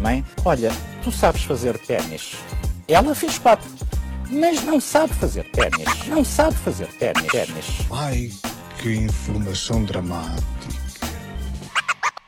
[0.00, 0.70] Mãe, olha,
[1.02, 2.36] tu sabes fazer ténis.
[2.86, 3.68] Ela fez quatro,
[4.30, 6.06] mas não sabe fazer ténis.
[6.06, 7.26] Não sabe fazer ténis.
[7.90, 8.30] Ai,
[8.80, 10.42] que informação dramática.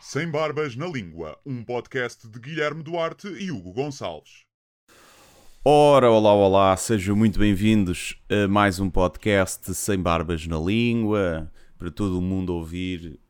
[0.01, 4.45] Sem Barbas na Língua, um podcast de Guilherme Duarte e Hugo Gonçalves.
[5.65, 11.49] Ora, olá, olá, sejam muito bem-vindos a mais um podcast Sem Barbas na Língua,
[11.79, 13.21] para todo o mundo ouvir,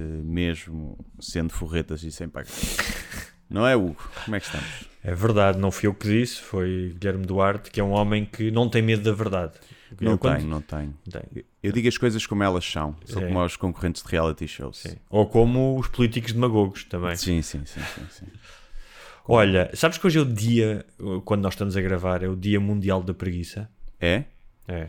[0.00, 2.48] mesmo sendo forretas e sem pagar.
[3.50, 3.96] Não é, Hugo?
[4.24, 4.66] Como é que estamos?
[5.04, 8.50] É verdade, não fui eu que disse, foi Guilherme Duarte, que é um homem que
[8.50, 9.52] não tem medo da verdade.
[10.00, 10.94] Não quando- tenho, não tenho.
[11.10, 11.44] Tem.
[11.62, 13.26] Eu digo as coisas como elas são, são É.
[13.26, 14.78] como os concorrentes de reality shows.
[14.78, 14.96] Sim.
[15.10, 17.14] Ou como os políticos demagogos também.
[17.14, 18.26] Sim, sim, sim, sim, sim.
[19.28, 20.86] Olha, sabes que hoje é o dia,
[21.26, 23.68] quando nós estamos a gravar, é o Dia Mundial da Preguiça?
[24.00, 24.24] É?
[24.66, 24.88] É.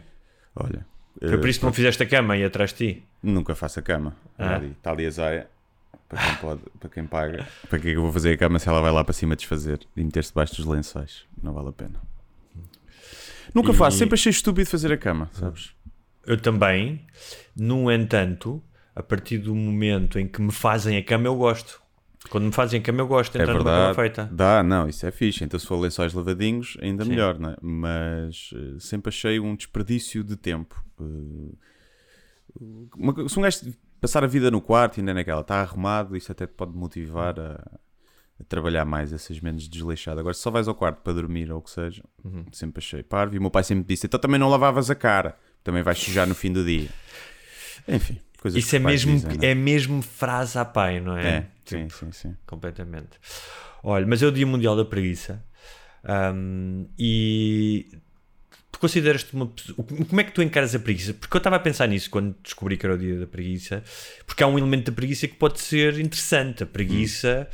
[0.56, 0.86] Olha.
[1.20, 3.04] Foi por isso que não fizeste a cama aí atrás de ti.
[3.22, 4.16] Nunca faço a cama.
[4.38, 4.56] Ah.
[4.56, 5.48] Ali, Está ali a Zaya.
[6.10, 7.48] Para quem, pode, para quem paga.
[7.70, 9.36] Para que é que eu vou fazer a cama se ela vai lá para cima
[9.36, 11.24] desfazer e meter-se debaixo dos lençóis?
[11.42, 12.00] Não vale a pena.
[13.54, 15.72] Nunca E- faço, sempre achei estúpido fazer a cama, sabes?
[16.26, 17.06] Eu também,
[17.56, 18.62] no entanto,
[18.96, 21.82] a partir do momento em que me fazem a cama, eu gosto.
[22.30, 23.96] Quando me fazem cama, eu gosto de É entrar numa cama verdade.
[23.96, 24.30] feita.
[24.34, 25.44] Dá, não, isso é fixe.
[25.44, 27.10] Então se for lençóis lavadinhos, ainda Sim.
[27.12, 27.56] melhor, não é?
[27.62, 30.84] Mas eh, sempre achei um desperdício de tempo.
[31.02, 31.56] Eh,
[32.96, 33.60] uma- se um gajo
[34.00, 37.80] passar a vida no quarto, ainda naquela, está arrumado, isso até te pode motivar a,
[38.40, 40.20] a trabalhar mais, a seres menos desleixado.
[40.20, 42.46] Agora, se só vais ao quarto para dormir ou o que seja, Uhum.
[42.52, 43.36] sempre achei parvo.
[43.36, 46.28] E o meu pai sempre disse: então também não lavavas a cara, também vais sujar
[46.28, 46.90] no fim do dia.
[47.88, 51.28] Enfim, coisas Isso que é mesmo, dizem, não é mesmo frase à pai, não é?
[51.28, 52.36] É, sim, Tipo, sim, sim.
[52.46, 53.18] completamente.
[53.82, 55.44] Olha, mas é o Dia Mundial da Preguiça.
[56.04, 57.88] Ahm, e
[58.72, 59.76] tu consideras-te uma pessoa.
[59.88, 61.14] Como é que tu encaras a preguiça?
[61.14, 63.82] Porque eu estava a pensar nisso quando descobri que era o Dia da Preguiça,
[64.28, 66.64] porque há um elemento da preguiça que pode ser interessante.
[66.64, 67.48] A preguiça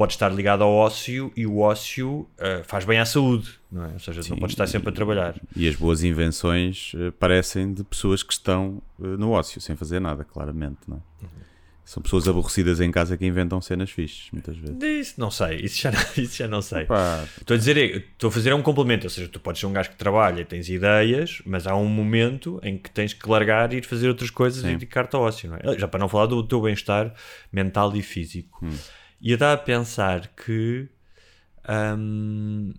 [0.00, 3.92] pode estar ligada ao ócio e o ócio ah, faz bem à saúde, não é?
[3.92, 4.40] Ou seja, tu não Sim.
[4.40, 5.38] podes estar sempre a trabalhar.
[5.54, 10.00] E as boas invenções eh, parecem de pessoas que estão eh, no ócio, sem fazer
[10.00, 11.26] nada, claramente, não é?
[11.84, 14.82] São pessoas aborrecidas em casa que inventam cenas fixes, muitas vezes.
[14.82, 16.86] Isso não sei, isso já, isso já não sei.
[17.38, 19.90] Estou a dizer, estou a fazer um complemento, ou seja, tu podes ser um gajo
[19.90, 23.84] que trabalha, tens ideias, mas há um momento em que tens que largar e ir
[23.84, 24.68] fazer outras coisas Sim.
[24.68, 25.78] e dedicar-te ao ócio, não é?
[25.78, 27.12] Já para não falar do teu bem-estar
[27.52, 28.64] mental e físico.
[29.20, 30.88] E eu estava a pensar que.
[31.68, 32.72] hum,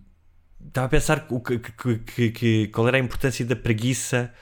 [0.66, 4.32] estava a pensar o que, que- que- que- qual era a importância da preguiça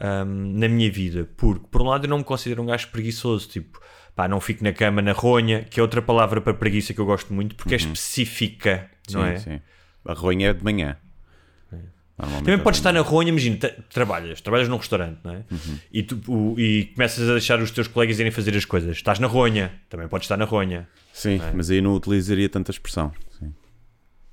[0.00, 1.28] hum, na minha vida.
[1.36, 3.80] Porque, por um lado, eu não me considero um gajo preguiçoso, tipo,
[4.14, 7.06] pá, não fico na cama, na ronha, que é outra palavra para preguiça que eu
[7.06, 9.38] gosto muito, porque é específica, não sim, é?
[9.38, 9.60] sim.
[10.04, 10.96] A ronha é de manhã.
[12.44, 15.44] Também podes estar na ronha, imagina, tra- trabalhas, trabalhas num restaurante, não é?
[15.92, 18.96] E, tu, o- e começas a deixar os teus colegas irem fazer as coisas.
[18.96, 20.88] Estás na ronha, também podes estar na ronha.
[21.12, 23.12] Sim, mas aí não utilizaria tanta expressão.
[23.38, 23.52] Sim.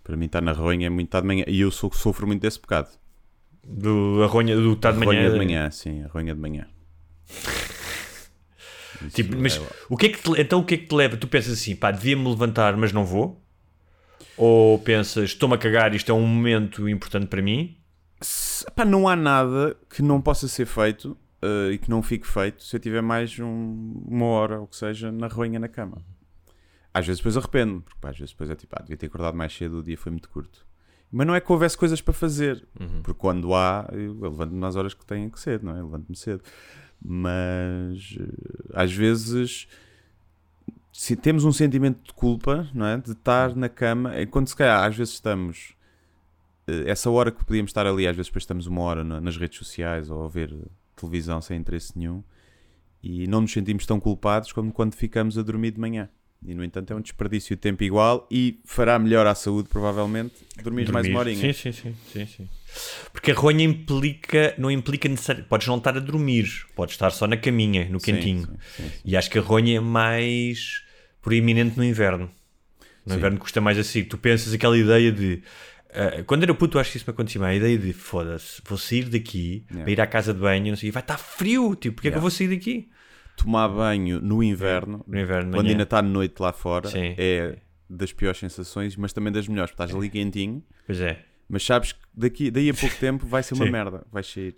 [0.04, 1.44] Para mim, estar na ronha é muito estar de manhã.
[1.48, 2.90] E eu sou, sofro muito desse pecado.
[3.64, 5.20] Do, a ronha do estar de A manhã.
[5.20, 6.66] ronha de manhã, sim, a ronha de manhã.
[9.14, 11.16] Tipo, mas é- o que é que te- então o que é que te leva?
[11.16, 13.42] Tu pensas assim, pá, devia-me levantar, mas não vou?
[14.36, 17.78] Ou pensas, estou-me a cagar, isto é um momento importante para mim?
[18.20, 22.28] Se- pá, não há nada que não possa ser feito eh, e que não fique
[22.28, 26.02] feito se eu tiver mais um- uma hora ou que seja na ronha na cama.
[26.94, 29.36] Às vezes depois arrependo, porque pá, às vezes depois é tipo, ah, devia ter acordado
[29.36, 30.66] mais cedo, o dia foi muito curto.
[31.12, 32.68] Mas não é que houvesse coisas para fazer,
[33.04, 35.82] porque quando há, eu, levanto-me nas horas que têm que ser, não é?
[35.82, 36.44] Levanto-me cedo.
[37.02, 39.68] Mas eh, às vezes
[40.92, 42.98] se temos um sentimento de culpa, não é?
[42.98, 45.74] De estar na cama, quando se calhar às vezes estamos
[46.68, 49.38] eh, essa hora que podíamos estar ali, às vezes depois estamos uma hora na- nas
[49.38, 50.54] redes sociais ou a ver
[50.96, 52.22] televisão sem interesse nenhum
[53.02, 56.10] e não nos sentimos tão culpados como quando ficamos a dormir de manhã.
[56.46, 60.34] E no entanto é um desperdício de tempo igual e fará melhor à saúde, provavelmente,
[60.64, 61.10] dormir mais Dormir.
[61.12, 61.54] uma horinha.
[61.54, 62.50] Sim, sim, sim, sim.
[63.12, 65.50] Porque a ronha implica, não implica necessariamente.
[65.50, 68.46] Podes não estar a dormir, podes estar só na caminha, no cantinho.
[68.78, 68.92] sim, sim.
[69.04, 70.84] E acho que a ronha é mais
[71.22, 72.32] proeminente no inverno.
[73.06, 74.04] No inverno custa mais assim.
[74.04, 75.42] Tu pensas aquela ideia de.
[75.94, 77.56] ah, quando era puto, acho que isso me acontecia mais.
[77.56, 79.84] A ideia de foda-se, vou sair daqui Yeah.
[79.84, 81.76] para ir à casa de banho, não sei, e vai estar frio.
[81.76, 82.22] Tipo, porque é que eu Yeah.
[82.22, 82.88] vou sair daqui?
[83.44, 87.16] Tomar banho no inverno, No inverno, quando ainda está noite lá fora, Sim.
[87.18, 87.58] é
[87.90, 91.24] das piores sensações, mas também das melhores, porque estás ali quentinho, Pois é.
[91.48, 93.72] mas sabes que daqui, daí a pouco tempo vai ser uma Sim.
[93.72, 94.56] merda, vai sair.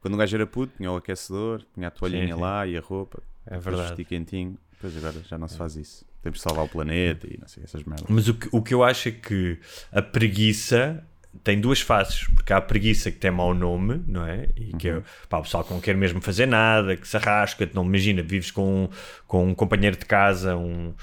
[0.00, 2.40] Quando um gajo era puto, tinha o aquecedor, tinha a toalhinha Sim, sim.
[2.40, 4.04] lá e a roupa, É verdade.
[4.04, 6.04] quentinho, depois agora já não se faz isso.
[6.22, 8.06] Temos de salvar o planeta e não sei, essas merdas.
[8.08, 9.58] Mas o que, o que eu acho é que
[9.92, 11.04] a preguiça
[11.42, 14.48] tem duas faces, porque há a preguiça que tem mau nome, não é?
[14.56, 17.68] E que é pá, o pessoal que não quer mesmo fazer nada, que se arrasca,
[17.74, 18.88] não imagina, vives com,
[19.26, 20.94] com um companheiro de casa, um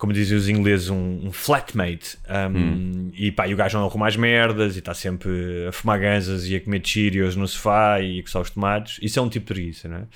[0.00, 4.08] como dizem os ingleses, um, um flatmate, um, e pá, e o gajo não arruma
[4.08, 8.18] as merdas e está sempre a fumar ganzas e a comer Cheerios no sofá e
[8.18, 8.98] a coçar os tomates.
[9.02, 10.06] Isso é um tipo de preguiça, não é?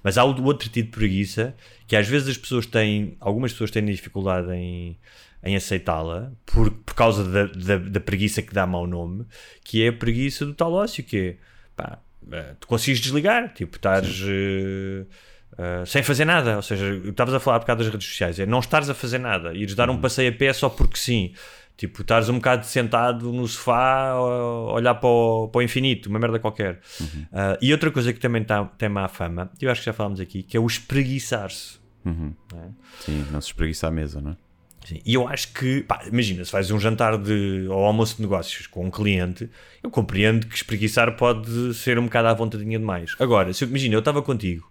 [0.00, 1.56] Mas há o outro tipo de preguiça
[1.88, 4.96] que às vezes as pessoas têm, algumas pessoas têm dificuldade em,
[5.42, 9.26] em aceitá-la por, por causa da, da, da preguiça que dá mau nome,
[9.64, 11.36] que é a preguiça do tal ócio, que é
[11.76, 11.98] pá,
[12.30, 15.04] eh, tu consegues desligar, tipo, estares eh,
[15.58, 18.46] eh, sem fazer nada, ou seja, estavas a falar há bocado das redes sociais, é
[18.46, 21.32] não estares a fazer nada, ires dar um passeio a pé só porque sim.
[21.74, 24.20] Tipo, estares um bocado sentado no sofá a
[24.72, 26.80] olhar para o, para o infinito, uma merda qualquer.
[27.32, 30.20] Ah, e outra coisa que também tá, tem má fama, eu acho que já falámos
[30.20, 31.80] aqui, que é o espreguiçar-se.
[33.00, 34.36] Sim, não se espreguiça à mesa, não é?
[34.84, 38.22] Sim, E eu acho que, pá, imagina, se fazes um jantar de, ou almoço de
[38.22, 39.48] negócios com um cliente,
[39.82, 43.14] eu compreendo que espreguiçar pode ser um bocado à vontadinha demais.
[43.18, 44.68] Agora, se imagina, eu estava contigo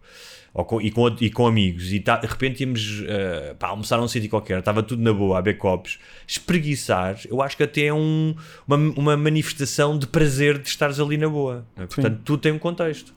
[0.54, 4.08] com- e, com, e com amigos e tá- de repente íamos eh, pá, almoçar num
[4.10, 5.98] sítio qualquer, estava tudo na boa, a copos,
[6.28, 8.36] espreguiçar, eu acho que até é um,
[8.68, 11.66] uma, uma manifestação de prazer de estares ali na boa.
[11.78, 11.86] é?
[11.86, 13.14] Portanto, tudo tem um contexto.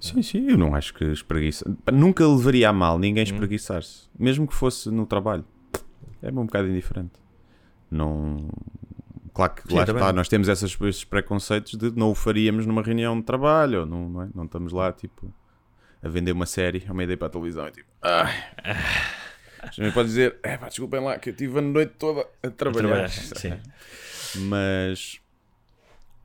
[0.00, 1.70] Sim, sim, eu não acho que espreguiça.
[1.84, 5.44] Pá, Nunca levaria a mal ninguém espreguiçar-se, mesmo que fosse no trabalho.
[6.22, 7.12] É um bocado indiferente.
[7.90, 8.48] Não.
[9.32, 10.02] Claro que Sim, lá também.
[10.02, 14.08] está, nós temos essas, esses preconceitos de não o faríamos numa reunião de trabalho, não,
[14.08, 14.28] não, é?
[14.34, 15.32] não estamos lá tipo
[16.02, 18.32] a vender uma série ao meio da para a televisão e tipo, ai.
[19.72, 22.88] Já pode dizer, é pá, desculpem lá, que eu estive a noite toda a trabalhar.
[22.88, 23.52] Trabalhar, sim.
[24.48, 25.20] Mas,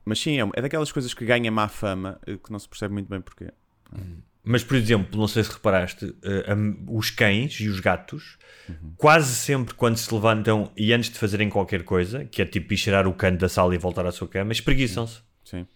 [0.04, 2.94] mas sim, é, é daquelas coisas que ganha má fama eh, que não se percebe
[2.94, 3.52] muito bem porquê.
[4.48, 6.54] Mas, por exemplo, não sei se reparaste, eh,
[6.86, 8.38] os cães e os gatos,
[8.96, 12.76] quase sempre quando se levantam e antes de fazerem qualquer coisa, que é tipo ir
[12.76, 15.18] cheirar o canto da sala e voltar à sua cama, espreguiçam-se.
[15.44, 15.66] Sim.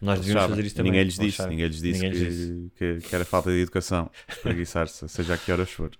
[0.00, 0.56] Nós Eles devíamos sabem.
[0.56, 0.92] fazer isso também.
[0.92, 1.52] Ninguém lhes disse, sabem.
[1.52, 2.70] ninguém lhes disse, Ninguém que, lhes disse.
[2.76, 5.90] que- que era falta de educação, espreguiçar-se, seja a que horas for.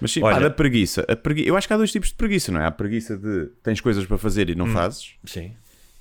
[0.00, 1.04] Mas sim, Olha- pá, da preguiça.
[1.08, 1.46] A pregui...
[1.46, 2.64] Eu acho que há dois tipos de preguiça, não é?
[2.64, 4.72] Há a preguiça de tens coisas para fazer e não Hum.
[4.72, 5.52] fazes, Sim.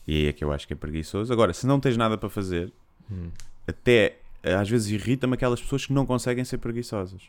[0.07, 1.33] e aí é que eu acho que é preguiçoso.
[1.33, 2.71] Agora, se não tens nada para fazer,
[3.11, 3.29] Hum.
[3.67, 7.23] até às vezes irrita-me aquelas pessoas que não conseguem ser preguiçosas.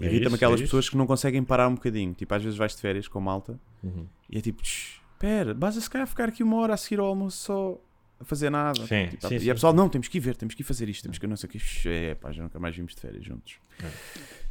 [0.00, 2.12] É Irrita-me aquelas é pessoas que não conseguem parar um bocadinho.
[2.14, 4.06] Tipo, às vezes vais de férias com malta Uhum.
[4.28, 6.98] e é tipo, "Tch, espera, vais a se calhar ficar aqui uma hora a seguir
[7.00, 7.80] ao almoço só
[8.20, 8.84] a fazer nada.
[8.86, 10.88] Sim, Tipo, sim, e a pessoal, não, temos que ir ver, temos que ir fazer
[10.88, 11.60] isto, temos que não sei o que.
[11.88, 13.56] É, pá, já nunca mais vimos de férias juntos.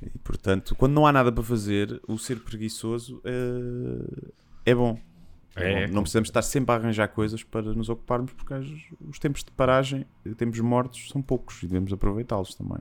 [0.02, 4.98] E portanto, quando não há nada para fazer, o ser preguiçoso é, é bom.
[5.56, 5.94] É É, bom.
[5.94, 8.54] Não precisamos estar sempre a arranjar coisas para nos ocuparmos, porque
[9.08, 10.06] os tempos de paragem,
[10.38, 12.80] tempos mortos, são poucos e devemos aproveitá-los também.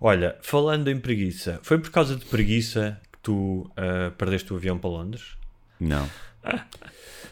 [0.00, 4.78] Olha, falando em preguiça, foi por causa de preguiça que tu ah, perdeste o avião
[4.78, 5.36] para Londres?
[5.80, 6.08] Não.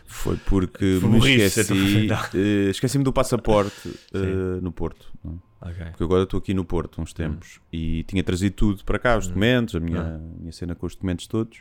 [0.08, 2.16] Foi porque Foi me esqueci, não.
[2.34, 5.12] eh, esqueci-me do passaporte eh, no Porto.
[5.22, 5.68] não é?
[5.68, 5.84] Ok.
[5.90, 9.26] Porque agora estou aqui no Porto uns tempos e tinha trazido tudo para cá, os
[9.26, 11.58] documentos, a minha, a minha cena com os documentos todos.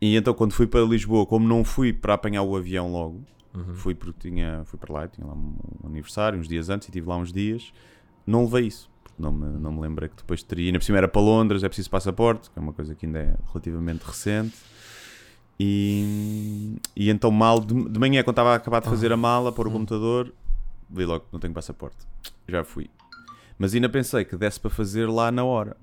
[0.00, 3.24] E então quando fui para Lisboa, como não fui para apanhar o avião logo,
[3.74, 7.08] fui porque tinha, fui para lá, tinha lá um aniversário uns dias antes e estive
[7.08, 7.72] lá uns dias,
[8.26, 8.90] não levei isso.
[9.02, 10.66] porque Não me, não me lembrei que depois teria.
[10.66, 13.18] Ainda por cima era para Londres, é preciso passaporte, que é uma coisa que ainda
[13.18, 14.56] é relativamente recente.
[15.58, 19.50] E, e então, mal de, de manhã, quando estava a acabar de fazer a mala,
[19.50, 20.32] pôr o computador,
[20.88, 21.96] vi logo que não tenho passaporte.
[22.46, 22.88] Já fui.
[23.58, 25.76] Mas ainda pensei que desse para fazer lá na hora.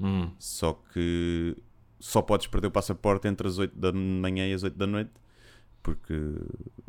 [0.00, 0.30] Hum.
[0.38, 1.56] Só que
[1.98, 5.10] só podes perder o passaporte entre as 8 da manhã e as 8 da noite.
[5.82, 6.14] Porque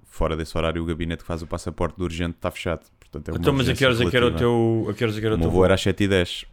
[0.04, 2.86] fora desse horário o gabinete que faz o passaporte do urgente está fechado.
[3.00, 5.18] Portanto, é Então, mas a que horas é que era o teu, a que horas
[5.18, 6.46] é que era o meu voo era às 7 e 10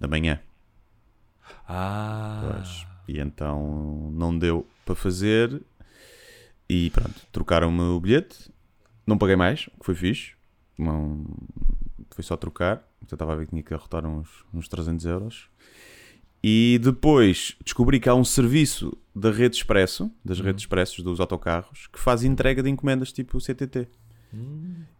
[0.00, 0.40] da manhã.
[1.68, 2.54] Ah.
[2.54, 2.86] Pois.
[3.06, 5.60] E então não deu para fazer.
[6.68, 8.50] E pronto, trocaram-me o bilhete.
[9.06, 10.32] Não paguei mais, o que foi fixe.
[10.76, 11.24] Não,
[12.10, 12.86] foi só trocar.
[13.00, 15.48] Eu estava a ver que tinha que arrotar uns, uns 300 euros.
[16.42, 21.88] E depois descobri que há um serviço da Rede Expresso, das redes expressos dos autocarros,
[21.92, 23.88] que faz entrega de encomendas tipo CTT.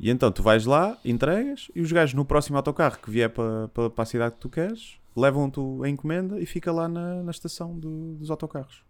[0.01, 3.69] E então tu vais lá, entregas, e os gajos no próximo autocarro que vier para,
[3.69, 7.31] para, para a cidade que tu queres, levam-te a encomenda e fica lá na, na
[7.31, 8.83] estação do- dos autocarros.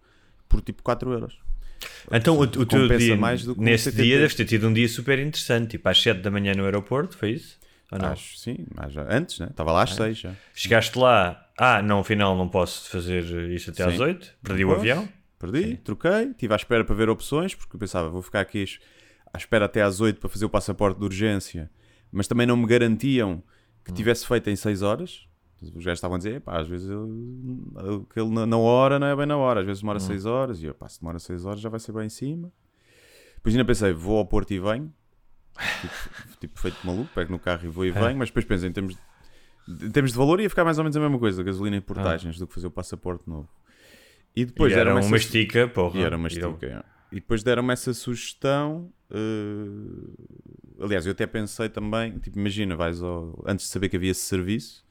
[0.49, 1.39] Por tipo 4 euros.
[2.11, 2.67] Então, o, o teu
[2.99, 6.01] dia, mais do que nesse dia, deves ter tido um dia super interessante, tipo às
[6.01, 7.59] 7 da manhã no aeroporto, foi isso?
[7.91, 8.09] Ou não?
[8.09, 9.47] Acho, sim, mas já, antes, né?
[9.51, 10.35] Estava lá às 6 já.
[10.55, 14.03] Chegaste lá, ah, não, afinal não posso fazer isso até às Sim.
[14.03, 14.81] 8, perdi o Pois.
[14.81, 15.09] avião.
[15.39, 18.65] Perdi, troquei, estive à espera para ver opções, porque eu pensava, vou ficar aqui
[19.33, 21.71] à espera até às 8 para fazer o passaporte de urgência,
[22.11, 23.43] mas também não me garantiam
[23.85, 25.27] que tivesse feito em 6 horas.
[25.63, 27.09] Os gajos estavam a dizer, pá, às vezes eu,
[28.11, 30.67] aquele na, na hora não é bem na hora, às vezes demora 6 horas, e
[30.67, 32.53] eu, pá, se demora 6 horas já vai ser bem em cima.
[33.37, 34.93] Depois ainda pensei, vou ao Porto e venho,
[35.81, 38.73] tipo, tipo feito maluco, pego no carro e vou e venho, mas depois penso em
[38.73, 38.95] termos
[39.67, 41.81] de, em termos de valor ia ficar mais ou menos a mesma coisa, gasolina e
[41.81, 43.49] portagens, do que fazer o passaporte novo.
[44.37, 45.99] E depois e era deram-me uma essa- estica, porra.
[45.99, 46.67] e era uma E eu- estica.
[46.67, 46.99] é.
[47.11, 48.93] E depois deram-me essa sugestão.
[49.11, 53.43] eh, Aliás, eu até pensei também: tipo, imagina, vais ao...
[53.47, 54.85] antes de saber que havia esse serviço,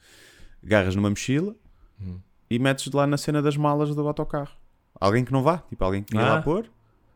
[0.64, 1.56] agarras numa mochila
[2.02, 2.20] Hum.
[2.50, 4.52] e metes lá na cena das malas do autocarro.
[5.00, 6.34] Alguém que não vá, tipo, alguém que ia Ah.
[6.36, 6.68] lá pôr.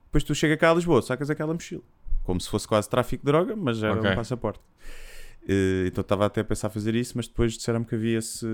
[0.06, 1.82] Depois tu chega cá a Lisboa, sacas aquela mochila.
[2.24, 4.12] Como se fosse quase tráfico de droga, mas era Ok.
[4.12, 4.60] um passaporte.
[5.48, 8.46] Eh, então estava até a pensar fazer isso, mas depois disseram-me que havia esse,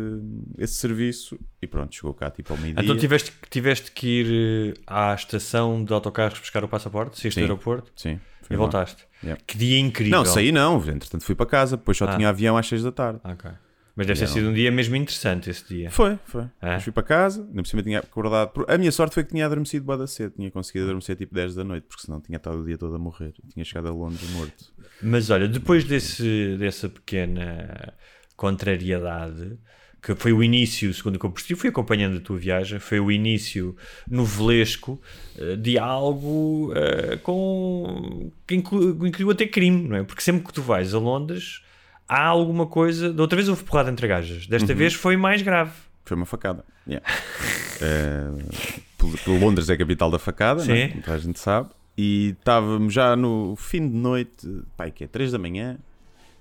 [0.57, 2.81] esse serviço e pronto, chegou cá tipo ao meio-dia.
[2.83, 7.43] Então tiveste, tiveste que ir eh, à estação de autocarros buscar o passaporte, saíste do
[7.43, 7.51] Sim.
[7.51, 8.19] aeroporto Sim,
[8.49, 8.57] e lá.
[8.57, 9.05] voltaste.
[9.21, 9.41] Yeah.
[9.45, 10.17] Que dia incrível.
[10.19, 12.15] Não, saí não, entretanto fui para casa, depois só Ah.
[12.15, 13.19] tinha avião às 6 da tarde.
[13.97, 15.89] Mas deve ter sido um dia mesmo interessante esse dia.
[15.91, 16.43] Foi, foi.
[16.61, 18.49] Depois fui para casa, ainda por cima tinha acordado.
[18.51, 21.33] por- A minha sorte foi que tinha adormecido bué da cedo, tinha conseguido adormecer tipo
[21.33, 23.33] 10 da noite, porque senão tinha estado o dia todo a morrer.
[23.51, 24.71] Tinha chegado a Londres morto.
[25.01, 27.91] Mas olha, depois desse, dessa pequena
[28.35, 29.57] contrariedade,
[30.01, 32.99] que foi o início, segundo o que eu percebi, fui acompanhando a tua viagem, foi
[32.99, 33.75] o início
[34.09, 35.01] novelesco
[35.37, 40.03] eh, de algo eh, com, que inclu- incluiu até crime, não é?
[40.03, 41.61] Porque sempre que tu vais a Londres,
[42.07, 43.11] há alguma coisa.
[43.13, 44.77] Da outra vez houve porrada entre gajas, desta Uhum.
[44.77, 45.71] vez foi mais grave.
[46.05, 46.63] Foi uma facada.
[46.87, 47.05] Yeah.
[49.23, 50.71] Pelo Londres é a capital da facada, Sim.
[50.73, 51.03] né?
[51.05, 51.69] a gente sabe.
[51.97, 55.77] E estávamos já no fim de noite, pai, que é 3 da manhã,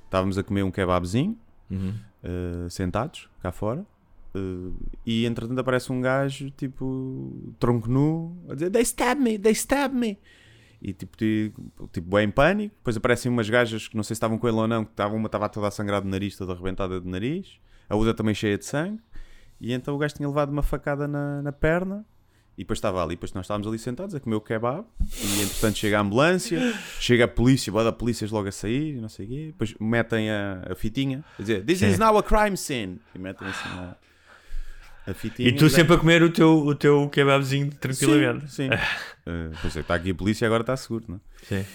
[0.04, 1.36] estávamos a comer um kebabzinho,
[1.70, 1.94] Uhum.
[2.22, 3.84] eh, sentados cá fora.
[4.34, 4.70] eh,
[5.06, 9.94] e entretanto aparece um gajo, tipo, tronco nu, a dizer: They stab me, they stab
[9.94, 10.18] me.
[10.80, 12.74] E tipo, tipo, tipo bem em pânico.
[12.76, 15.16] Depois aparecem umas gajas que não sei se estavam com ele ou não, que estavam,
[15.16, 18.58] uma estava toda a sangrar do nariz, toda arrebentada de nariz, a outra também cheia
[18.58, 19.00] de sangue.
[19.60, 22.04] E então o gajo tinha levado uma facada na, na perna.
[22.58, 24.86] E depois estava ali, depois nós estávamos ali sentados a comer o kebab.
[25.00, 26.58] E entretanto chega a ambulância,
[26.98, 29.46] chega a polícia, boa da polícias logo a sair, e não sei o quê.
[29.48, 32.98] Depois metem a, a fitinha, a dizer This is now a crime scene.
[33.14, 33.96] E metem assim a,
[35.06, 35.48] a fitinha.
[35.48, 38.50] E tu sempre a comer o teu, o teu kebabzinho tranquilamente.
[38.50, 38.68] Sim.
[38.68, 38.70] sim.
[39.28, 41.20] Eh, pois é, está aqui a polícia agora está seguro, não é?
[41.42, 41.68] Sim.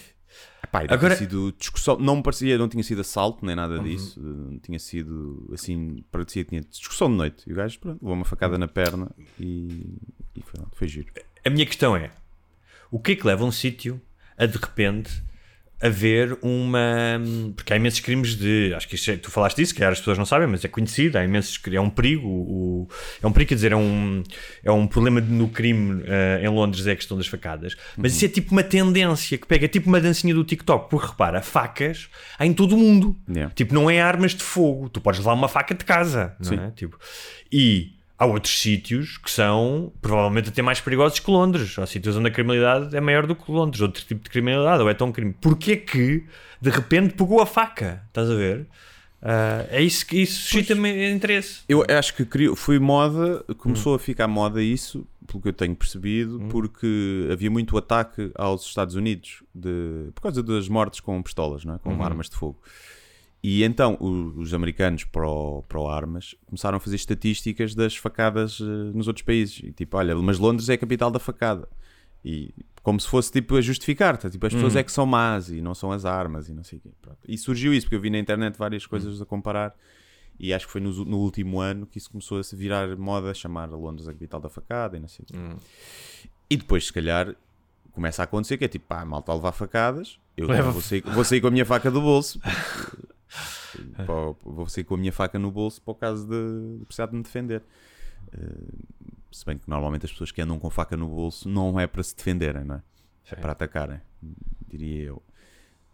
[0.64, 4.18] Epá, e Agora- sido discussão, não me parecia, não tinha sido assalto nem nada disso,
[4.18, 7.44] eh, tinha sido assim, parecia que tinha discussão de noite.
[7.46, 9.98] E o gajo, pronto, levou uma facada na perna e,
[10.34, 11.12] e foi, foi giro.
[11.44, 12.10] A minha questão é:
[12.90, 14.00] o que é que leva um sítio
[14.38, 15.22] a de repente
[15.82, 17.20] haver uma.
[17.56, 18.72] Porque há imensos crimes de.
[18.74, 21.18] Acho que isto é- tu falaste disso, que as pessoas não sabem, mas é conhecido.
[21.18, 21.60] Há imensos.
[21.70, 22.26] É um perigo.
[22.28, 22.88] O,
[23.20, 24.22] é um perigo, quer dizer, é um,
[24.62, 27.76] é um problema no crime eh, em Londres, é a questão das facadas.
[27.96, 30.88] Mas isso é tipo uma tendência que pega, é tipo uma dancinha do TikTok.
[30.88, 32.08] Porque repara, facas
[32.38, 33.16] há em todo o mundo.
[33.28, 33.52] Yeah.
[33.54, 34.88] Tipo, não é armas de fogo.
[34.88, 36.60] Tu podes levar uma faca de casa, não Sim.
[36.60, 36.70] é?
[36.70, 36.96] Tipo,
[37.50, 41.76] e há outros sítios que são provavelmente até mais perigosos que Londres.
[41.78, 44.88] Há sítios onde a criminalidade é maior do que Londres, outro tipo de criminalidade, ou
[44.88, 45.34] é tão crime.
[45.40, 46.24] Porquê que
[46.60, 48.02] de repente pegou a faca?
[48.08, 48.66] Estás a ver?
[49.20, 51.62] Ah, é isso que isso suscita-me interesse.
[51.68, 55.74] Eu acho que criou, foi moda, começou a ficar moda isso, pelo que eu tenho
[55.74, 61.64] percebido, porque havia muito ataque aos Estados Unidos de, por causa das mortes com pistolas,
[61.64, 61.78] não é?
[61.78, 62.60] com armas de fogo.
[63.42, 68.64] E então o- os americanos pro, pro armas começaram a fazer estatísticas das facadas eh,
[68.94, 69.60] nos outros países.
[69.64, 71.68] E tipo, olha, mas Londres é a capital da facada.
[72.24, 74.30] E como se fosse tipo a justificar, tá?
[74.30, 76.78] tipo, as pessoas é que são más e não são as armas e não sei
[76.78, 76.90] o quê.
[77.02, 77.18] Pronto.
[77.26, 79.74] E surgiu isso, porque eu vi na internet várias coisas a comparar.
[80.38, 83.34] E acho que foi no, no último ano que isso começou a se virar moda,
[83.34, 85.38] chamar Londres a capital da facada e não sei o quê.
[86.48, 87.34] E depois, se calhar,
[87.92, 91.02] começa a acontecer que é tipo, pá, malta a levar facadas, eu Leva- vou, sair,
[91.02, 92.40] vou sair com a minha faca do bolso.
[94.06, 97.06] pá, vou sair com a minha faca no bolso para o caso de, de precisar
[97.06, 97.62] de me defender.
[98.32, 98.38] Eh,
[99.30, 102.02] se bem que normalmente as pessoas que andam com faca no bolso não é para
[102.02, 102.82] se defenderem, não é?
[103.30, 104.00] É para atacarem,
[104.68, 105.22] diria eu.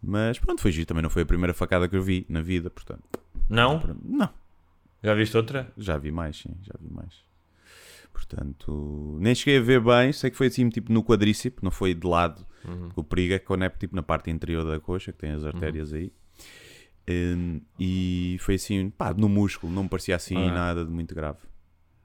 [0.01, 0.85] Mas pronto, foi giro.
[0.87, 3.03] Também não foi a primeira facada que eu vi na vida, portanto.
[3.49, 3.79] Não?
[4.03, 4.29] Não,
[5.01, 5.71] Já viste outra?
[5.77, 7.23] já vi mais, sim, já vi mais.
[8.11, 11.93] Portanto, nem cheguei a ver bem, sei que foi assim, tipo no quadríceps, não foi
[11.93, 12.45] de lado.
[12.95, 15.43] O perigo é que quando é tipo na parte interior da coxa, que tem as
[15.45, 16.11] artérias aí.
[17.09, 20.51] Hum, e foi assim, pá, no músculo, não me parecia assim Ah.
[20.53, 21.39] nada de muito grave.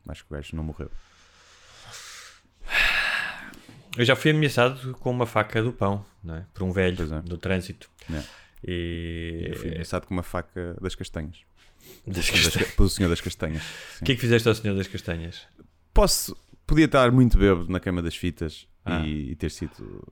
[0.08, 0.90] Acho que o gajo não morreu.
[3.96, 6.46] Eu já fui ameaçado com uma faca do pão, não é?
[6.52, 7.20] Por um velho é.
[7.23, 7.88] do trânsito.
[8.12, 8.23] É.
[8.66, 9.46] E.
[9.50, 11.38] Eu fui engraçado com uma faca das castanhas.
[12.06, 12.56] Das castanhas.
[12.70, 13.62] ca- Pelo senhor das castanhas.
[14.00, 15.42] O que é que fizeste ao Senhor das Castanhas?
[15.92, 16.34] Posso.
[16.66, 19.00] Podia estar muito bêbado na cama das fitas Ah.
[19.06, 20.02] e, e ter sido.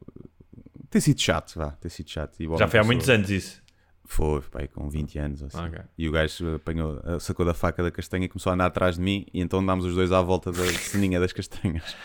[0.91, 1.71] Ter sido chato, vá.
[1.73, 2.37] Ter sido chato.
[2.59, 3.63] Já foi há muitos anos isso.
[4.05, 5.43] Foi, pai, com 20 anos.
[5.43, 5.59] Assim.
[5.59, 5.79] Ok.
[5.97, 9.01] E o gajo apanhou, sacou da faca da castanha e começou a andar atrás de
[9.01, 9.25] mim.
[9.33, 11.97] E então andámos os dois à volta da ceninha das castanhas.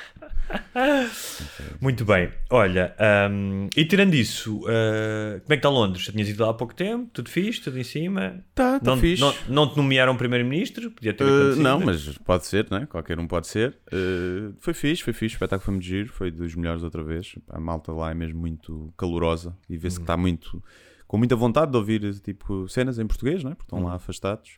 [1.82, 2.32] Muito bem.
[2.50, 2.96] Olha,
[3.32, 6.06] hum, e tirando isso, uh, como é que está Londres?
[6.06, 7.10] Já tinhas ido lá há pouco tempo?
[7.14, 7.62] Tudo fixe?
[7.62, 8.44] Tudo em cima?
[8.56, 9.22] Tá, tá não, fixe.
[9.22, 10.92] Não, não te nomearam primeiro-ministro?
[10.92, 11.64] Podia ter Uh, acontecido.
[11.64, 12.86] não, mas pode ser, né?
[12.90, 13.78] Qualquer um pode ser.
[13.92, 15.36] Uh, foi fixe, foi fixe.
[15.36, 16.10] O espetáculo foi muito giro.
[16.10, 17.36] Foi dos melhores outra vez.
[17.50, 20.64] A malta lá é mesmo muito calorosa e vê-se que está muito.
[21.08, 23.52] Com muita vontade de ouvir tipo, cenas em português, né?
[23.52, 24.58] Porque estão lá afastados.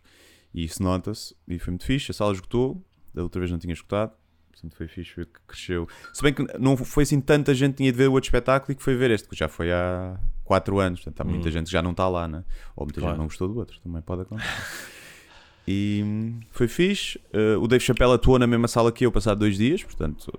[0.53, 1.35] E isso nota-se.
[1.47, 2.11] E foi muito fixe.
[2.11, 2.83] A sala esgotou.
[3.13, 4.11] Da outra vez não tinha esgotado.
[4.51, 5.87] Portanto, foi fixe, foi que cresceu.
[6.13, 8.75] Se bem que não foi assim tanta gente tinha de ver o outro espetáculo e
[8.75, 11.01] que foi ver este, que já foi há 4 anos.
[11.01, 12.43] Portanto, há muita gente que já não está lá, né?
[12.75, 13.13] Ou muita Claro.
[13.13, 13.79] gente não gostou do outro.
[13.79, 14.49] Também pode acontecer.
[15.67, 17.19] E hum, foi fixe.
[17.31, 19.83] Uh, o Dave Chappelle atuou na mesma sala que eu, passado dois dias.
[19.83, 20.31] Portanto,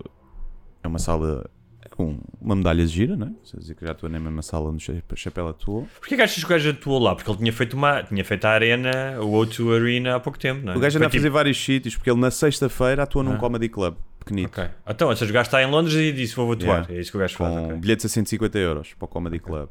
[0.82, 1.48] é uma sala
[1.90, 3.32] com uma medalha de gira, né?
[3.50, 5.88] Quer dizer que já atuou na mesma sala onde o Chappelle atuou.
[5.98, 7.14] Porquê que achas que o gajo atuou lá?
[7.14, 10.64] Porque ele tinha feito, uma, tinha feito a Arena, o O2 Arena há pouco tempo,
[10.64, 10.76] não é?
[10.76, 13.38] O gajo anda a fazer tipo- vários sítios, porque ele na sexta-feira atua num Ah.
[13.38, 14.60] comedy club pequenito.
[14.60, 14.70] Ok.
[14.86, 16.80] Então, ou seja, o gajo está em Londres e disse vou atuar.
[16.80, 16.94] Yeah.
[16.94, 17.54] É isso que o gajo faz.
[17.54, 17.76] com ok.
[17.78, 19.68] bilhetes a 150 euros para o Comedy Club.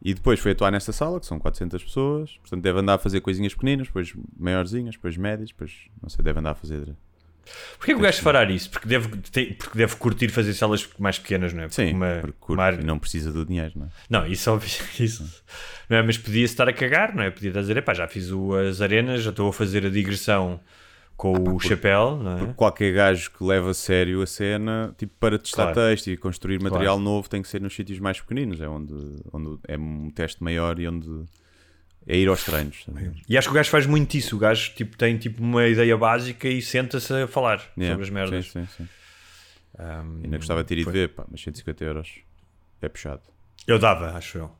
[0.00, 2.36] E depois foi atuar nesta sala, que são 400 pessoas.
[2.40, 6.38] Portanto, deve andar a fazer coisinhas pequeninas, depois maiorzinhas, depois médias, depois, não sei, deve
[6.38, 6.94] andar a fazer.
[7.76, 8.70] Porquê que o gajo fará isso?
[8.70, 11.68] Porque deve, porque deve curtir fazer salas mais pequenas, não é?
[11.68, 13.88] Porque Sim, uma- porque curte uma área- não precisa do dinheiro, não é?
[14.10, 14.68] Não, isso é óbvio.
[14.98, 15.42] Isso,
[15.88, 16.02] não é?
[16.02, 17.30] Mas podia-se estar a cagar, não é?
[17.30, 19.90] Podia estar a dizer, epá, já fiz o- as arenas, já estou a fazer a
[19.90, 20.60] digressão
[21.16, 22.36] com o chapéu, não é?
[22.38, 25.88] Porque qualquer gajo que leva a sério a cena, tipo, para testar Claro.
[25.90, 28.94] texto e construir material novo, tem que ser nos sítios mais pequeninos, é onde,
[29.32, 31.08] onde é um teste maior e onde
[32.08, 32.82] é ir aos treinos.
[32.84, 33.12] sabe?
[33.28, 34.34] E acho que o gajo faz muito isso.
[34.34, 38.10] O gajo tipo, tem tipo uma ideia básica e senta-se a falar Yeah, sobre as
[38.10, 38.46] merdas.
[38.46, 38.88] Sim, sim, sim.
[39.78, 40.92] Um, Ainda gostava de ter ido foi.
[40.94, 42.08] ver, pá, mas 150 euros
[42.82, 43.20] é puxado.
[43.66, 44.50] Eu dava, acho eu.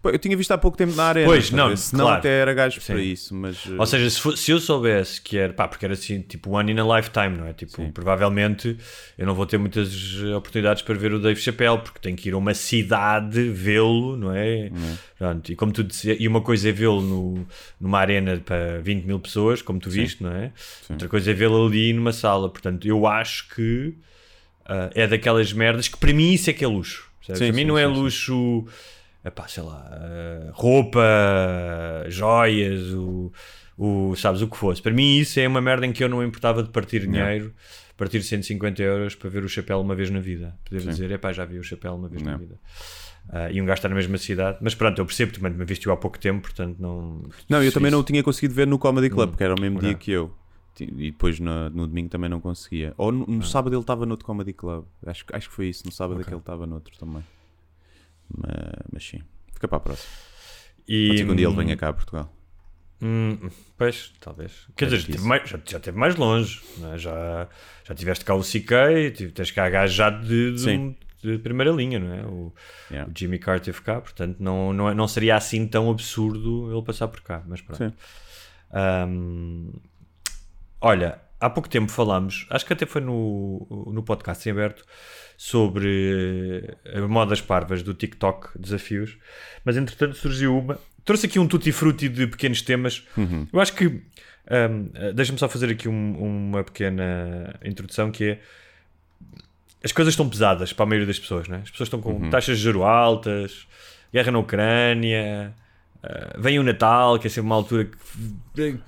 [0.00, 1.26] Pô, eu tinha visto há pouco tempo na arena.
[1.26, 2.18] Pois, não, senão claro.
[2.18, 2.92] até era gajo Sim.
[2.92, 3.64] para isso, mas...
[3.66, 6.72] uh, Ou seja, se, se eu soubesse que era, pá, porque era assim, tipo one
[6.72, 7.52] in a lifetime, não é?
[7.52, 7.90] Tipo, Sim.
[7.90, 8.76] provavelmente
[9.16, 12.32] eu não vou ter muitas oportunidades para ver o Dave Chappelle, porque tenho que ir
[12.32, 14.70] a uma cidade vê-lo, não é?
[15.18, 17.46] Pronto, e como tu disse, e uma coisa é vê-lo no,
[17.80, 20.52] numa arena para 20 mil pessoas, como tu viste, não é?
[20.88, 22.48] Outra coisa é vê-lo ali numa sala.
[22.48, 23.94] Portanto, eu acho que
[24.68, 27.08] ah, é daquelas merdas que para mim isso é que é luxo.
[27.22, 28.00] Sim, para mim sim, não é sim, sim.
[28.00, 28.66] luxo,
[29.28, 31.00] epá, sei lá, ah, roupa,
[32.08, 33.32] joias, o,
[33.76, 34.82] o, sabes, o que fosse.
[34.82, 37.52] Para mim isso é uma merda em que eu não importava de partir dinheiro,
[37.96, 40.56] partir 150 euros para ver o chapéu uma vez na vida.
[40.64, 40.88] Poder Sim.
[40.88, 42.38] dizer, epá, já vi o chapéu uma vez na Não.
[42.38, 42.58] vida.
[43.30, 45.88] Ah, e um gajo está na mesma cidade, mas pronto, eu percebo, tu me viste
[45.90, 47.22] há pouco tempo, portanto não.
[47.48, 49.54] Não, eu também isso- não o tinha conseguido ver no Comedy Club, Hum, porque era
[49.54, 50.32] o mesmo dia que eu.
[50.80, 52.94] E depois no, no domingo também não conseguia.
[52.96, 53.30] Ou no, Ah.
[53.32, 54.84] no sábado ele estava noutro Comedy Club.
[55.04, 55.82] Acho, que- acho que foi isso.
[55.84, 56.28] No sábado é Ok.
[56.28, 57.22] que ele estava noutro também.
[58.36, 59.20] Mas, mas sim.
[59.52, 60.08] Fica para a próxima.
[60.86, 62.34] E, Pode ser que um dia ele venha cá a Portugal.
[63.00, 64.66] Hum, pois, talvez.
[64.76, 66.60] Quer É dizer, mais, já, já esteve mais longe.
[66.92, 66.98] é?
[66.98, 67.48] Já,
[67.84, 72.12] já tiveste cá o CK, tens cá gajo já de, de, de primeira linha, não
[72.12, 72.24] é?
[72.26, 72.52] O,
[72.90, 73.08] Yeah.
[73.10, 76.82] o Jimmy Carter teve cá, portanto não, não, é- não seria assim tão absurdo ele
[76.82, 77.42] passar por cá.
[77.46, 77.94] Mas pronto.
[79.06, 79.72] Hum,
[80.80, 84.84] olha, há pouco tempo falámos, acho que até foi no, no podcast em aberto,
[85.36, 89.16] sobre eh, modas parvas do TikTok, desafios,
[89.64, 90.78] mas entretanto surgiu uma.
[91.04, 93.06] Trouxe aqui um tutti frutti de pequenos temas.
[93.52, 93.86] Eu acho que.
[93.86, 94.02] hum,
[94.94, 96.16] eh, Deixa-me só fazer aqui um-
[96.48, 98.40] uma pequena introdução que é.
[99.82, 101.60] As coisas estão pesadas para a maioria das pessoas, né?
[101.62, 103.66] As pessoas estão com taxas de juro altas,
[104.12, 105.54] guerra na Ucrânia,
[106.02, 107.90] eh, vem o Natal, que é sempre uma altura
[108.54, 108.78] que,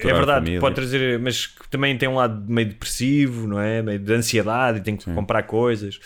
[0.00, 3.80] que é verdade, pode trazer, mas que também tem um lado meio depressivo, não é?
[3.82, 5.96] Meio de ansiedade e tem que comprar coisas.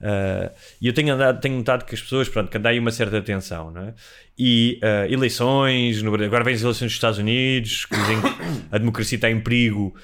[0.00, 2.90] Uh, e eu tenho, andado, tenho notado que as pessoas, pronto, que andam aí uma
[2.90, 3.94] certa tensão, não é?
[4.38, 8.28] E uh, eleições, no agora vem as eleições dos Estados Unidos, que dizem que
[8.70, 9.94] a democracia está em perigo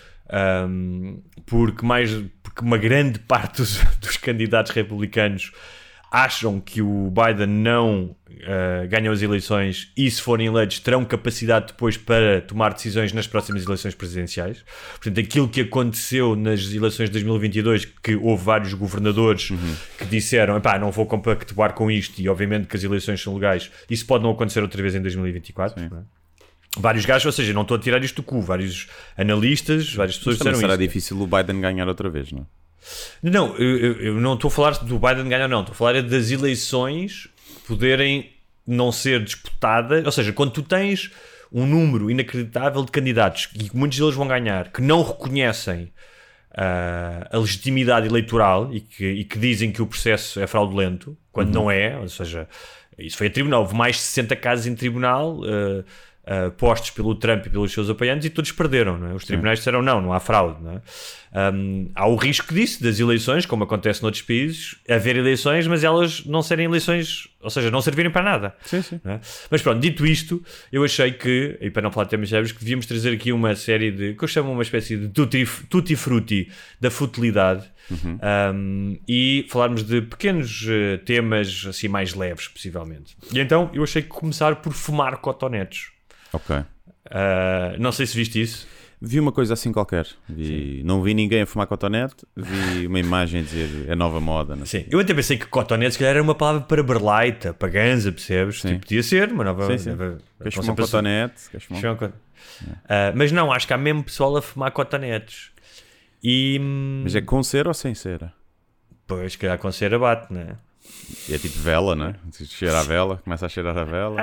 [0.68, 2.10] um, porque, mais,
[2.42, 5.52] porque uma grande parte dos, dos candidatos republicanos
[6.10, 11.68] acham que o Biden não uh, ganha as eleições e, se forem eleitos, terão capacidade
[11.68, 14.64] depois para tomar decisões nas próximas eleições presidenciais.
[14.94, 19.52] Portanto, aquilo que aconteceu nas eleições de 2022, que houve vários governadores
[19.98, 23.70] que disseram: "Epá, não vou compactuar com isto, e obviamente que as eleições são legais,
[23.88, 25.88] isso pode não acontecer outra vez em 2024.
[25.88, 26.02] não é?
[26.78, 30.36] Vários gajos, ou seja, não estou a tirar isto do cu, vários analistas, várias pessoas
[30.38, 30.82] Mas disseram será isto.
[30.82, 32.44] difícil o Biden ganhar outra vez, não é?
[33.22, 35.60] Não, eu, eu- não estou a falar do Biden ganhar, não.
[35.60, 37.28] Estou a falar é das eleições
[37.66, 38.30] poderem
[38.66, 41.10] não ser disputada, ou seja, quando tu tens
[41.52, 45.92] um número inacreditável de candidatos e que muitos deles vão ganhar, que não reconhecem
[46.56, 51.52] ah, a legitimidade eleitoral e que, e que dizem que o processo é fraudulento, quando
[51.52, 52.48] não é, ou seja,
[52.98, 55.40] isso foi a tribunal, houve mais de 60 casos em tribunal.
[55.44, 55.84] ah,
[56.26, 59.14] ah, postos pelo Trump e pelos seus apoiantes e todos perderam, não é?
[59.14, 60.82] Os tribunais disseram não, não há fraude, não é?
[61.52, 66.24] Um, há o risco disso, das eleições, como acontece noutros países, haver eleições, mas elas
[66.26, 68.54] não serem eleições, ou seja, não servirem para nada.
[68.64, 69.00] Sim, sim.
[69.04, 69.18] é?
[69.50, 72.60] Mas pronto, dito isto, eu achei que, e para não falar de temas sérios, que
[72.60, 76.50] devíamos trazer aqui uma série de, que eu chamo uma espécie de tutti, tutti frutti
[76.80, 83.16] da futilidade um, e falarmos de pequenos eh, temas assim mais leves, possivelmente.
[83.32, 85.90] E então eu achei que começar por fumar cotonetes.
[86.32, 86.56] Ok.
[87.10, 88.66] Ah, não sei se viste isso.
[89.02, 90.06] Vi uma coisa assim qualquer.
[90.28, 94.54] Vi, não vi ninguém a fumar cotonete, vi uma imagem a dizer é nova moda.
[94.54, 94.82] Não sei.
[94.82, 98.12] Sim, eu até pensei que cotonete se calhar era uma palavra para berlaita, para ganza,
[98.12, 98.60] percebes?
[98.60, 98.68] Sim.
[98.74, 99.66] Tipo, podia ser uma nova.
[99.66, 99.90] Sim, sim.
[99.90, 101.50] nova- Queres não fumar um cotonete?
[101.50, 102.12] Queres fumar um- um
[102.86, 105.50] Ah, mas não, acho que há mesmo pessoal a fumar cotonetes.
[106.22, 106.58] E.
[106.60, 108.34] hum, Mas é com cera ou sem cera?
[109.06, 110.56] Pois, se calhar com cera bate, né?
[111.30, 112.14] É tipo vela, não é?
[112.44, 114.20] Cheira a vela, começa a cheirar a vela.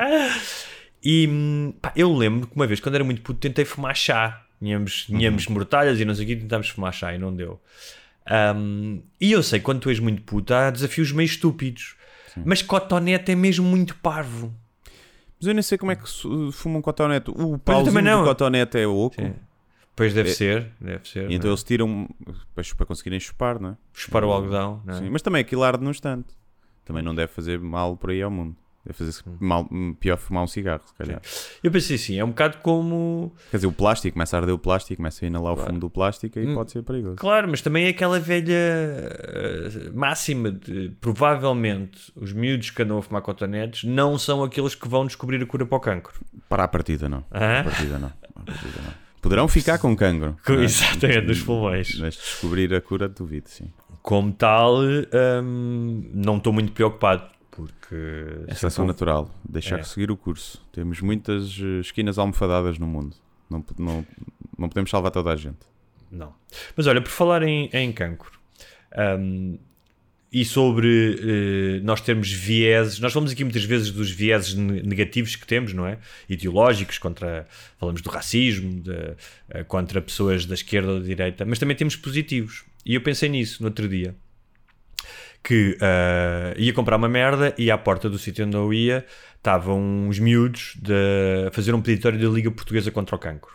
[1.03, 4.43] E hum, pá, eu lembro que uma vez, quando era muito puto, tentei fumar chá.
[4.59, 7.61] Tínhamos, tínhamos mortalhas e não sei o que, tentámos fumar chá e não deu.
[8.55, 11.95] Hum, e eu sei, quando tu és muito puto, há desafios meio estúpidos.
[12.45, 14.53] Mas cotonete é mesmo muito parvo.
[15.39, 17.31] Mas eu nem sei como é que se fuma um cotonete.
[17.31, 19.15] O pauzinho do cotonete é oco.
[19.19, 19.33] Sim.
[19.95, 21.31] Pois deve É- ser, deve ser.
[21.31, 21.51] E então é?
[21.51, 22.07] eles tiram
[22.75, 23.77] para conseguirem chupar, não é?
[23.93, 24.93] Chupar o algodão, é?
[24.93, 26.27] Sim, mas também aquilo arde no instante.
[26.85, 28.55] Também não deve fazer mal por aí ao mundo.
[28.87, 29.67] Deve fazer mal,
[29.99, 31.21] pior fumar um cigarro, se calhar.
[31.61, 33.33] Eu pensei assim, é um bocado como.
[33.51, 35.89] Quer dizer, o plástico, começa a arder o plástico, começa a inalar o fumo do
[35.89, 36.55] plástico e Hum.
[36.55, 37.17] pode ser perigoso.
[37.17, 43.01] Claro, mas também é aquela velha eh, máxima de provavelmente os miúdos que andam a
[43.01, 46.13] fumar cotonetes não são aqueles que vão descobrir a cura para o cancro.
[46.47, 47.25] Para a partida, não.
[47.31, 47.59] Hã?
[47.59, 48.11] A partida, não.
[48.35, 48.93] A partida, não.
[49.21, 50.37] Poderão ficar com cancro.
[50.45, 50.63] Com- não é?
[50.65, 51.97] Exatamente, nos pulmões.
[51.99, 53.69] Mas descobrir a cura, duvido, sim.
[54.01, 54.77] Como tal,
[55.43, 57.23] hum, não estou muito preocupado,
[57.57, 57.95] porque.
[58.47, 59.29] É seleção natural.
[59.47, 59.83] Deixar É.
[59.83, 60.63] seguir o curso.
[60.71, 63.15] Temos muitas eh, esquinas almofadadas no mundo.
[63.49, 64.05] Não, não,
[64.57, 65.57] não podemos salvar toda a gente.
[66.11, 66.33] Não.
[66.75, 68.31] Mas olha, por falar em, em cancro
[69.19, 69.57] hum,
[70.31, 75.35] e sobre eh, nós termos vieses, nós falamos aqui muitas vezes dos vieses ne- negativos
[75.35, 75.97] que temos, não é?
[76.29, 77.47] Ideológicos, contra,
[77.79, 78.91] falamos do racismo, de,
[79.49, 82.63] eh, contra pessoas da esquerda ou da direita, mas também temos positivos.
[82.85, 84.15] E eu pensei nisso no outro dia.
[85.47, 89.05] Que eh, ia comprar uma merda e à porta do sítio onde eu ia
[89.37, 93.53] estavam uns miúdos de, a fazer um peditório da Liga Portuguesa contra o Cancro.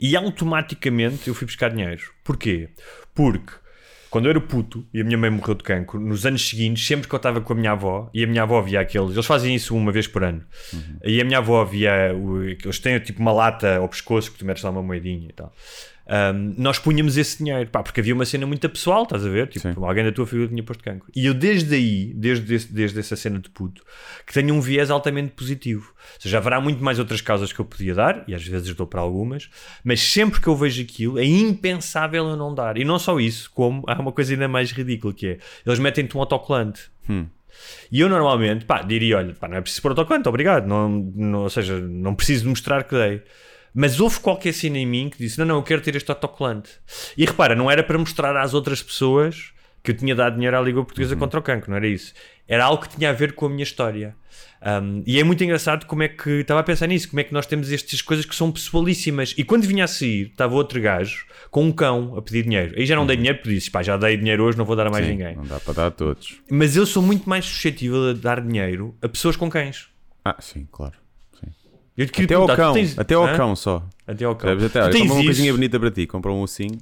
[0.00, 2.02] E automaticamente eu fui buscar dinheiro.
[2.24, 2.70] Porquê?
[3.14, 3.52] Porque
[4.10, 7.06] quando eu era puto e a minha mãe morreu de cancro, nos anos seguintes, sempre
[7.06, 9.54] que eu estava com a minha avó, e a minha avó via aqueles, eles fazem
[9.54, 10.44] isso uma vez por ano,
[11.04, 14.44] e a minha avó via, o, eles têm tipo uma lata ao pescoço que tu
[14.44, 15.54] metes lá uma moedinha e tal.
[16.12, 19.46] Ahm, nós punhamos esse dinheiro, pá, porque havia uma cena muito pessoal, estás a ver?
[19.46, 19.74] Tipo, Sim.
[19.84, 21.06] alguém da tua família tinha posto cancro.
[21.14, 23.84] E eu desde aí, desde, esse- desde essa cena de puto,
[24.26, 25.94] que tenho um viés altamente positivo.
[25.96, 28.88] Ou seja, haverá muito mais outras causas que eu podia dar, e às vezes dou
[28.88, 29.48] para algumas,
[29.84, 32.76] mas sempre que eu vejo aquilo, é impensável eu não dar.
[32.76, 36.16] E não só isso, como há uma coisa ainda mais ridícula, que é, eles metem-te
[36.16, 36.90] um autocolante.
[37.90, 40.66] E eu normalmente, pá, diria, olha, pá, não é preciso pôr autocolante, obrigado.
[40.66, 43.22] Não, não, ou seja, não preciso mostrar que dei.
[43.74, 46.70] Mas houve qualquer cena em mim que disse, não, não, eu quero ter este autocolante.
[47.16, 49.52] E repara, não era para mostrar às outras pessoas
[49.82, 52.12] que eu tinha dado dinheiro à Liga Portuguesa contra o cancro, não era isso.
[52.46, 54.14] Era algo que tinha a ver com a minha história.
[54.62, 57.32] Um, e é muito engraçado como é que, estava a pensar nisso, como é que
[57.32, 59.34] nós temos estas coisas que são pessoalíssimas.
[59.38, 62.74] E quando vinha a sair, estava outro gajo com um cão a pedir dinheiro.
[62.76, 64.86] Aí já não dei dinheiro, porque disse, pá, já dei dinheiro hoje, não vou dar
[64.86, 65.36] a mais Sim, ninguém.
[65.36, 66.40] Não dá para dar a todos.
[66.50, 69.88] Mas eu sou muito mais suscetível a dar dinheiro a pessoas com cães.
[70.24, 70.99] Ah, sim, claro.
[71.96, 72.72] Eu te Até ao cão.
[72.72, 73.36] tens- Até ao Hã?
[73.36, 73.86] cão só.
[74.06, 74.50] Até ao cão.
[74.52, 76.78] Até, tu, tens compra uma isso, coisinha bonita para ti, compra um ossinho.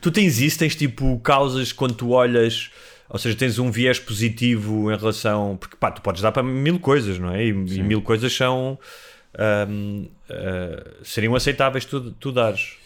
[0.00, 2.70] tu tens isso, tens tipo causas quando tu olhas,
[3.08, 5.56] ou seja, tens um viés positivo em relação.
[5.58, 7.44] Porque pá, tu podes dar para mil coisas, não é?
[7.44, 8.78] E, e mil coisas são.
[9.38, 12.76] ahm, ah, seriam aceitáveis tu, tu dares.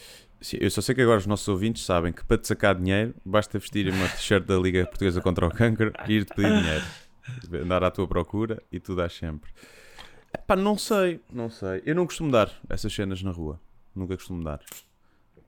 [0.40, 3.14] Sim, eu só sei que agora os nossos ouvintes sabem que para te sacar dinheiro
[3.24, 6.84] basta vestir uma t-shirt da Liga Portuguesa contra o Cancro e ir-te pedir dinheiro.
[7.62, 9.50] Andar à tua procura e tu dás sempre.
[10.46, 11.82] Pá, não sei, não sei.
[11.86, 13.60] Eu não costumo dar essas cenas na rua.
[13.94, 14.60] Nunca costumo dar.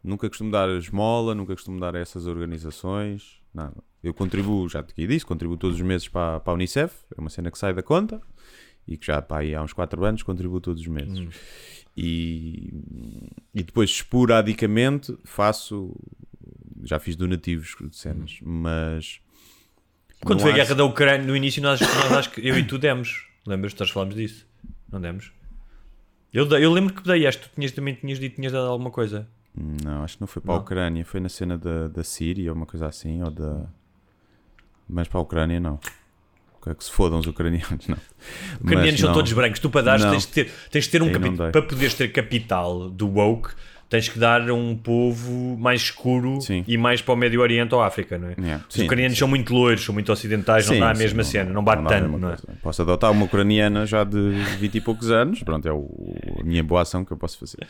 [0.03, 3.41] Nunca costumo dar esmola, nunca costumo dar a essas organizações.
[3.53, 3.77] Nada.
[4.03, 6.95] Eu contribuo, já te disse, contribuo todos os meses para, para a Unicef.
[7.17, 8.21] É uma cena que sai da conta
[8.87, 11.35] e que já pá, aí há uns 4 anos contribuo todos os meses.
[11.97, 12.73] E,
[13.55, 15.95] e depois, esporadicamente, faço.
[16.85, 19.21] Já fiz donativos de cenas, mas.
[20.23, 22.65] Quando foi a acho- guerra da Ucrânia no início, nós, nós acho que eu e
[22.65, 23.27] tu demos.
[23.47, 24.46] Lembras-te, nós falámos disso?
[24.91, 25.33] Não demos?
[26.33, 28.91] Eu, eu lembro que dei, acho que tu tinhas, também tinhas dito, tinhas dado alguma
[28.91, 29.27] coisa.
[29.55, 30.63] Não, acho que não foi para a Não.
[30.63, 33.67] Ucrânia, foi na cena da, da Síria ou uma coisa assim, ou da.
[34.89, 35.79] Mas para a Ucrânia não.
[36.63, 37.97] Que, que se fodam os ucranianos, não.
[37.97, 39.15] Os ucranianos Mas são não.
[39.15, 39.61] todos brancos.
[39.61, 41.53] Tu para dar tens de ter, tens de ter um capital.
[41.53, 43.55] Para poderes ter capital do woke,
[43.89, 46.65] tens que dar a um povo mais escuro Sim.
[46.67, 48.35] e mais para o Médio Oriente ou África, não é?
[48.39, 51.03] Yeah, Os sim, ucranianos são muito loiros, são muito ocidentais, não Sim, dá a sim,
[51.03, 52.37] mesma cena, não bate a tanto, não é?
[52.37, 52.59] coisa.
[52.63, 54.19] Posso adotar uma ucraniana já de
[54.59, 55.89] 20 e poucos anos, pronto, é o,
[56.41, 57.67] a minha boa ação que eu posso fazer.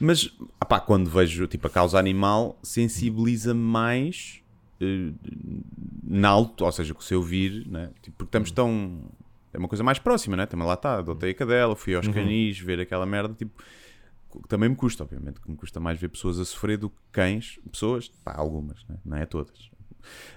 [0.00, 0.30] Mas,
[0.68, 4.40] pá, quando vejo tipo, a causa animal, sensibiliza-me mais
[4.80, 5.10] eh,
[6.04, 7.90] na alto, ou seja, com o seu vir, né?
[8.02, 9.00] tipo, porque estamos tão.
[9.52, 10.46] É uma coisa mais próxima, né?
[10.46, 13.62] Também lá está, adotei a cadela, fui aos canis, ver aquela merda, tipo.
[14.48, 17.58] Também me custa, obviamente, que me custa mais ver pessoas a sofrer do que cães,
[17.70, 18.96] pessoas, pá, algumas, né?
[19.04, 19.70] não é todas,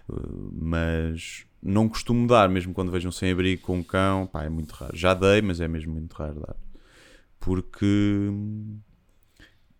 [0.10, 4.50] Uh, mas não costumo dar, mesmo quando vejo um sem-abrigo com um cão, pá, é
[4.50, 4.98] muito raro.
[4.98, 6.56] Já dei, mas é mesmo muito raro dar.
[7.40, 8.30] Porque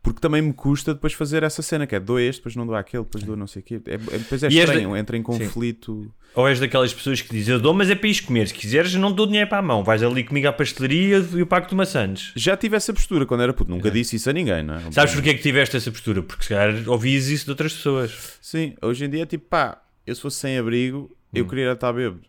[0.04, 2.76] porque também me custa depois fazer essa cena que é dou este, depois não dou
[2.76, 3.82] aquele, depois dou não sei o quê.
[3.86, 6.12] É, é, depois é E estranho, da- entra em conflito.
[6.34, 8.48] Ou és daquelas pessoas que dizem eu dou, mas é para isto comer.
[8.48, 9.84] Se quiseres, não dou dinheiro para a mão.
[9.84, 12.32] Vais ali comigo à pastelaria e eu pago-te maçãs.
[12.36, 14.92] Já tive essa postura quando era puto, nunca disse isso a ninguém, não é?
[14.92, 16.24] Sabes porquê é que tiveste essa postura?
[16.24, 18.38] Porque se calhar ouvias isso de outras pessoas.
[18.42, 21.92] Sim, hoje em dia é tipo, pá, eu se fosse sem abrigo, eu queria estar
[21.92, 22.22] bêbado.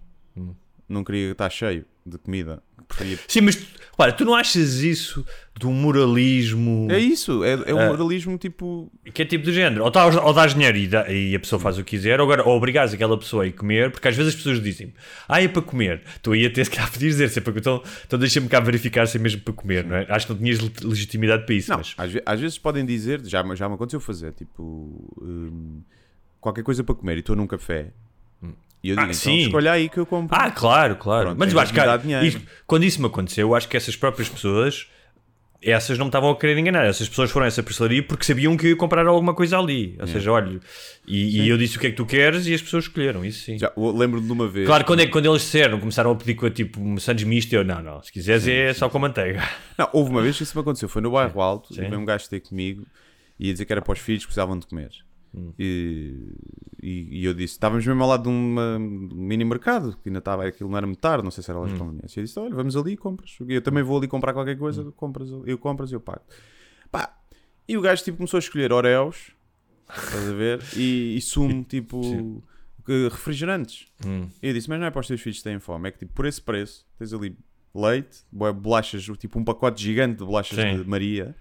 [0.89, 2.63] Não queria estar cheio de comida.
[2.89, 5.25] Preferia- Sim, mas tu, repara, tu não achas isso
[5.59, 7.87] de um moralismo É isso, é, é um Ah.
[7.89, 8.93] moralismo tipo.
[9.15, 9.85] que é tipo do género?
[9.85, 12.25] Ou, tá, ou dás dinheiro e, dá- e a pessoa faz o que quiser, ou,
[12.27, 14.93] agora, ou obrigares aquela pessoa a ir comer, porque às vezes as pessoas dizem
[15.29, 16.03] ah, é para comer.
[16.21, 19.17] Tu aí até se calhar podias dizer, se para então, então deixa-me cá verificar se
[19.17, 20.07] é mesmo para comer, não é?
[20.11, 21.95] Acho que não tinhas le- legitimidade para isso, Não, mas.
[21.97, 24.63] às, às vezes podem dizer, já, me- já me aconteceu fazer, tipo,
[25.23, 25.81] hum,
[26.41, 27.93] qualquer coisa para comer e estou num café.
[28.83, 29.39] E eu digo, Ah, então sim.
[29.43, 30.37] escolha aí que eu compro.
[30.39, 31.27] Ah, claro, claro.
[31.27, 34.29] Pronto, mas é eu acho que quando isso me aconteceu, eu acho que essas próprias
[34.29, 34.89] pessoas,
[35.63, 36.85] essas não me estavam a querer enganar.
[36.85, 39.97] Essas pessoas foram a essa pastelaria porque sabiam que eu ia comprar alguma coisa ali.
[40.01, 40.59] Ou seja, olha,
[41.07, 43.45] e, e eu disse o que é que tu queres e as pessoas escolheram, isso
[43.45, 43.57] sim.
[43.57, 44.67] Já, lembro-me de uma vez.
[44.67, 47.53] Claro, quando, é, que- quando eles disseram, começaram a pedir com tipo um sandes misto,
[47.53, 49.49] eu, não, não, se quiseres é só com manteiga.
[49.79, 51.83] Não, houve uma vez que isso me aconteceu, foi no bairro alto, Sim.
[51.85, 52.85] e veio um gajo ter comigo
[53.39, 54.91] e ia dizer que era para os filhos que precisavam de comer.
[55.35, 55.53] Hum.
[55.59, 56.35] E,
[56.83, 60.19] e, e eu disse, estávamos mesmo ao lado de de um mini mercado, que ainda
[60.19, 61.63] estava, aquilo não era muito tarde, não sei se era Hum.
[61.63, 62.17] Las Conveniências.
[62.17, 63.37] E eu disse, olha, vamos ali e compras.
[63.49, 64.93] Eu também vou ali comprar qualquer coisa, Hum.
[64.93, 66.23] compras, eu compras e eu pago.
[66.91, 67.17] Pá,
[67.67, 69.33] e o gajo tipo, começou a escolher Oreos,
[69.89, 70.61] estás a ver?
[70.77, 72.43] E, e sumo, tipo,
[72.85, 73.87] que- refrigerantes.
[74.05, 74.29] Hum.
[74.43, 76.01] E eu disse, mas não é para os teus filhos que têm fome, é que
[76.01, 77.37] tipo, por esse preço, tens ali
[77.75, 80.83] leite, bolachas, tipo um pacote gigante de bolachas Sim.
[80.83, 81.35] de Maria,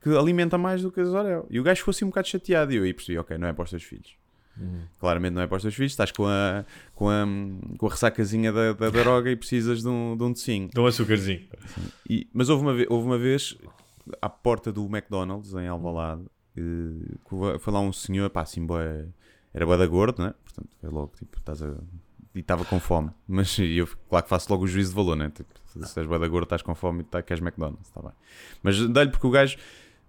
[0.00, 1.46] que alimenta mais do que as Oreo.
[1.50, 3.52] E o gajo ficou assim um bocado chateado e eu aí percebi, ok, não é
[3.52, 4.16] para os teus filhos.
[4.60, 4.80] Hum.
[4.98, 7.24] Claramente não é para os teus filhos, estás com a, com a,
[7.78, 10.68] com a ressacazinha da, da droga e precisas de um, de um docinho.
[10.74, 11.46] Dá um açúcarzinho.
[12.08, 13.56] E- mas houve uma, vez, houve uma vez
[14.20, 16.22] à porta do McDonald's em Alvalade
[16.56, 16.60] eh,
[17.24, 19.06] que foi lá um senhor, pá, assim, bué,
[19.54, 20.34] era bué da gordo, né?
[20.42, 21.74] Portanto, foi logo, tipo, estás a...
[22.34, 23.10] E estava com fome.
[23.26, 25.30] Mas eu, claro que faço logo o juízo de valor, né?
[25.34, 28.12] Tipo, se estás bué da gordo, estás com fome e tá, queres McDonald's, está bem.
[28.62, 29.56] Mas dá-lhe porque o gajo,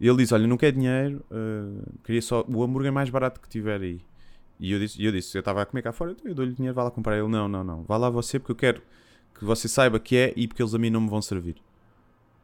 [0.07, 3.81] ele disse, olha, não quer dinheiro, eh, queria só o hambúrguer mais barato que tiver
[3.81, 3.99] aí.
[4.59, 6.53] E eu disse, e eu disse, eu estava a comer cá fora, então eu dou-lhe
[6.53, 7.17] dinheiro, vá lá comprar.
[7.17, 8.81] Ele, não, não, não, vá lá você porque eu quero
[9.38, 11.55] que você saiba que é e porque eles a mim não me vão servir.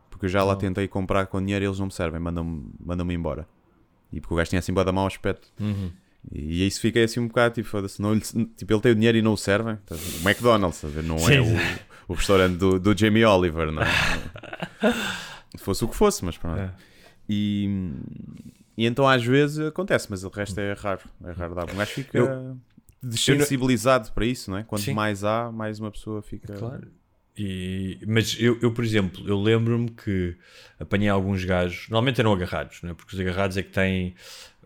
[0.09, 3.05] Porque eu já lá tentei comprar com dinheiro e eles não me servem, mandam-me mandam
[3.05, 3.45] mandam
[4.13, 5.49] E porque o gajo tinha assim boa da mau aspecto.
[6.31, 9.17] E é isso fiquei assim um bocado, tipo, não lhe- tipo, ele tem o dinheiro
[9.17, 9.77] e não o servem.
[9.89, 9.97] Ver?
[10.23, 11.03] O McDonald's, ver?
[11.03, 11.45] não é o,
[12.07, 13.85] o restaurante do, do Jamie Oliver, não é?
[15.55, 16.59] Se fosse o que fosse, mas pronto.
[16.59, 16.73] É.
[17.27, 17.67] E,
[18.77, 21.01] e então às vezes acontece, mas o resto é raro.
[21.23, 21.69] É raro dar.
[21.71, 22.57] Um gajo fica Eu-
[23.01, 24.63] desensibilizado para isso, não é?
[24.63, 24.93] Quanto Sim.
[24.93, 26.53] mais há, mais uma pessoa fica.
[26.53, 26.88] Claro.
[27.38, 30.38] E, mas eu, eu, por exemplo, eu lembro-me que
[30.79, 32.93] apanhei alguns gajos, normalmente eram agarrados, não é?
[32.93, 34.15] porque os agarrados é que têm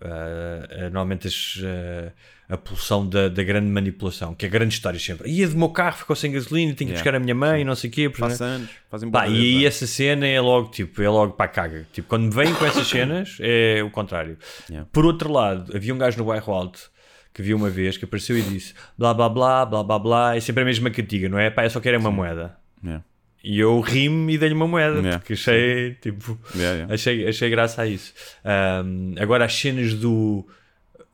[0.01, 2.11] ah, normalmente as, ah,
[2.49, 5.29] a pulsão da, da grande manipulação, que é grande história sempre.
[5.29, 7.03] Ia do meu carro, ficou sem gasolina, tenho que Yeah.
[7.03, 8.09] buscar a minha mãe, não sei o quê.
[8.09, 8.55] Passa né?
[8.55, 9.67] anos, fazem Pá, e aí é?
[9.67, 11.85] essa cena é logo tipo, é logo para caga.
[11.93, 14.37] Tipo, quando me vêm com essas cenas, é o contrário.
[14.69, 14.87] Yeah.
[14.91, 16.91] Por outro lado, havia um gajo no bairro alto
[17.31, 20.39] que vi uma vez que apareceu e disse blá blá blá, blá blá blá, é
[20.39, 21.49] sempre a mesma cantiga, não é?
[21.51, 22.57] Pá, eu só quero é uma moeda.
[22.83, 23.03] Yeah.
[23.43, 25.19] E eu ri-me e dei-lhe uma moeda, Yeah.
[25.19, 26.93] porque achei, tipo, Yeah, yeah.
[26.93, 28.13] achei, achei graça a isso.
[28.43, 30.45] Ahm, agora as cenas do.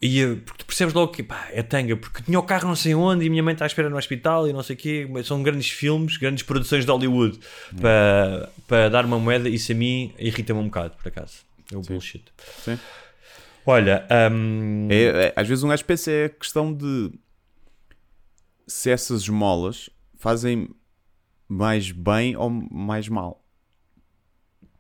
[0.02, 2.94] Ia, porque tu percebes logo que pá, é tanga, porque tinha o carro não sei
[2.94, 5.08] onde e minha mãe está à espera no hospital e não sei o quê.
[5.24, 7.40] São grandes filmes, grandes produções de Hollywood
[7.80, 9.48] para, para dar uma moeda.
[9.48, 11.38] Isso a mim irrita-me um bocado, por acaso.
[11.72, 12.24] É o bullshit.
[12.64, 12.78] Sim.
[13.66, 17.12] Olha, ahm, É, é, às vezes um gajo pensa é a questão de
[18.68, 20.70] se essas esmolas fazem
[21.48, 23.44] mais bem ou mais mal.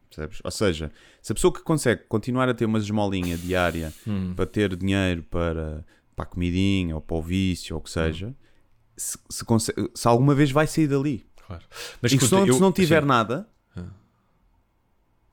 [0.09, 0.39] Percebes?
[0.43, 4.33] Ou seja, se a pessoa que consegue continuar a ter uma esmolinha diária Hum.
[4.35, 8.33] para ter dinheiro para, para a comidinha ou para o vício ou o que seja,
[8.95, 11.25] se, se, consegue- se alguma vez vai sair dali.
[11.45, 11.63] Claro.
[12.01, 13.07] Mas e que se escuta, não, eu- se não tiver sim.
[13.07, 13.49] nada.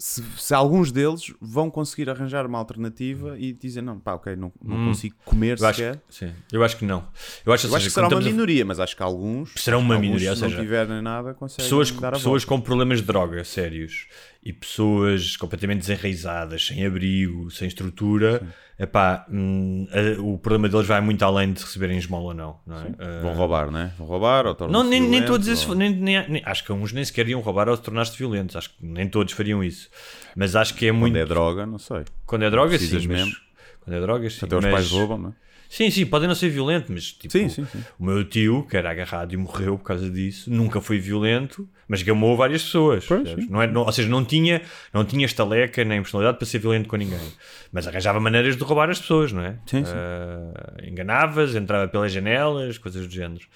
[0.05, 4.53] Se, se alguns deles vão conseguir arranjar uma alternativa e dizer: Não, pá, ok, não,
[4.61, 4.87] não Hum.
[4.89, 6.03] consigo comer Eu acho, sequer.
[6.09, 7.07] sim, eu acho que não.
[7.47, 9.53] Eu acho, Eu acho seja, que será uma estamos a- minoria, mas acho que alguns.
[9.57, 13.07] Será uma alguns, minoria, ou se não tiverem nada, conseguem pessoas, pessoas com problemas de
[13.07, 14.09] droga sérios
[14.43, 18.45] e pessoas completamente desenraizadas, sem abrigo, sem estrutura,
[18.83, 22.57] epá, hum, a- o problema deles vai muito além de receberem esmola ou não.
[22.67, 22.81] não é?
[22.81, 23.93] Uh, Vão roubar, né?
[23.97, 26.93] Vão roubar ou não, nem, nem todos esses, ou- nem, nem- nem- acho que uns
[26.93, 29.89] nem sequer iam roubar ou tornar-se violentos, acho que nem todos fariam isso.
[30.37, 31.13] Mas acho que é muito.
[31.15, 32.05] Quando é droga, não sei.
[32.27, 33.33] Quando é droga, sim, mas-.
[33.81, 34.45] Quando é droga, sim.
[34.47, 35.33] Até os mas- pais roubam, não é?
[35.73, 37.83] Sim, sim, podem não ser violentos, mas tipo, Sim, sim, sim.
[37.99, 42.03] o meu tio, que era agarrado e morreu por causa disso, nunca foi violento, mas
[42.03, 43.07] gamou várias pessoas.
[43.07, 43.49] percebes?
[43.49, 44.61] não é, não- ou seja, não tinha,
[44.93, 47.19] não tinha estaleca nem personalidade para ser violento com ninguém,
[47.73, 49.57] mas arranjava maneiras de roubar as pessoas, não é?
[49.65, 49.93] Sim, sim.
[49.97, 53.47] Ah, Enganava-as, entrava pelas janelas, coisas do género.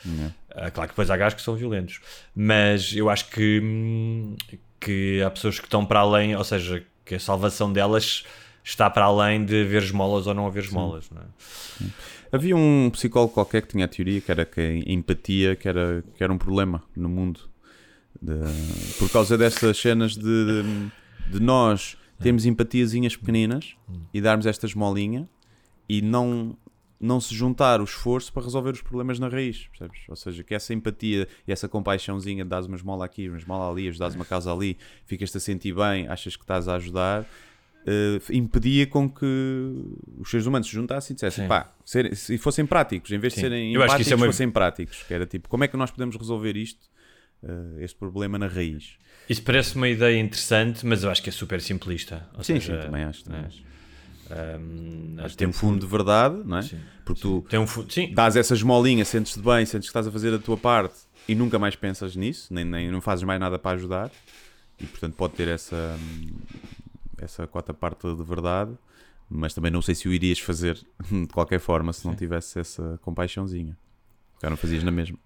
[0.55, 2.01] Ah, claro que depois há gajos que são violentos,
[2.35, 4.37] mas eu acho que, hum,
[4.81, 8.25] que há pessoas que estão para além, ou seja, que a salvação delas
[8.69, 11.87] está para além de haver esmolas ou não haver esmolas, não é?
[12.33, 16.03] Havia um psicólogo qualquer que tinha a teoria que era que a empatia que era,
[16.17, 17.41] que era um problema no mundo.
[18.21, 18.35] De-
[18.99, 20.91] por causa dessas cenas de, de,
[21.35, 23.77] de nós termos empatiazinhas pequeninas
[24.13, 25.29] e darmos esta esmolinha
[25.89, 26.57] e não,
[26.99, 30.01] não se juntar o esforço para resolver os problemas na raiz, percebes?
[30.09, 33.71] Ou seja, que essa empatia e essa compaixãozinha de dares uma esmola aqui, uma esmola
[33.71, 37.25] ali, ajudares uma casa ali, ficas-te a sentir bem, achas que estás a ajudar,
[37.87, 39.25] eh, impedia com que
[40.19, 41.49] os seres humanos se juntassem e dissessem, Sim.
[41.49, 43.47] pá, serem- se fossem práticos, em vez de Sim.
[43.47, 45.03] serem Eu acho que empáticos, é uma- fossem práticos.
[45.07, 46.87] Que era tipo, como é que nós podemos resolver isto,
[47.43, 48.95] eh, este problema na raiz?
[49.29, 52.29] Isso parece uma ideia interessante, mas eu acho que é super simplista.
[52.35, 53.25] Ou Sim, seja, sim, também acho.
[53.25, 55.31] Também né, acho.
[55.31, 56.63] que tem um fundo de verdade, não é?
[56.63, 56.81] Sim.
[57.05, 60.11] Porque tu tem um fu- Sim, dás essa esmolinha, sentes-te bem, sentes que estás a
[60.11, 60.95] fazer a tua parte
[61.29, 64.11] e nunca mais pensas nisso, nem, nem não fazes mais nada para ajudar,
[64.81, 66.37] e portanto pode ter essa, hum,
[67.19, 68.73] essa quarta parte de verdade,
[69.29, 70.75] mas também não sei se o irias fazer
[71.11, 73.77] de qualquer forma se não tivesse essa compaixãozinha.
[74.43, 75.19] Já não fazias na mesma.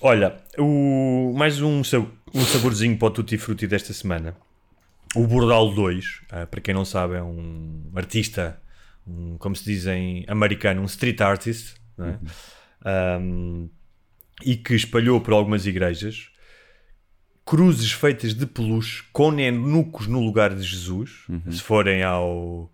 [0.00, 4.36] Olha, o, mais um, sab- um saborzinho para o Tutti Frutti desta semana.
[5.14, 8.60] O Bordal 2, ah, para quem não sabe, é um artista,
[9.06, 12.18] um, como se diz em americano, um street artist, é?
[12.84, 13.68] Ahm,
[14.44, 16.31] e que espalhou por algumas igrejas
[17.44, 21.10] cruzes feitas de peluche com nenucos no lugar de Jesus.
[21.50, 22.70] Se forem ao.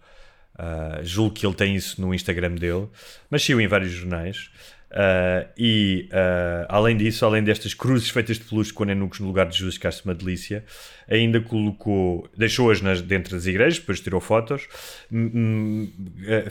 [0.59, 2.88] ah, julgo que ele tem isso no Instagram dele,
[3.31, 4.50] mas saiu em vários jornais.
[4.90, 9.46] Ah, e ah, além disso, além destas cruzes feitas de peluche com nenucos no lugar
[9.46, 10.64] de Jesus, que acho uma delícia,
[11.09, 14.66] ainda colocou, deixou-as nas- dentro das igrejas, depois tirou fotos,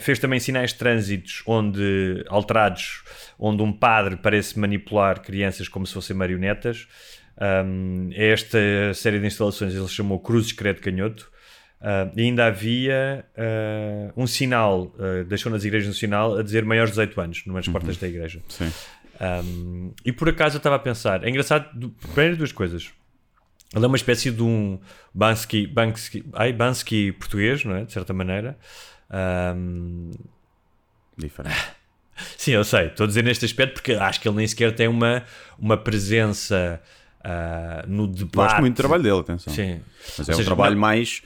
[0.00, 3.02] fez também sinais de trânsitos onde, alterados,
[3.38, 6.86] onde um padre parece manipular crianças como se fossem marionetas.
[7.40, 8.58] Um, esta
[8.94, 11.30] série de instalações ele chamou Cruzes Credo Canhoto.
[11.80, 16.64] Uh, e ainda havia uh, um sinal, uh, deixou nas igrejas um sinal a dizer
[16.64, 18.42] maiores de 18 anos, numas portas da igreja.
[18.48, 18.72] Sim.
[19.20, 22.90] Um, e por acaso eu estava a pensar, é engraçado, do- primeiro duas coisas.
[23.72, 24.80] Ele é uma espécie de um
[25.14, 27.84] Bansky, Bansky, ai, Bansky português, não é?
[27.84, 28.58] De certa maneira.
[29.56, 30.10] Um,
[31.16, 31.56] Diferente.
[32.36, 32.86] Sim, eu sei.
[32.86, 35.22] Estou a dizer neste aspecto porque acho que ele nem sequer tem uma,
[35.58, 36.80] uma presença
[37.24, 38.34] ah, no debate.
[38.36, 39.52] Gosto muito do trabalho dele, atenção.
[39.52, 39.80] Sim.
[40.18, 41.22] Mas Ou é um seja, trabalho não- mais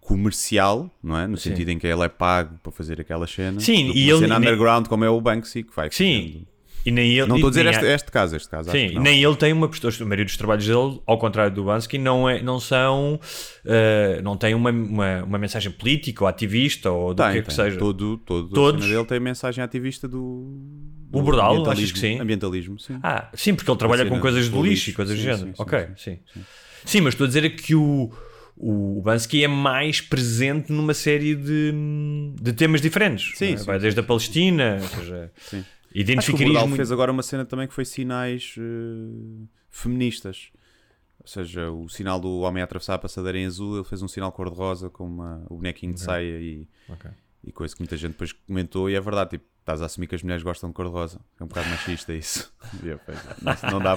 [0.00, 1.26] comercial, não é?
[1.26, 1.50] No Sim.
[1.50, 3.62] sentido em que ele é pago para fazer aquelas cenas.
[3.62, 6.26] Sim, e ele- cena e nem- underground como é o Banksy que vai Sim.
[6.32, 6.46] fazendo.
[6.86, 8.70] E nem ele, Não estou a dizer este, há- este caso, este caso.
[8.70, 9.02] Sim, não.
[9.02, 9.94] nem ele tem uma postura.
[10.00, 13.20] A maioria dos trabalhos dele, ao contrário do Bansky, não, é, não são.
[13.66, 17.42] ah, não tem uma, uma, uma mensagem política ou ativista ou do Tem, que é
[17.42, 17.76] que seja.
[17.76, 18.80] Todo, todo Todos.
[18.80, 20.46] a cena dele tem mensagem ativista do.
[21.12, 22.20] O Bordal, achas que sim?
[22.20, 22.98] Ambientalismo, sim.
[23.02, 25.52] Ah, sim, porque ele trabalha com coisas de do lixo e coisas do género.
[25.58, 26.18] ok, sim,
[26.84, 27.00] sim.
[27.00, 28.12] Mas estou a dizer é que o,
[28.56, 31.72] o Bansky é mais presente numa série de,
[32.40, 33.36] de temas diferentes.
[33.38, 33.56] Sim, é?
[33.56, 35.64] Vai desde a Palestina, ou seja, Sim.
[36.18, 40.50] Acho que o Bordal fez agora uma cena também que foi sinais eh, feministas.
[41.20, 44.08] Ou seja, o sinal do homem a atravessar a passadeira em azul, ele fez um
[44.08, 47.10] sinal cor-de-rosa com uma, o bonequinho de saia e, Ok.
[47.44, 48.88] e coisa que muita gente depois comentou.
[48.88, 51.20] E é verdade, tipo, estás a assumir que as mulheres gostam de cor-de-rosa.
[51.38, 52.50] É um bocado machista isso.
[53.42, 53.96] Não, não dá.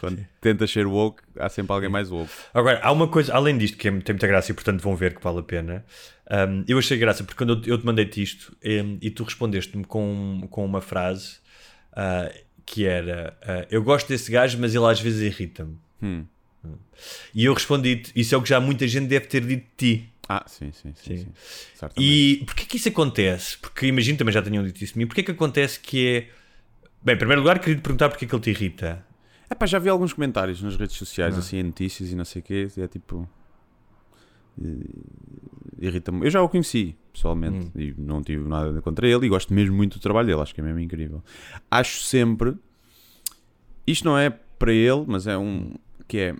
[0.00, 2.30] Quando tentas ser woke, há sempre alguém mais woke.
[2.52, 5.14] Agora, há uma coisa, além disto, que é- tem muita graça e portanto vão ver
[5.14, 5.84] que vale a pena.
[6.30, 9.84] Um, eu achei graça porque quando eu, eu te mandei-te isto um, e tu respondeste-me
[9.84, 11.36] com, com uma frase
[11.92, 15.78] uh, que era uh, eu gosto desse gajo, mas ele às vezes irrita-me.
[16.02, 16.24] Hum.
[17.34, 20.12] E eu respondi isso é o que já muita gente deve ter dito de ti.
[20.28, 21.16] Ah, sim, sim, sim.
[21.18, 21.26] Sim.
[21.74, 21.88] sim.
[21.96, 23.56] E porquê que isso acontece?
[23.58, 25.06] Porque imagino também já tenham dito isso de mim.
[25.06, 26.30] Porquê que acontece que é.
[27.02, 29.04] Bem, em primeiro lugar, queria te perguntar porquê que ele te irrita.
[29.48, 31.38] É pá, já vi alguns comentários nas redes sociais, Não.
[31.40, 32.66] assim, em notícias e não sei o quê.
[32.76, 33.28] É tipo.
[34.60, 34.66] eh,
[35.78, 36.24] Irrita-me.
[36.26, 37.70] Eu já o conheci, pessoalmente, Hum.
[37.80, 40.60] e não tive nada contra ele e gosto mesmo muito do trabalho dele, acho que
[40.60, 41.22] é mesmo incrível.
[41.70, 42.56] Acho sempre.
[43.86, 45.74] Isto não é para ele, mas é um.
[46.08, 46.34] que é.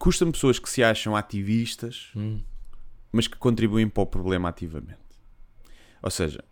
[0.00, 2.40] Custa-me pessoas que se acham ativistas, Hum.
[3.12, 4.98] mas que contribuem para o problema ativamente.
[6.02, 6.42] Ou seja,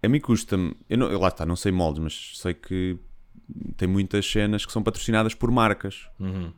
[0.00, 0.76] a mim custa-me.
[0.88, 2.96] Eu não, eu lá está, não sei moldes, mas sei que
[3.76, 6.52] tem muitas cenas que são patrocinadas por marcas Uhum.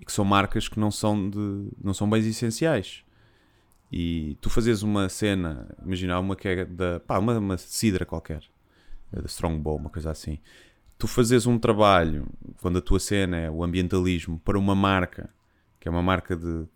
[0.00, 3.04] e que são marcas que não são de não são bens essenciais.
[3.92, 8.42] E tu fazes uma cena, imagina uma que é da pá, uma, uma cidra qualquer,
[9.12, 10.38] da Strongbow, uma coisa assim.
[10.98, 12.26] Tu fazes um trabalho
[12.60, 15.30] quando a tua cena é o ambientalismo para uma marca
[15.78, 16.66] que é uma marca de,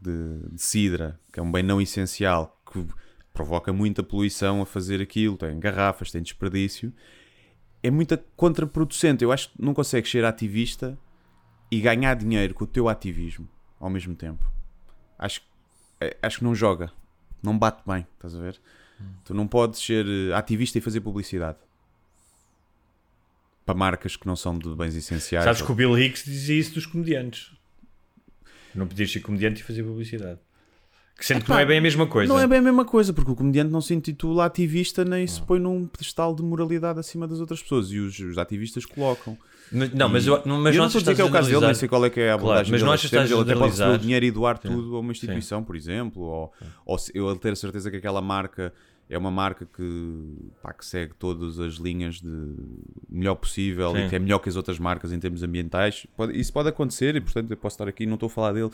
[0.00, 2.86] de, de cidra, que é um bem não essencial, que
[3.32, 6.92] provoca muita poluição a fazer aquilo, tem garrafas, tem desperdício,
[7.82, 9.24] é muito contraproducente.
[9.24, 10.98] Eu acho que não consegues ser ativista
[11.70, 13.48] e ganhar dinheiro com o teu ativismo
[13.80, 14.50] ao mesmo tempo.
[15.18, 15.42] Acho,
[16.00, 16.92] é, acho que não joga,
[17.42, 18.60] não bate bem, estás a ver?
[19.24, 21.58] Tu não podes ser eh, ativista e fazer publicidade
[23.66, 25.44] para marcas que não são de bens essenciais.
[25.44, 27.52] Sabes que o Bill Hicks dizia isso dos comediantes.
[28.74, 30.38] Não podias ser comediante e fazer publicidade.
[31.16, 32.32] Que sendo que não é bem a mesma coisa.
[32.32, 35.40] Não é bem a mesma coisa, porque o comediante não se intitula ativista nem se
[35.40, 37.88] põe num pedestal de moralidade acima das outras pessoas.
[37.92, 39.38] E os, os ativistas colocam.
[39.70, 41.30] Mas- não, mas eu, não, mas eu não estou a dizer achas que é o
[41.30, 43.08] caso dele, nem sei qual é que é a Claro, abordagem mas não a achas
[43.08, 44.68] que estás Ele até pode receber o dinheiro e doar Sim.
[44.68, 46.52] tudo a uma instituição, por exemplo, ou,
[46.84, 48.72] ou se- eu ter a certeza que aquela marca
[49.08, 52.54] é uma marca que, pá, que segue todas as linhas de
[53.08, 54.06] melhor possível Sim.
[54.06, 56.06] e que é melhor que as outras marcas em termos ambientais.
[56.16, 58.70] Pode- isso pode acontecer e, portanto, eu posso estar aqui não estou a falar dele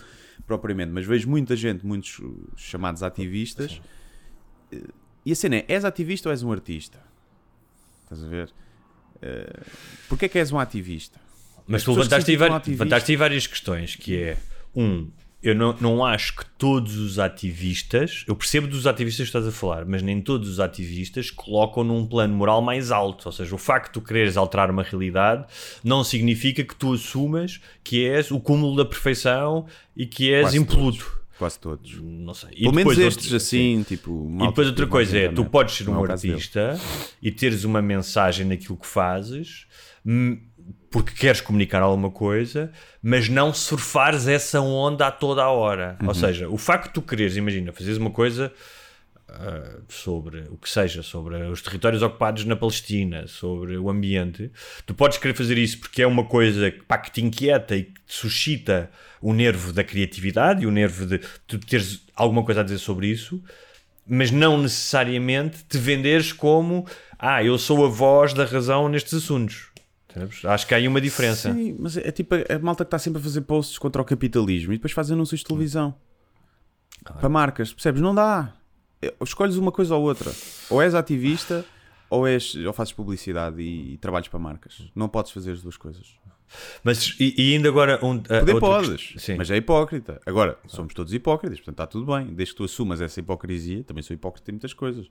[0.46, 3.80] propriamente, mas vejo muita gente, muitos uh, chamados ativistas.
[4.72, 4.82] eh,
[5.26, 6.98] E a cena é: és ativista ou és um artista?
[8.04, 8.50] Estás a ver?
[9.20, 9.60] Eh,
[10.08, 11.18] Porquê é que és um ativista?
[11.66, 14.36] Mas As tu levantaste aí várias questões, que é,
[14.74, 15.08] um,
[15.42, 19.52] eu não, não acho que todos os ativistas, eu percebo dos ativistas que estás a
[19.52, 23.26] falar, mas nem todos os ativistas colocam num plano moral mais alto.
[23.26, 25.46] Ou seja, o facto de tu quereres alterar uma realidade
[25.82, 29.66] não significa que tu assumas que és o cúmulo da perfeição
[29.96, 31.20] e que és Quase impoluto.
[31.38, 31.98] Quase todos.
[32.02, 32.50] Não sei.
[32.52, 34.30] E Pelo menos estes outro- assim, tipo.
[34.42, 36.34] E depois outra coisa é, tu podes ser um é dele.
[36.34, 36.78] artista
[37.22, 39.64] e teres uma mensagem naquilo que fazes
[40.04, 40.38] hum,
[40.90, 45.96] porque queres comunicar alguma coisa, mas não surfares essa onda a toda a hora.
[46.00, 46.08] Uhum.
[46.08, 48.52] Ou seja, o facto de tu quereres, imagina, fazeres uma coisa
[49.32, 54.50] ah, sobre o que seja, sobre os territórios ocupados na Palestina, sobre o ambiente,
[54.84, 57.92] tu podes querer fazer isso porque é uma coisa pá, que te inquieta e que
[57.92, 58.90] te suscita
[59.22, 63.06] o nervo da criatividade e o nervo de tu teres alguma coisa a dizer sobre
[63.06, 63.40] isso,
[64.04, 66.84] mas não necessariamente te venderes como
[67.16, 69.69] ah, eu sou a voz da razão nestes assuntos.
[70.44, 71.52] Acho que há aí uma diferença.
[71.52, 74.04] Sim, mas é tipo a, a malta que está sempre a fazer posts contra o
[74.04, 75.94] capitalismo e depois faz anúncios de televisão
[77.18, 78.00] para marcas, percebes?
[78.00, 78.54] Não dá.
[79.00, 80.30] É, Escolhes uma coisa ou outra.
[80.68, 81.64] Ou és ativista
[82.10, 84.90] ou, és, ou fazes publicidade e, e trabalhas para marcas.
[84.94, 86.18] Não podes fazer as duas coisas.
[86.82, 89.36] Mas e, e ainda agora um, a- Poder podes, Sim.
[89.36, 90.20] mas é hipócrita.
[90.26, 92.26] Agora, somos todos hipócritas, portanto está tudo bem.
[92.34, 95.06] Desde que tu assumas essa hipocrisia, também sou hipócrita em muitas coisas.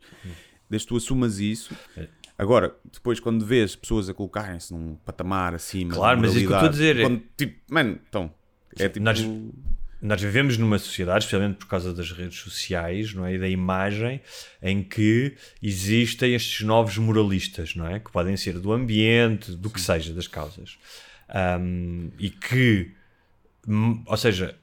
[0.70, 1.74] Desde que tu assumas isso.
[1.98, 2.08] É.
[2.38, 6.56] Agora, depois quando vês pessoas a colocarem-se num patamar acima, Claro, mas isso que eu
[6.56, 8.34] estou a dizer é- quando, tipo, mano, então,
[8.78, 9.04] é tipo.
[9.04, 9.26] Nós-
[10.02, 13.34] nós vivemos numa sociedade, especialmente por causa das redes sociais, não é?
[13.36, 14.22] E da imagem,
[14.62, 18.00] em que existem estes novos moralistas, não é?
[18.00, 20.78] Que podem ser do ambiente, do que seja, das causas.
[21.28, 22.92] Ahm, e que,
[23.68, 24.56] hum, ou seja,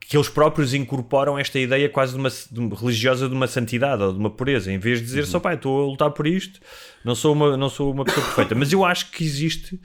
[0.00, 4.02] que eles próprios incorporam esta ideia quase de uma, de uma- religiosa de uma santidade
[4.02, 6.58] ou de uma pureza, em vez de dizer só pá, estou a lutar por isto,
[7.04, 8.54] não sou, uma, não sou uma pessoa perfeita.
[8.54, 9.78] Mas eu acho que existe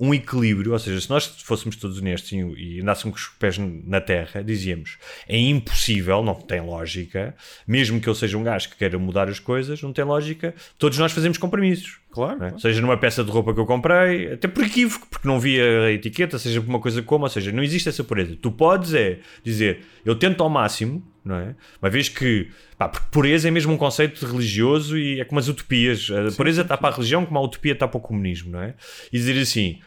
[0.00, 3.58] um equilíbrio, ou seja, se nós fôssemos todos honestos e, e andássemos com os pés
[3.58, 7.34] na terra, dizíamos é impossível, não tem lógica,
[7.66, 10.98] mesmo que eu seja um gajo que queira mudar as coisas, não tem lógica, todos
[10.98, 12.00] nós fazemos compromissos.
[12.10, 12.44] Claro.
[12.44, 12.58] é?
[12.58, 15.92] Seja numa peça de roupa que eu comprei, até por equívoco, porque não via a
[15.92, 18.36] etiqueta, seja por uma coisa como, ou seja, não existe essa pureza.
[18.40, 21.54] Tu podes é dizer, eu tento ao máximo, não é?
[21.80, 25.48] Uma vez que, pá, porque pureza é mesmo um conceito religioso e é como as
[25.48, 26.08] utopias.
[26.10, 28.74] A pureza está para a religião como a utopia está para o comunismo, não é?
[29.12, 29.78] E dizer assim,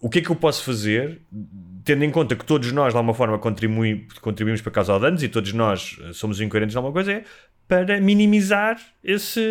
[0.00, 1.20] o que é que eu posso fazer,
[1.84, 5.52] tendo em conta que todos nós, de alguma forma, contribuímos para causar danos e todos
[5.52, 7.24] nós eh, somos incoerentes em alguma coisa, é
[7.66, 9.42] para minimizar esse,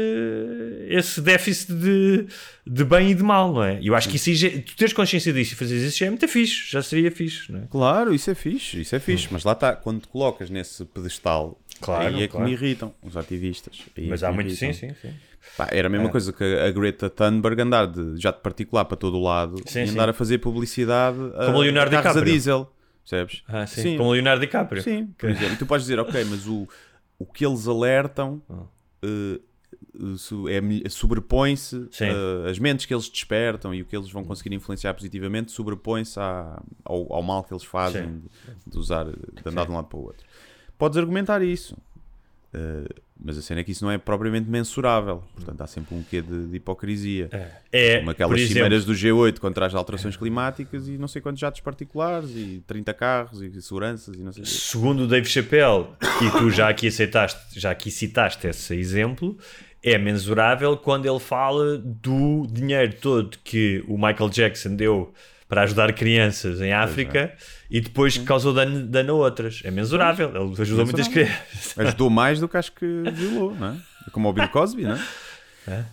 [0.90, 2.26] esse déficit de,
[2.66, 3.80] de bem e de mal, não é?
[3.80, 4.32] E eu acho que isso,
[4.66, 7.60] tu teres consciência disso e fazeres isso já é muito fixe, já seria fixe, não
[7.60, 7.64] é?
[7.70, 9.28] Claro, isso é fixe, isso é fixe.
[9.30, 12.48] Mas lá está, quando te colocas nesse pedestal, Claro, aí é que claro.
[12.48, 13.84] me irritam os ativistas.
[13.96, 14.74] É Mas que há muito, irritam.
[14.74, 15.14] sim, sim, sim.
[15.56, 16.12] Pá, era a mesma É.
[16.12, 19.88] coisa que a Greta Thunberg andar de jato particular para todo o lado Sim, e
[19.88, 19.94] sim.
[19.94, 22.34] andar a fazer publicidade a, Como o Leonardo a carros a DiCaprio.
[22.34, 22.74] diesel.
[23.04, 23.44] Percebes?
[23.48, 23.98] Ah, sim.
[23.98, 24.82] Como o Leonardo DiCaprio.
[24.84, 25.54] Sim, por exemplo.
[25.54, 26.68] E tu podes dizer, ok, mas o,
[27.18, 28.42] o que eles alertam
[30.18, 32.06] su- é, sobrepõe-se, Sim.
[32.06, 36.20] eh, as mentes que eles despertam e o que eles vão conseguir influenciar positivamente sobrepõe-se
[36.20, 38.22] ao, ao mal que eles fazem Sim.
[38.66, 39.14] de, de usar, de
[39.46, 40.26] andar de um lado para o outro.
[40.78, 41.78] Podes argumentar isso.
[42.54, 42.86] Eh,
[43.20, 45.24] mas a cena é que isso não é propriamente mensurável.
[45.36, 47.30] Portanto, há sempre um quê de, de hipocrisia.
[47.72, 51.22] É, Como por aquelas exemplo- cimeiras do G8 contra as alterações climáticas e não sei
[51.22, 55.88] quantos jatos particulares e 30 carros e seguranças e não sei segundo o Dave Chappelle,
[56.22, 59.36] e tu já aqui aceitaste, já aqui citaste esse exemplo,
[59.84, 65.14] é mensurável quando ele fala do dinheiro todo que o Michael Jackson deu
[65.48, 67.34] para ajudar crianças em África
[67.70, 69.62] e depois causou dano, dano a outras.
[69.64, 71.36] É mensurável, ele ajudou muitas Mensurável.
[71.44, 71.80] crianças.
[71.80, 73.78] Ajudou mais do que acho que violou, não é?
[74.08, 75.02] É Como o Bill Cosby, não é?
[75.70, 75.84] É.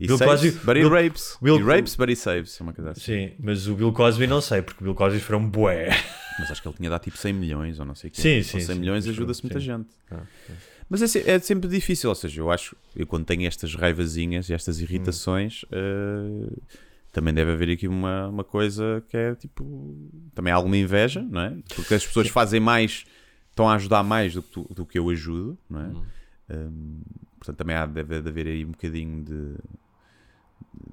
[0.00, 1.38] E Bill saves, Cosby- but he Bill- rapes.
[1.40, 2.60] Bill- he rapes, but he saves.
[2.60, 3.00] É uma coisa assim.
[3.00, 5.88] Sim, mas o Bill Cosby não sei, porque o Bill Cosby foi um bué.
[6.38, 8.20] Mas acho que ele tinha dado tipo 100 milhões ou não sei o quê.
[8.20, 9.88] Sim, sim, 100 sim, milhões ajuda-se muita gente.
[10.10, 10.22] Ah,
[10.90, 14.52] Mas é, é sempre difícil, ou seja, eu acho, eu quando tenho estas raivazinhas e
[14.52, 14.56] Hum.
[14.56, 16.48] estas irritações, eh,
[17.14, 19.96] também deve haver aqui uma, uma coisa que é tipo,
[20.34, 21.56] também há alguma inveja, não é?
[21.74, 23.06] Porque as pessoas fazem mais,
[23.50, 25.84] estão a ajudar mais do que, tu- do que eu ajudo, não é?
[25.86, 26.02] Hum.
[26.50, 27.00] Um,
[27.38, 29.54] portanto, também há, deve de haver aí um bocadinho de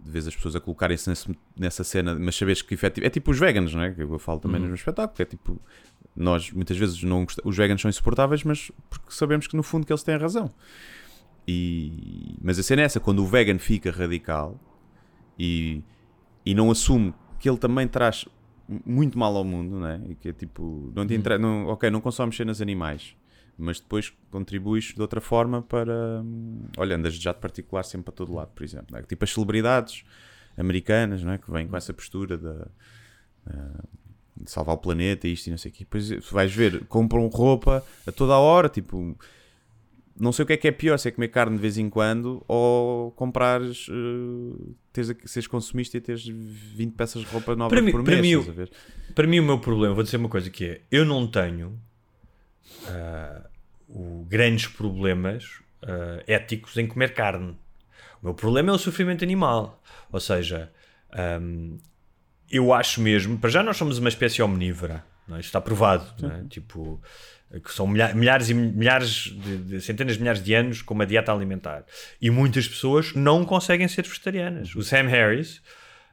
[0.03, 1.11] de vez as pessoas a colocarem-se
[1.57, 3.91] nessa cena, mas saberes que efetivo, é tipo os veganos, não é?
[3.91, 4.61] Que eu falo também Uhum.
[4.63, 5.59] no meu espetáculo, que é tipo,
[6.15, 9.91] nós muitas vezes não os veganos são insuportáveis, mas porque sabemos que no fundo que
[9.91, 10.51] eles têm razão.
[11.47, 14.59] E, mas a cena é essa, quando o vegan fica radical
[15.37, 15.81] e,
[16.45, 18.25] e não assume que ele também traz
[18.85, 20.01] muito mal ao mundo, não é?
[20.09, 21.39] E que é tipo, não te inter...
[21.39, 23.15] não, ok, não consomes cenas animais,
[23.57, 28.13] mas depois contribuis de outra forma para, hum, olha, andas de jato particular sempre para
[28.13, 28.95] todo lado, por exemplo.
[28.97, 29.01] é?
[29.03, 30.03] Tipo as celebridades
[30.57, 31.37] americanas, não é?
[31.37, 32.67] Que vêm com essa postura da
[34.43, 35.83] de salvar o planeta e isto e não sei o quê.
[35.83, 39.17] Depois vais ver, compram roupa a toda a hora, tipo,
[40.19, 41.89] não sei o que é que é pior, se é comer carne de vez em
[41.89, 47.81] quando ou comprares, uh, teres, seres consumista e teres 20 peças de roupa novas Para
[47.81, 48.21] mim, por para, mês.
[48.21, 50.81] mim, estás a o- para mim, o meu problema, vou dizer uma coisa que é:
[50.91, 51.79] eu não tenho
[52.87, 53.41] ah,
[53.89, 57.57] o- grandes problemas ah, éticos em comer carne.
[58.21, 59.81] O meu problema é o sofrimento animal.
[60.11, 60.71] Ou seja,
[61.11, 61.77] ahm,
[62.49, 65.39] eu acho mesmo, para já nós somos uma espécie omnívora, não é?
[65.39, 66.43] Isto está provado, não é?
[66.49, 67.01] tipo,
[67.59, 71.05] que são milha- milhares e milhares de, de- centenas de milhares de anos com uma
[71.05, 71.83] dieta alimentar.
[72.21, 74.73] E muitas pessoas não conseguem ser vegetarianas.
[74.75, 75.61] O Sam Harris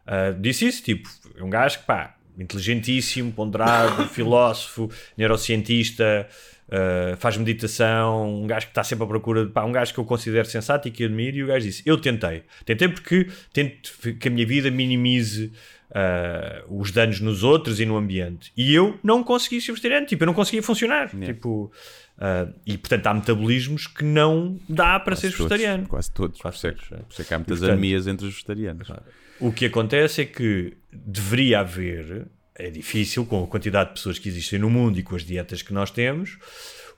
[0.06, 6.26] ah, disse isso, tipo, é um gajo que, pá, inteligentíssimo, ponderado, filósofo, neurocientista,
[6.70, 10.00] ah, faz meditação, um gajo que está sempre à procura, de, pá, um gajo que
[10.00, 12.42] eu considero sensato e que admiro, e o gajo disse, eu tentei.
[12.64, 15.52] Tentei porque tento que a minha vida minimize
[15.94, 18.52] ah, os danos nos outros e no ambiente.
[18.56, 21.10] E eu não consegui ser vegetariano, tipo, eu não conseguia funcionar.
[21.10, 21.72] Tipo,
[22.18, 25.88] ah, e portanto há metabolismos que não dá para ser Quase todos, vegetariano.
[25.88, 26.40] Quase todos.
[26.40, 26.96] Quase por, isso é, todos, que- é.
[26.98, 28.88] por isso é que há muitas portanto- anemias entre os vegetarianos.
[29.40, 32.26] O que acontece é que deveria haver,
[32.56, 35.62] é difícil com a quantidade de pessoas que existem no mundo e com as dietas
[35.62, 36.36] que nós temos,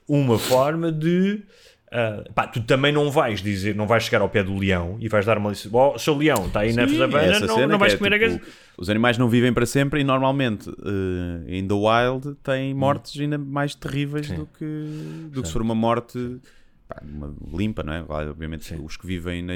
[0.07, 1.43] uma forma de.
[1.91, 5.09] Ah, pá, tu também não vais dizer, não vais chegar ao pé do leão e
[5.09, 5.75] vais dar uma licença.
[5.75, 8.19] Oh, seu leão, está aí na Sim, savana, essa não, não vais é, comer a
[8.19, 8.41] tipo, gaza.
[8.77, 13.37] Os animais não vivem para sempre e normalmente eh, in the wild têm mortes ainda
[13.37, 14.35] mais terríveis Sim.
[14.35, 16.39] do que, do que se for uma morte
[16.87, 18.05] pá, uma limpa, não é?
[18.07, 19.53] Obviamente os que vivem na,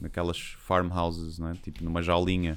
[0.00, 1.54] naquelas farmhouses, não é?
[1.54, 2.56] Tipo numa jaulinha.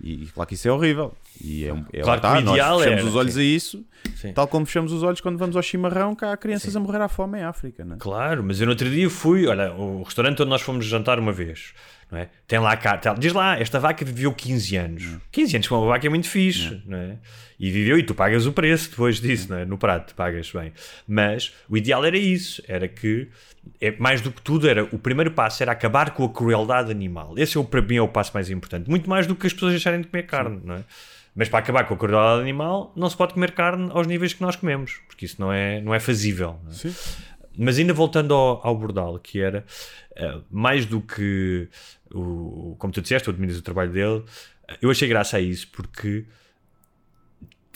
[0.00, 1.12] E, e claro que isso é horrível.
[1.42, 3.40] E é, um- é Claro ideal nós fechamos era, os olhos sim.
[3.40, 3.84] a isso,
[4.16, 4.32] Sim.
[4.32, 7.08] tal como fechamos os olhos quando vamos ao chimarrão, que há crianças a morrer à
[7.08, 7.98] fome em África, não é?
[7.98, 11.32] Claro, mas eu no outro dia fui, olha, o restaurante onde nós fomos jantar uma
[11.32, 11.72] vez,
[12.10, 12.28] não é?
[12.46, 15.04] Tem lá carta, diz lá, esta vaca viveu 15 anos.
[15.30, 17.16] 15 anos com uma vaca é muito fixe, não é?
[17.58, 19.64] E viveu, e tu pagas o preço depois disso, não é?
[19.64, 20.72] No prato, pagas bem.
[21.06, 23.28] Mas o ideal era isso, era que,
[23.80, 27.34] é, mais do que tudo, era o primeiro passo era acabar com a crueldade animal.
[27.36, 28.88] Esse é, para mim, é o passo mais importante.
[28.88, 30.84] Muito mais do que as pessoas deixarem de comer carne, não é?
[31.34, 34.42] Mas para acabar com a crueldade animal, não se pode comer carne aos níveis que
[34.42, 36.58] nós comemos, porque isso não é, não é fazível.
[36.64, 36.74] não é?
[37.58, 39.64] Mas ainda voltando ao, ao Bordal, que era
[40.14, 41.68] eh, mais do que,
[42.14, 44.24] o, como tu disseste, tu admiras o trabalho dele,
[44.80, 46.24] eu achei graça a isso porque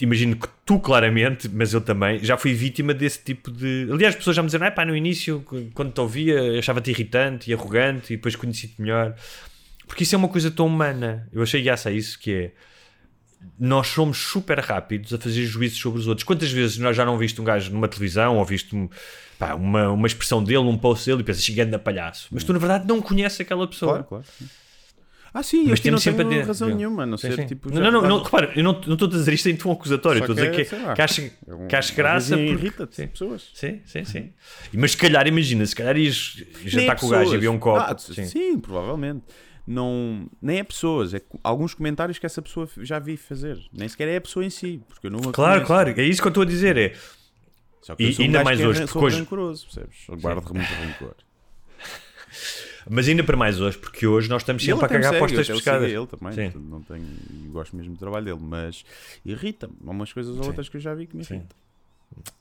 [0.01, 3.89] imagino que tu claramente, mas eu também, já fui vítima desse tipo de.
[3.91, 7.51] Aliás, as pessoas já me diziam, ah, pá, no início, quando te ouvia, achava-te irritante
[7.51, 9.15] e arrogante e depois conheci-te melhor.
[9.87, 11.29] Porque isso é uma coisa tão humana.
[11.33, 12.53] Eu achei graça a isso que é.
[13.59, 16.25] Nós somos super rápidos a fazer juízos sobre os outros.
[16.25, 18.89] Quantas vezes nós já não viste um gajo numa televisão ou viste um,
[19.39, 22.29] pá, uma, uma expressão dele, um post dele e pensas, chegando a palhaço.
[22.33, 24.03] Mas tu na verdade não conheces aquela pessoa.
[24.03, 24.25] Claro, claro.
[25.35, 27.31] Ah, sim, Mas temos não sempre tenho a- razão nenhuma, não sim.
[27.47, 27.71] tipo.
[27.73, 30.19] não, já- não, não, repara, eu não, não estou a dizer isto em tom acusatório,
[30.21, 32.37] estou a dizer que que, é, sei que, acho, é um- que acho graça.
[32.37, 33.07] porque- irrita-te, sim.
[33.07, 33.49] pessoas.
[33.55, 34.31] Sim, sim, sim.
[34.75, 36.37] Mas se calhar, imagina, se calhar ias
[36.67, 37.79] jantar com o gajo e havia um copo.
[37.81, 38.27] Ah, sim.
[38.27, 38.59] sim.
[38.59, 39.23] provavelmente.
[39.67, 43.59] Não, nem é pessoas, é alguns comentários que essa pessoa já vi fazer.
[43.73, 45.35] Nem sequer é a pessoa em si, porque eu não Claro,
[45.65, 45.67] conheço.
[45.67, 46.77] claro, é isso que eu estou a dizer.
[46.77, 46.95] É,
[47.81, 49.97] Só que E sou um ainda mais que é hoje, ran- porque hoje- rancoroso, percebes?
[50.09, 51.15] Eu guardo muito rancor.
[52.91, 55.43] mas ainda para mais hoje, porque hoje nós estamos sempre a cagar segue, postas eu
[55.43, 55.93] até o sigo a pescadas.
[55.93, 56.59] ele também, Sim.
[56.69, 57.07] não tenho,
[57.53, 58.85] gosto mesmo do trabalho dele, mas
[59.25, 59.75] irrita-me.
[59.87, 61.35] Há umas coisas ou outras que eu já vi que me Sim.
[61.37, 61.57] irritam.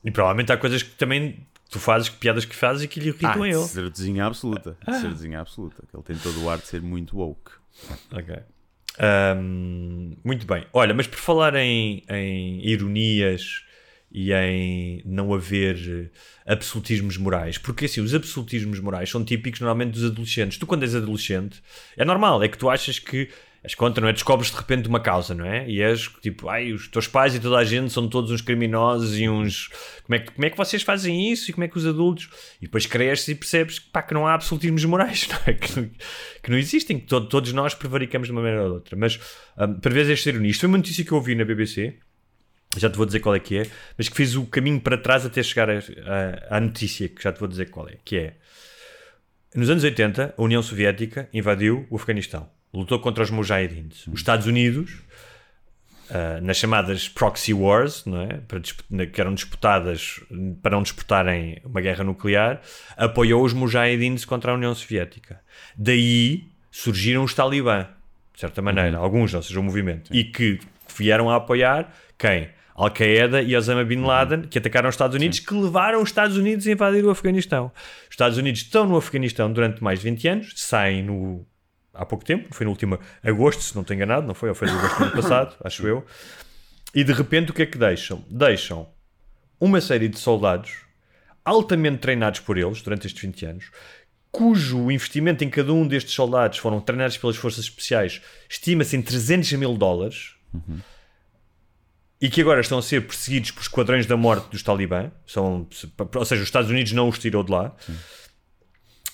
[0.04, 3.08] E provavelmente há coisas que também tu fazes, que piadas que fazes e que lhe
[3.08, 3.58] irritam Ah, ele.
[3.64, 4.78] cerdezinha absoluta.
[4.88, 5.84] De cerdezinha absoluta.
[5.90, 7.52] Que ele tem todo o ar de ser muito woke.
[8.12, 8.36] Ok.
[9.00, 10.66] Ahm, muito bem.
[10.74, 13.64] Olha, mas por falar em, em ironias
[14.12, 16.12] e em não haver
[16.46, 20.58] absolutismos morais, porque assim, os absolutismos morais são típicos normalmente dos adolescentes.
[20.58, 21.64] Tu, quando és adolescente,
[21.96, 23.30] é normal, é que tu achas que
[23.64, 24.14] és contra, não é?
[24.14, 25.70] Descobres de repente uma causa, não é?
[25.70, 29.20] E és tipo, ai, os teus pais e toda a gente são todos uns criminosos
[29.20, 29.70] e uns.
[30.04, 32.28] Como é que, como é que vocês fazem isso e como é que os adultos.
[32.60, 35.54] E depois cresces e percebes pá, que não há absolutismos morais, não é?
[35.54, 35.92] Que
[36.44, 38.96] que não existem, que to- todos nós prevaricamos de uma maneira ou de outra.
[38.98, 39.20] Mas,
[39.58, 40.50] um, para vezes, esta ironia.
[40.50, 41.98] Isto foi uma notícia que eu ouvi na BBC,
[42.78, 45.24] já te vou dizer qual é que é, mas que fiz o caminho para trás
[45.26, 45.68] até chegar
[46.50, 48.36] à notícia, que já te vou dizer qual é, que é.
[49.54, 52.50] Nos anos 80, a União Soviética invadiu o Afeganistão.
[52.74, 54.08] Lutou contra os Mujahidins.
[54.08, 55.02] Os Estados Unidos,
[56.10, 58.42] ah, nas chamadas proxy wars, não é?
[58.48, 58.60] para,
[59.08, 60.20] que eram disputadas
[60.62, 62.62] para não disputarem uma guerra nuclear,
[62.98, 65.40] apoiou os Mujahidins contra a União Soviética.
[65.78, 67.88] Daí surgiram os Talibã,
[68.34, 70.60] de certa maneira, alguns, ou seja, o movimento, e que
[70.98, 72.50] vieram a apoiar quem?
[72.76, 76.68] Al-Qaeda e Osama Bin Laden, que atacaram os Estados Unidos, que levaram os Estados Unidos
[76.68, 77.72] a invadir o Afeganistão.
[78.04, 81.46] Os Estados Unidos estão no Afeganistão durante mais de 20 anos, saem no,
[81.94, 84.50] há pouco tempo, foi no último agosto, se não estou enganado, não foi?
[84.50, 86.06] Ou foi no agosto do ano passado, acho eu.
[86.94, 88.24] E de repente o que é que deixam?
[88.30, 88.90] Deixam
[89.60, 90.80] uma série de soldados
[91.44, 93.72] altamente treinados por eles durante estes 20 anos,
[94.32, 99.52] cujo investimento em cada um destes soldados foram treinados pelas forças especiais, estima-se em 300
[99.54, 100.36] mil dólares,
[102.22, 105.68] e que agora estão a ser perseguidos por esquadrões da morte dos Talibã, são,
[106.16, 107.76] ou seja, os Estados Unidos não os tirou de lá,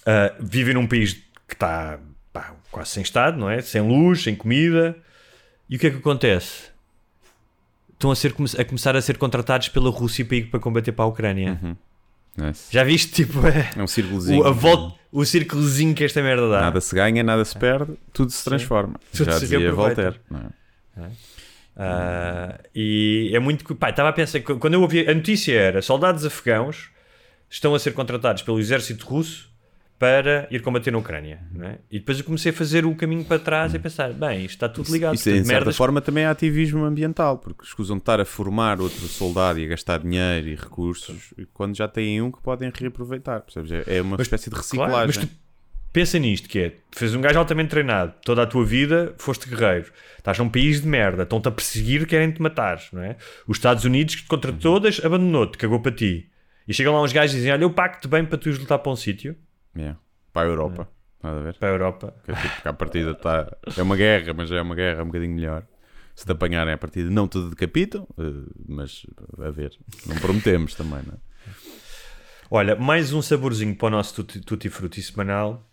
[0.08, 1.16] Uh, vivem num país
[1.46, 2.00] que está
[2.32, 3.62] pá, quase sem Estado, não é?
[3.62, 4.96] Sem luz, sem comida.
[5.70, 6.70] E o que é que acontece?
[7.94, 11.08] Estão a, ser, a começar a ser contratados pela Rússia para para combater para a
[11.08, 11.60] Ucrânia.
[12.38, 12.68] Nice.
[12.72, 14.44] Já viste, tipo, é, É um círculozinho.
[14.44, 16.62] o, a volta, o círculozinho que esta merda dá.
[16.62, 19.00] Nada se ganha, nada se perde, tudo se transforma.
[19.12, 19.72] Tudo Já se dizia.
[19.74, 20.20] Voltaire.
[20.30, 20.40] não
[20.98, 21.10] é?
[21.76, 23.76] Ah, e é muito.
[23.76, 25.08] Pá, estava a pensar, que quando eu ouvi.
[25.08, 26.90] A notícia era: soldados afegãos
[27.50, 29.47] estão a ser contratados pelo exército russo
[30.00, 31.40] para ir combater na Ucrânia.
[31.52, 31.80] Não é?
[31.90, 34.52] E depois eu comecei a fazer o caminho para trás e a pensar: bem, isto
[34.56, 35.16] está tudo ligado.
[35.16, 38.80] Isso, portanto, em certa forma, também é ativismo ambiental, porque escusam de estar a formar
[38.80, 43.42] outro soldado e a gastar dinheiro e recursos quando já têm um que podem reaproveitar.
[43.42, 43.72] Percebes?
[43.72, 44.92] É é uma espécie de reciclagem.
[44.94, 45.28] Claro, mas tu
[45.92, 49.92] pensa nisto: que é, fez um gajo altamente treinado, toda a tua vida foste guerreiro,
[50.18, 53.16] estás num país de merda, estão-te a perseguir, querem-te matar, não é?
[53.48, 54.58] Os Estados Unidos, contra Uhum.
[54.60, 56.30] todas, abandonou-te, cagou para ti.
[56.68, 58.92] E chegam lá uns gajos e dizem: Olha, eu pacto bem para tu lutar para
[58.92, 59.36] um sítio,
[59.78, 60.00] Yeah.
[60.34, 60.90] Para a Europa.
[61.22, 61.54] Nada a ver?
[61.56, 62.14] para a Europa.
[62.24, 63.58] Que é tipo a partida está.
[63.78, 65.64] É uma guerra, mas é uma guerra um bocadinho melhor.
[66.16, 68.24] Se te apanharem a partida, não te decapitam, eh,
[68.68, 69.06] mas
[69.40, 69.78] a ver.
[70.08, 71.18] Não prometemos também, não é?
[72.50, 75.64] Olha, mais um saborzinho para o nosso tutti, tutti frutti semanal.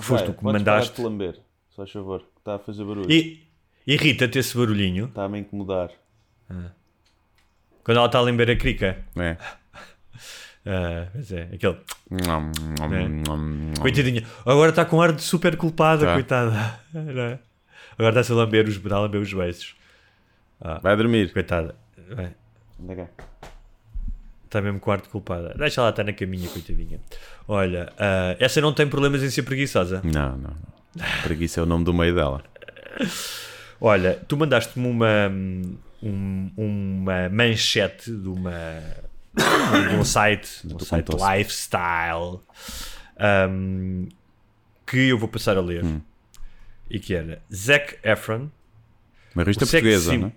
[0.00, 1.00] Foste tu que me mandaste.
[1.02, 1.34] lamber,
[1.70, 3.10] se faz favor, que está a fazer barulho.
[3.10, 3.46] E
[3.86, 5.90] irrita-te esse barulhinho Está-me a incomodar.
[7.82, 9.04] quando ela está a lamber a crica.
[9.16, 9.36] É.
[10.66, 11.76] Ah, é, aquele.
[12.10, 13.08] Nham, nham, É.
[13.08, 13.74] nham, nham.
[13.80, 14.24] Coitadinha.
[14.44, 16.12] Agora está com ar de super culpada, Tá.
[16.14, 16.80] coitada.
[16.94, 17.38] É?
[17.98, 19.76] Agora está-se a lamber os, está a lamber os beijos.
[20.82, 21.32] Vai dormir.
[21.32, 21.74] Coitada.
[22.18, 22.30] É,
[24.44, 25.54] Está mesmo com ar de culpada.
[25.58, 27.00] Deixa ela estar na caminha, coitadinha.
[27.48, 30.00] Olha, ah, essa não tem problemas em ser preguiçosa.
[30.04, 30.54] Não, não.
[31.22, 32.42] Preguiça é o nome do meio dela.
[33.80, 35.28] Olha, tu mandaste-me uma,
[36.02, 38.52] um- uma manchete de, uma,
[39.98, 42.40] um site, um site lifestyle,
[43.50, 44.08] um,
[44.86, 45.84] que eu vou passar a ler.
[45.84, 46.00] Hum.
[46.88, 48.48] E que era Zac Efron,
[49.34, 50.18] Uma revista portuguesa, sim.
[50.18, 50.32] não é?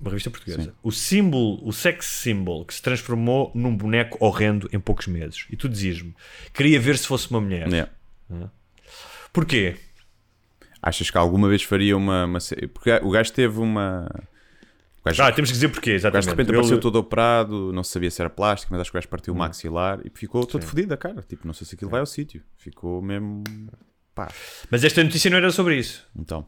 [0.00, 0.74] uma revista portuguesa.
[0.82, 5.46] O símbolo, o sex symbol que se transformou num boneco horrendo em poucos meses.
[5.50, 6.14] E tu dizias-me,
[6.54, 7.68] queria ver se fosse uma mulher.
[7.68, 7.90] Yeah.
[9.32, 9.76] Porquê?
[10.82, 12.38] Achas que alguma vez faria uma, uma
[12.72, 14.08] Porque o gajo teve uma.
[15.04, 16.24] Gajo, Ah, temos que dizer porquê, o gajo exatamente.
[16.24, 18.96] de repente Ele- apareceu todo operado, não se sabia se era plástico, mas acho que
[18.96, 21.22] o gajo partiu o maxilar e ficou todo fodido a cara.
[21.22, 22.42] Tipo, não sei se aquilo vai ao sítio.
[22.58, 23.42] Ficou mesmo.
[24.14, 24.28] Pá.
[24.70, 26.06] Mas esta notícia não era sobre isso.
[26.14, 26.46] Então.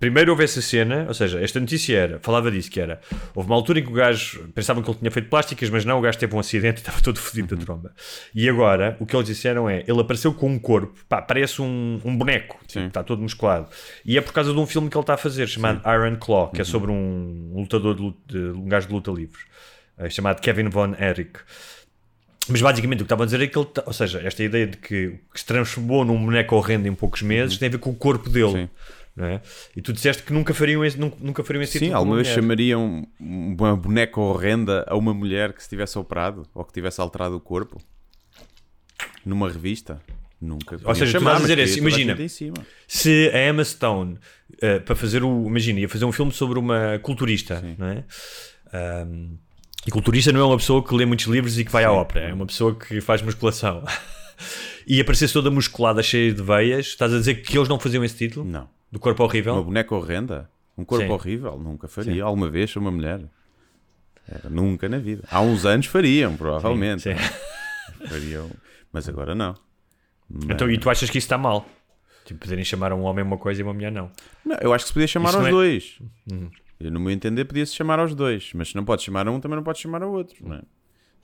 [0.00, 3.00] Primeiro houve essa cena, ou seja, esta notícia era, falava disso, que era,
[3.34, 5.98] houve uma altura em que o gajo, pensavam que ele tinha feito plásticas, mas não,
[5.98, 7.58] o gajo teve um acidente e estava todo fodido Uhum.
[7.60, 7.92] da tromba.
[8.32, 12.00] E agora, o que eles disseram é, ele apareceu com um corpo, pá, parece um,
[12.04, 12.86] um boneco, tipo, Sim.
[12.86, 13.68] está todo musculado.
[14.04, 16.44] E é por causa de um filme que ele está a fazer, chamado Iron Claw,
[16.46, 16.52] Uhum.
[16.52, 19.40] que é sobre um lutador, de, luta- de- um gajo de luta livre,
[19.98, 21.40] eh, chamado Kevin Von Erich.
[22.50, 24.76] Mas basicamente o que estavam a dizer é que ele, ou seja, esta ideia de
[24.78, 27.94] que, que se transformou num boneco horrendo em poucos meses tem a ver com o
[27.94, 28.44] corpo dele.
[28.46, 28.52] Uhum.
[28.62, 28.68] Sim.
[29.26, 29.40] É?
[29.76, 32.34] E tu disseste que nunca fariam esse, nunca, fariam esse Sim, com alguma uma vez
[32.34, 37.36] chamariam uma boneca horrenda a uma mulher que se tivesse operado ou que tivesse alterado
[37.36, 37.80] o corpo
[39.24, 40.00] numa revista?
[40.40, 40.78] Nunca.
[40.84, 42.16] Ou seja, tu chamar, estás a dizer assim, imagina.
[42.86, 44.18] Se a Emma Stone,
[44.62, 45.46] eh, para fazer o.
[45.46, 48.04] Imagina, ia fazer um filme sobre uma culturista, não é?
[48.72, 49.36] Ahm,
[49.86, 52.28] e culturista não é uma pessoa que lê muitos livros e que vai à ópera,
[52.28, 53.82] é uma pessoa que faz musculação.
[54.86, 58.16] e aparecesse toda musculada, cheia de veias, estás a dizer que eles não faziam esse
[58.16, 58.46] título?
[58.46, 58.68] Não.
[58.90, 59.54] Do corpo horrível?
[59.54, 60.50] Uma boneca horrenda?
[60.76, 61.10] Um corpo Sim.
[61.12, 61.58] horrível?
[61.58, 62.24] Nunca faria.
[62.24, 63.20] Alguma vez uma mulher?
[64.26, 65.24] Era nunca na vida.
[65.30, 67.02] Há uns anos fariam, provavelmente.
[67.02, 67.14] Sim.
[68.08, 68.50] Fariam.
[68.92, 69.54] Mas agora não.
[70.28, 71.66] Mas- Então, e tu achas que isso está mal?
[72.24, 74.10] Tipo, poderem chamar um homem uma coisa e uma mulher não.
[74.44, 75.98] Não, eu acho que se podia chamar Isso aos é- dois.
[76.78, 78.52] Eu, no meu entender, podia-se chamar aos dois.
[78.54, 80.36] Mas se não pode chamar a um, também não pode chamar ao outro.
[80.46, 80.62] não é?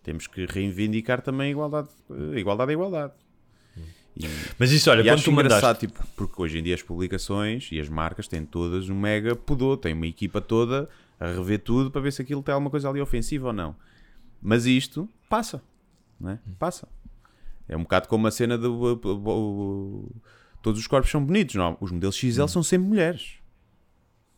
[0.02, 1.88] Temos que reivindicar também a igualdade.
[2.34, 3.12] A igualdade é igualdade.
[4.16, 4.26] E,
[4.58, 5.58] Mas isso, olha, e quando acho tu mandaste.
[5.58, 9.34] engraçado, tipo, porque hoje em dia as publicações e as marcas têm todas um mega
[9.34, 9.76] pudor.
[9.76, 10.88] Têm uma equipa toda
[11.18, 13.74] a rever tudo para ver se aquilo tem alguma coisa ali ofensiva ou não.
[14.40, 15.62] Mas isto passa.
[16.20, 16.38] Não é?
[16.58, 16.86] Passa.
[17.68, 20.08] É um bocado como a cena do.
[20.62, 21.76] todos os corpos são bonitos, não?
[21.80, 23.34] Os modelos XL são sempre mulheres.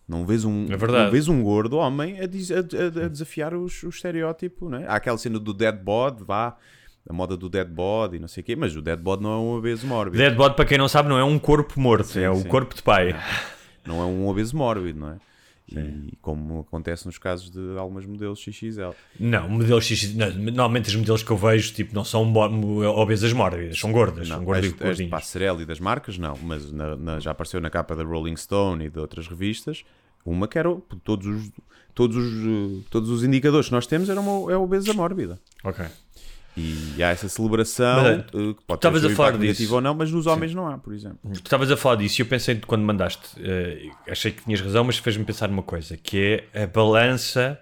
[0.08, 2.26] Não vês um, É não vês um gordo homem a, a-
[3.02, 4.86] a- a desafiar os, o estereótipo, não é?
[4.86, 6.56] Há aquela cena do dead bod, vá,
[7.08, 9.32] a moda do dead bod e não sei o quê, mas o dead bod não
[9.32, 10.16] é um obeso mórbido.
[10.18, 12.48] Dead body, para quem não sabe, não é um corpo morto, é o sim.
[12.48, 13.14] corpo de pai.
[13.86, 15.16] Não é um obeso mórbido, não é?
[15.68, 18.90] E como acontece nos casos de algumas modelos XXL.
[19.18, 20.14] Não, modelos X.
[20.14, 22.32] não, normalmente os modelos que eu vejo tipo, não são
[22.94, 25.06] obesas mórbidas, são gordas, são Não, gordas as, as.
[25.08, 28.84] Passarela e das marcas, não, mas na- na- já apareceu na capa da Rolling Stone
[28.86, 29.82] e de outras revistas.
[30.24, 31.50] Uma que era o- todos os,
[31.94, 35.40] todos os, todos os indicadores que nós temos eram uma, é obesa mórbida.
[35.64, 35.84] Ok.
[36.56, 39.74] E há essa celebração Mas, eh, que pode ter seu a falar disso.
[39.74, 41.18] ou não, mas nos homens não há, por exemplo.
[41.22, 44.82] Tu estavas a falar disso e eu pensei quando mandaste, eh, achei que tinhas razão,
[44.84, 47.60] mas fez-me pensar numa coisa, que é a balança.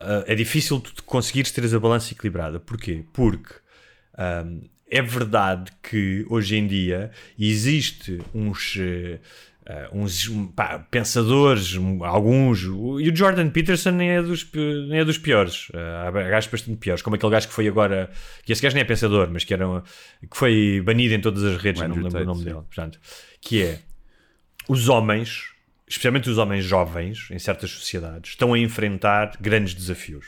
[0.00, 2.60] eh, é difícil tu conseguires ter a balança equilibrada.
[2.60, 3.04] Porquê?
[3.14, 3.54] Porque
[4.18, 4.60] ahm,
[4.90, 8.76] é verdade que hoje em dia existe uns.
[8.78, 9.18] eh,
[9.66, 14.48] eh, uns pá, pensadores, alguns, e o Jordan Peterson nem é dos,
[14.88, 15.68] nem é dos piores.
[15.74, 18.10] Eh, há gajos bastante piores, como aquele gajo que foi agora,
[18.44, 19.64] que esse gajo nem é pensador, mas que, era,
[20.30, 22.64] que foi banido em todas as redes, O não me lembro o nome Tate, dele.
[22.66, 23.00] Portanto,
[23.40, 23.80] que é
[24.68, 25.52] os homens,
[25.88, 30.26] especialmente os homens jovens, em certas sociedades, estão a enfrentar grandes desafios.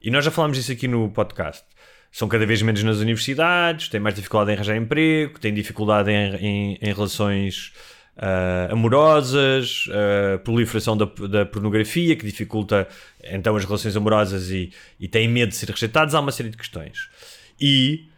[0.00, 1.64] E nós já falámos disso aqui no podcast.
[2.10, 6.34] São cada vez menos nas universidades, têm mais dificuldade em arranjar emprego, têm dificuldade em,
[6.36, 7.72] em- em relações
[8.18, 9.84] ah, amorosas,
[10.34, 12.88] a proliferação da, da pornografia, que dificulta
[13.22, 16.14] então as relações amorosas e, e têm medo de ser rejeitados.
[16.14, 17.08] Há uma série de questões.
[17.60, 18.08] E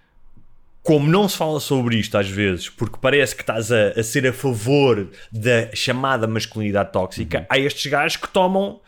[0.83, 4.27] como não se fala sobre isto às vezes, porque parece que estás a, a ser
[4.27, 8.81] a favor da chamada masculinidade tóxica, há estes gajos que tomam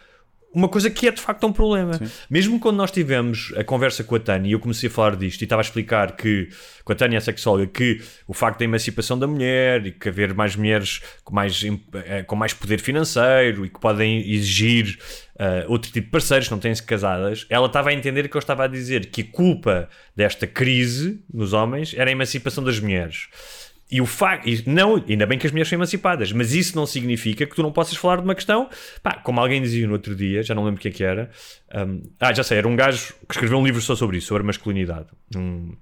[0.55, 1.99] uma coisa que é de facto um problema.
[2.29, 5.41] Mesmo quando nós tivemos a conversa com a Tânia e eu comecei a falar disto
[5.41, 6.49] e estava a explicar que,
[6.85, 10.35] com a Tânia, a sexóloga, que o facto da emancipação da mulher e que haver
[10.35, 11.63] mais mulheres com mais,
[12.05, 14.99] eh, com mais poder financeiro e que podem exigir
[15.39, 18.41] eh, outro tipo de parceiros, que não têm-se casadas, ela estava a entender que eu
[18.41, 23.29] estava a dizer que a culpa desta crise nos homens era a emancipação das mulheres.
[23.95, 27.45] E o facto, não, ainda bem que as mulheres são emancipadas, mas isso não significa
[27.47, 28.71] que tu não possas falar de uma questão,
[29.03, 31.31] pá, como alguém dizia no outro dia, já não lembro o que é que era.
[31.75, 34.43] um, ah, já sei, era um gajo que escreveu um livro só sobre isso, sobre
[34.45, 35.09] masculinidade.
[35.37, 35.77] Um,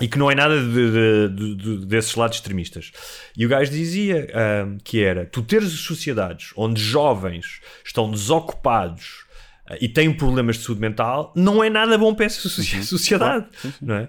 [0.00, 2.92] e que não é nada de, de- de- de- desses lados extremistas.
[3.36, 4.28] E o gajo dizia
[4.64, 9.24] um, que era tu teres sociedades onde jovens estão desocupados
[9.68, 13.46] uh, e têm problemas de saúde mental, não é nada bom para essa soci- sociedade.
[13.82, 14.08] Não é?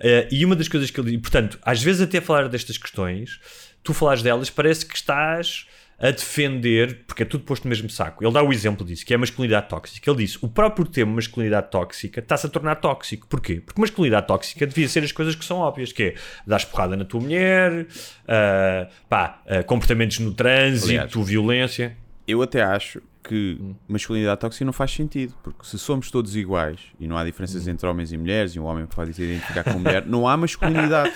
[0.00, 3.40] Uh, e uma das coisas que ele diz, portanto, às vezes até falar destas questões,
[3.82, 5.66] tu falares delas, parece que estás
[5.98, 8.24] a defender, porque é tudo posto no mesmo saco.
[8.24, 10.08] Ele dá o exemplo disso, que é a masculinidade tóxica.
[10.08, 13.26] Ele disse: o próprio termo masculinidade tóxica está-se a tornar tóxico.
[13.26, 13.60] Porquê?
[13.60, 16.14] Porque masculinidade tóxica devia ser as coisas que são óbvias, que é
[16.46, 21.28] dar porrada na tua mulher, uh, pá, uh, comportamentos no trânsito, Aliás.
[21.28, 21.96] violência.
[22.28, 23.74] Eu até acho que Hum.
[23.88, 27.70] masculinidade tóxica não faz sentido, porque se somos todos iguais e não há diferenças Hum.
[27.70, 31.12] entre homens e mulheres, e um homem pode se identificar com mulher, não há masculinidade.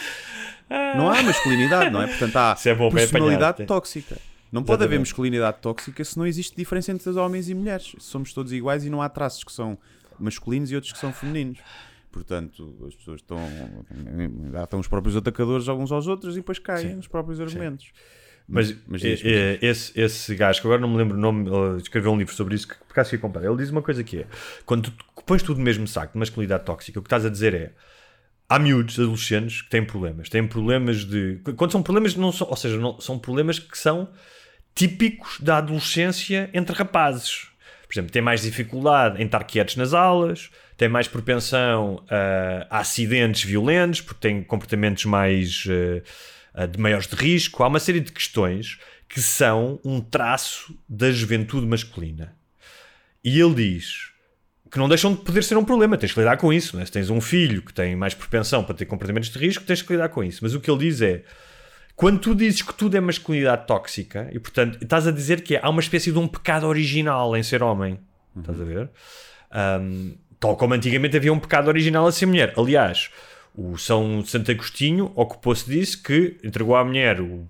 [0.96, 2.06] Não há masculinidade, não é?
[2.06, 3.66] Portanto, há é bom, personalidade apanhado.
[3.68, 4.16] tóxica.
[4.50, 7.94] Não pode haver masculinidade tóxica se não existe diferença entre os homens e mulheres.
[7.98, 9.76] Somos todos iguais e não há traços que são
[10.18, 11.58] masculinos e outros que são femininos.
[12.10, 13.38] Portanto, as pessoas estão.
[14.62, 16.94] Estão os próprios atacadores uns aos outros e depois caem Sim.
[16.96, 17.90] nos próprios argumentos.
[18.48, 22.12] Mas, mas diz, eh, esse, esse gajo, que agora não me lembro o nome, escreveu
[22.12, 23.44] um livro sobre isso, que por acaso fui comprar.
[23.44, 24.26] Ele diz uma coisa que é:
[24.66, 27.54] quando tu pões tudo no mesmo saco de masculinidade tóxica, o que estás a dizer
[27.54, 27.70] é.
[28.48, 30.28] Há miúdos, adolescentes, que têm problemas.
[30.28, 31.40] Têm problemas de.
[31.56, 34.10] Quando são problemas, não são, ou seja, não, são problemas que são
[34.74, 37.48] típicos da adolescência entre rapazes.
[37.86, 42.80] Por exemplo, têm mais dificuldade em estar quietos nas aulas, têm mais propensão a, a
[42.80, 46.02] acidentes violentos, porque têm comportamentos mais eh,
[46.70, 47.62] de maiores de risco.
[47.62, 48.78] Há uma série de questões
[49.08, 52.34] que são um traço da juventude masculina.
[53.22, 54.10] E ele diz
[54.70, 56.76] que não deixam de poder ser um problema, tens que lidar com isso.
[56.76, 56.86] Não é?
[56.86, 59.92] Se tens um filho que tem mais propensão para ter comportamentos de risco, tens que
[59.92, 60.40] lidar com isso.
[60.42, 61.24] Mas o que ele diz é:
[61.94, 65.68] quando tu dizes que tudo é masculinidade tóxica, e portanto estás a dizer que há
[65.68, 67.98] uma espécie de um pecado original em ser homem,
[68.36, 68.90] estás a ver?
[69.54, 72.54] Um, tal como antigamente havia um pecado original a ser mulher.
[72.56, 73.10] Aliás,
[73.54, 77.46] o São Santo Agostinho ocupou-se disso que entregou à mulher, o,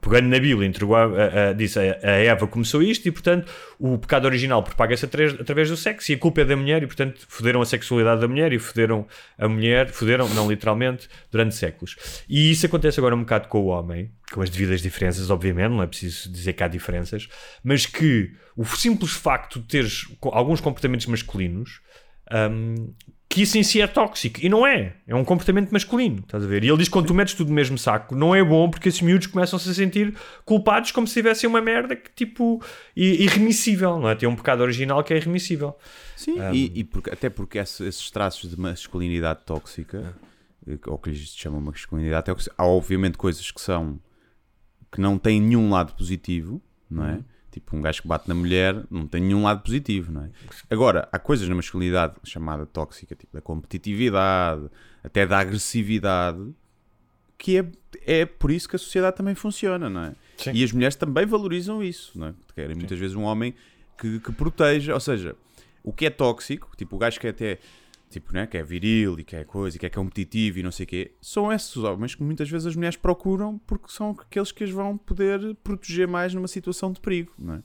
[0.00, 3.98] pegando na Bíblia, entregou a, a- disse a, a Eva começou isto e, portanto, o
[3.98, 7.60] pecado original propaga-se através, do sexo e a culpa é da mulher e, portanto, foderam
[7.60, 9.06] a sexualidade da mulher e foderam
[9.36, 12.24] a mulher, foderam, não literalmente, durante séculos.
[12.28, 15.82] E isso acontece agora um bocado com o homem, com as devidas diferenças, obviamente, não
[15.82, 17.28] é preciso dizer que há diferenças,
[17.62, 21.80] mas que o simples facto de teres alguns comportamentos masculinos
[22.32, 22.94] um,
[23.32, 24.40] que isso em si é tóxico.
[24.42, 24.96] E não é.
[25.06, 26.18] É um comportamento masculino.
[26.18, 26.64] Estás a ver?
[26.64, 28.88] E ele diz que quando tu metes tudo no mesmo saco, não é bom porque
[28.88, 30.12] esses miúdos começam-se a sentir
[30.44, 32.60] culpados como se tivessem uma merda que, tipo,
[32.96, 34.14] irremissível, não é?
[34.16, 35.76] Tem um pecado original que é irremissível.
[36.16, 40.14] Sim, e, e porque- até porque esse- esses traços de masculinidade tóxica,
[40.66, 43.98] eh, ou que lhes chamam masculinidade tóxica, há obviamente coisas que são
[44.92, 46.60] que não têm nenhum lado positivo,
[46.90, 47.20] não é?
[47.50, 50.30] Tipo, um gajo que bate na mulher não tem nenhum lado positivo, não é?
[50.70, 54.70] Agora, há coisas na masculinidade chamada tóxica, tipo da competitividade,
[55.02, 56.54] até da agressividade,
[57.36, 57.66] que é,
[58.06, 60.14] é por isso que a sociedade também funciona, não é?
[60.36, 60.52] Sim.
[60.54, 62.34] E as mulheres também valorizam isso, não é?
[62.54, 63.54] Querem muitas vezes um homem
[63.98, 65.34] que, que proteja, ou seja,
[65.82, 67.58] o que é tóxico, tipo o gajo que é até
[68.10, 70.72] tipo, né, que é viril e que é coisa e que é competitivo e não
[70.72, 74.10] sei o quê, são esses os homens que muitas vezes as mulheres procuram porque são
[74.10, 77.62] aqueles que as vão poder proteger mais numa situação de perigo, não é?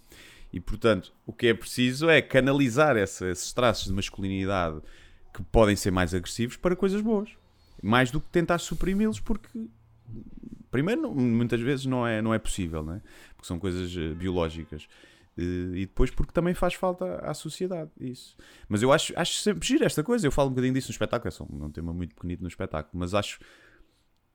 [0.53, 4.79] E portanto, o que é preciso é canalizar essa- esses traços de masculinidade
[5.33, 7.29] que podem ser mais agressivos para coisas boas,
[7.83, 9.49] mais do que tentar suprimi-los porque
[10.71, 13.01] primeiro muitas vezes não é, não é possível, não é?
[13.35, 14.87] Porque são coisas eh, biológicas.
[15.37, 15.41] Eh,
[15.79, 18.35] E depois porque também faz falta à sociedade, isso.
[18.69, 21.27] Mas eu acho, acho sempre giro esta coisa, eu falo um bocadinho disso no espetáculo,
[21.27, 23.39] é só um tema muito pequenito no espetáculo, mas acho,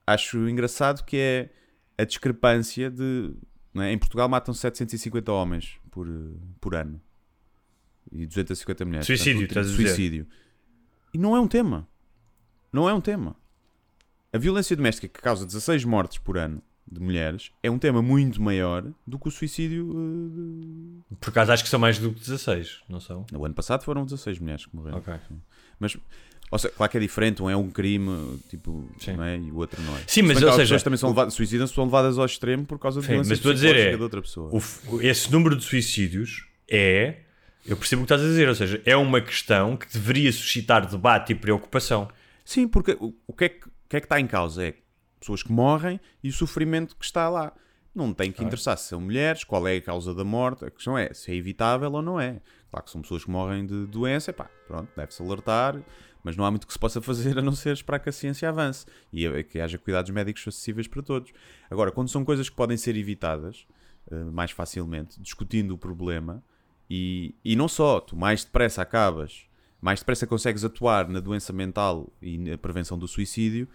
[0.05, 1.49] acho engraçado que é
[1.97, 3.33] a discrepância de...
[3.75, 3.91] é?
[3.91, 6.07] Em Portugal matam 750 homens por,
[6.59, 7.01] por ano.
[8.11, 9.05] E 250 mulheres.
[9.07, 9.67] Suicídio, Portanto.
[9.69, 10.27] Suicídio.
[11.13, 11.87] E não é um tema.
[12.73, 13.35] Não é um tema.
[14.33, 18.41] A violência doméstica que causa 16 mortes por ano de mulheres é um tema muito
[18.41, 19.89] maior do que o suicídio.
[21.11, 23.25] eh, Por acaso acho que são mais do que 16, não são?
[23.31, 24.97] No ano passado foram 16 mulheres que morreram.
[24.97, 25.13] Ok.
[25.79, 25.95] Mas,
[26.51, 29.13] ou seja, claro que é diferente, um é um crime, tipo, Sim.
[29.13, 29.37] não é?
[29.37, 30.01] e o outro não é.
[30.05, 32.65] Sim, mas, que ou as seja, pessoas também são levadas, suicidam-se, são levadas ao extremo
[32.65, 34.49] por causa de Sim, mas estou a dizer é, de outra pessoa.
[34.53, 37.19] o esse número de suicídios é.
[37.65, 40.89] Eu percebo o que estás a dizer, ou seja, é uma questão que deveria suscitar
[40.89, 42.09] debate e preocupação.
[42.43, 44.65] Sim, porque o, o que é que, o que é que está em causa?
[44.65, 44.73] É
[45.21, 47.53] pessoas que morrem e o sofrimento que está lá.
[47.93, 50.65] Não tem que interessar se são mulheres, qual é a causa da morte.
[50.65, 52.41] A questão é se é evitável ou não é.
[52.69, 55.81] Claro que são pessoas que morrem de doença, pá, pronto, deve-se alertar,
[56.23, 58.47] mas não há muito que se possa fazer a não ser esperar que a ciência
[58.49, 61.31] avance e que haja cuidados médicos acessíveis para todos.
[61.69, 63.67] Agora, quando são coisas que podem ser evitadas
[64.09, 66.41] eh, mais facilmente, discutindo o problema,
[66.89, 69.45] e, e não só, tu mais depressa acabas,
[69.81, 73.67] mais depressa consegues atuar na doença mental e na prevenção do suicídio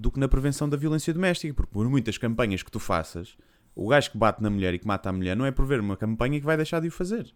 [0.00, 3.36] do que na prevenção da violência doméstica, porque por muitas campanhas que tu faças,
[3.74, 5.80] o gajo que bate na mulher e que mata a mulher não é por ver
[5.80, 7.26] uma campanha que vai deixar de o fazer.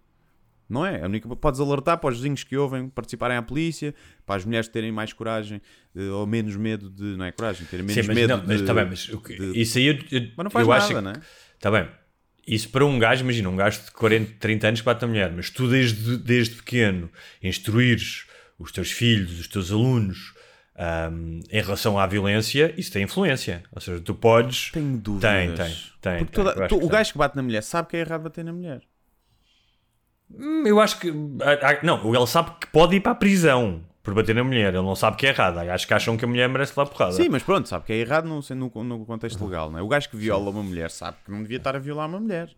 [0.66, 1.02] Não é?
[1.02, 3.94] A única, podes alertar para os vizinhos que ouvem participarem à polícia,
[4.24, 5.60] para as mulheres terem mais coragem
[5.94, 7.02] eh, ou menos medo de.
[7.18, 8.62] Não é coragem, terem menos Sim, mas, medo não, mas de.
[8.62, 10.94] está bem, mas que- de- isso aí eu, eu, Mas não faz eu nada, acho
[10.94, 11.14] que, não é?
[11.54, 11.86] Está bem.
[12.48, 15.30] isso para um gajo, imagina, um gajo de 40, 30 anos que bate na mulher,
[15.36, 17.10] mas tu desde, desde pequeno
[17.42, 18.26] instruires
[18.58, 20.33] os teus filhos, os teus alunos
[20.76, 23.62] um, em relação à violência, isso tem influência.
[23.72, 24.70] Ou seja, tu podes.
[24.72, 25.30] Tenho dúvidas.
[25.30, 26.18] Tem, tem, tem.
[26.24, 26.44] Porque tem.
[26.54, 28.80] toda- tu- o gajo que bate na mulher sabe que é errado bater na mulher.
[30.32, 31.10] Hum, Eu acho que.
[31.42, 34.74] ah, ah, Não, ele sabe que pode ir para a prisão por bater na mulher.
[34.74, 35.58] Ele não sabe que é errado.
[35.58, 37.12] Acho que acham que a mulher merece lá porrada.
[37.12, 39.82] Sim, mas pronto, sabe que é errado no, no, no contexto legal, não é?
[39.82, 42.50] O gajo que viola uma mulher sabe que não devia estar a violar uma mulher.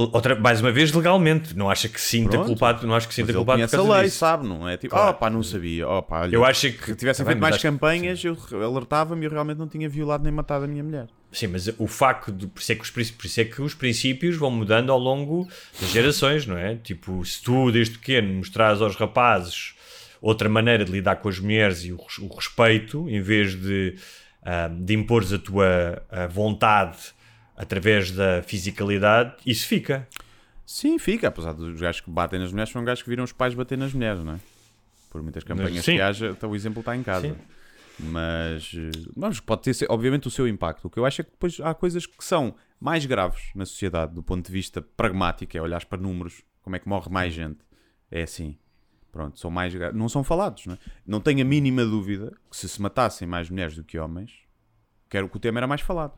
[0.00, 1.56] Outra, mais uma vez, legalmente.
[1.56, 2.46] Não acha que sinta Pronto.
[2.46, 2.86] culpado.
[2.86, 4.18] Não acho que sinta Mas culpado por causa a lei, disso.
[4.18, 4.76] sabe, não é?
[4.76, 5.10] Tipo, Claro.
[5.10, 5.88] oh pá, não sabia.
[5.88, 6.84] Oh, pá, olha, Eu acho que.
[6.86, 10.32] se tivessem Tá feito mais campanhas, eu alertava-me e eu realmente não tinha violado nem
[10.32, 11.08] matado a minha mulher.
[11.32, 12.46] Sim, mas o facto de.
[12.46, 15.48] Por isso, é que os, por isso é que os princípios vão mudando ao longo
[15.80, 16.76] das gerações, não é?
[16.76, 19.74] Tipo, se tu desde pequeno mostrares aos rapazes
[20.20, 23.96] outra maneira de lidar com as mulheres e o, o respeito, em vez de,
[24.44, 26.96] ah, de impores a tua ah, vontade
[27.58, 30.08] através da fisicalidade, isso fica.
[30.64, 33.54] Sim, fica, apesar dos gajos que batem nas mulheres, são gajos que viram os pais
[33.54, 34.38] bater nas mulheres, não é?
[35.10, 35.96] Por muitas campanhas Sim.
[35.96, 37.28] que haja, então o exemplo está em casa.
[37.28, 37.36] Sim.
[37.98, 40.84] Mas, eh, mas pode ter, obviamente, o seu impacto.
[40.86, 44.14] O que eu acho é que depois há coisas que são mais graves na sociedade,
[44.14, 47.58] do ponto de vista pragmático, é olhar para números, como é que morre mais gente.
[48.10, 48.56] É assim.
[49.10, 50.78] Pronto, são mais gra- não são falados, não é?
[51.06, 54.32] Não tenho a mínima dúvida que se se matassem mais mulheres do que homens,
[55.08, 56.12] quero que o tema era mais falado.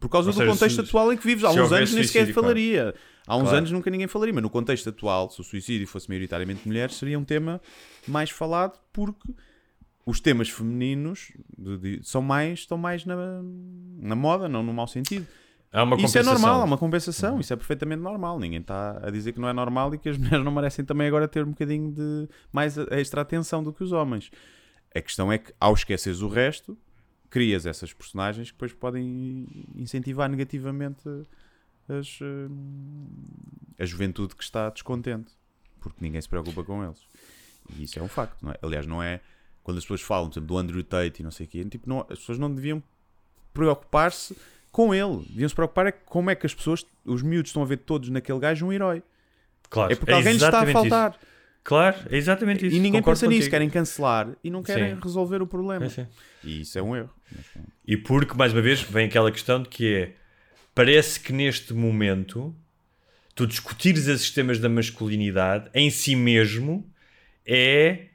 [0.00, 1.44] Por causa Ou do seja, contexto se- atual em que vives.
[1.44, 2.40] Há uns anos nem sequer claro.
[2.40, 2.94] falaria.
[3.26, 3.58] Há uns Claro.
[3.58, 7.18] anos nunca ninguém falaria, mas no contexto atual, se o suicídio fosse maioritariamente mulheres, seria
[7.18, 7.60] um tema
[8.08, 9.28] mais falado porque
[10.06, 13.14] os temas femininos de- de- são mais, estão mais na,
[14.00, 15.26] na moda, não no mau sentido.
[15.72, 18.40] Há uma isso é normal, há uma compensação, isso é perfeitamente normal.
[18.40, 21.06] Ninguém está a dizer que não é normal e que as mulheres não merecem também
[21.06, 24.30] agora ter um bocadinho de mais extra atenção do que os homens.
[24.92, 26.76] A questão é que, ao esqueceres o resto,
[27.30, 31.08] crias essas personagens que depois podem incentivar negativamente
[31.88, 35.32] as, eh, a juventude que está descontente,
[35.80, 37.00] porque ninguém se preocupa com eles.
[37.76, 38.56] E isso é um facto, não é?
[38.62, 39.20] Aliás, não é
[39.62, 41.88] quando as pessoas falam, por exemplo, do Andrew Tate e não sei o quê, tipo,
[41.88, 42.82] não, as pessoas não deviam
[43.54, 44.36] preocupar-se
[44.72, 45.24] com ele.
[45.28, 48.08] Deviam se preocupar é como é que as pessoas, os miúdos estão a ver todos
[48.08, 49.02] naquele gajo um herói.
[49.68, 51.10] Claro, É porque alguém lhes está a faltar.
[51.12, 51.20] isso.
[51.62, 52.74] Claro, é exatamente isso.
[52.76, 53.50] E ninguém Concordo pensa nisso, contigo.
[53.50, 55.00] querem cancelar e não querem Sim.
[55.02, 55.88] resolver o problema.
[55.88, 56.08] Sim, sim.
[56.42, 57.10] E isso é um erro.
[57.86, 60.12] E porque, mais uma vez, vem aquela questão de que é
[60.74, 62.54] parece que neste momento
[63.34, 66.86] tu discutires os sistemas da masculinidade em si mesmo
[67.46, 68.06] é.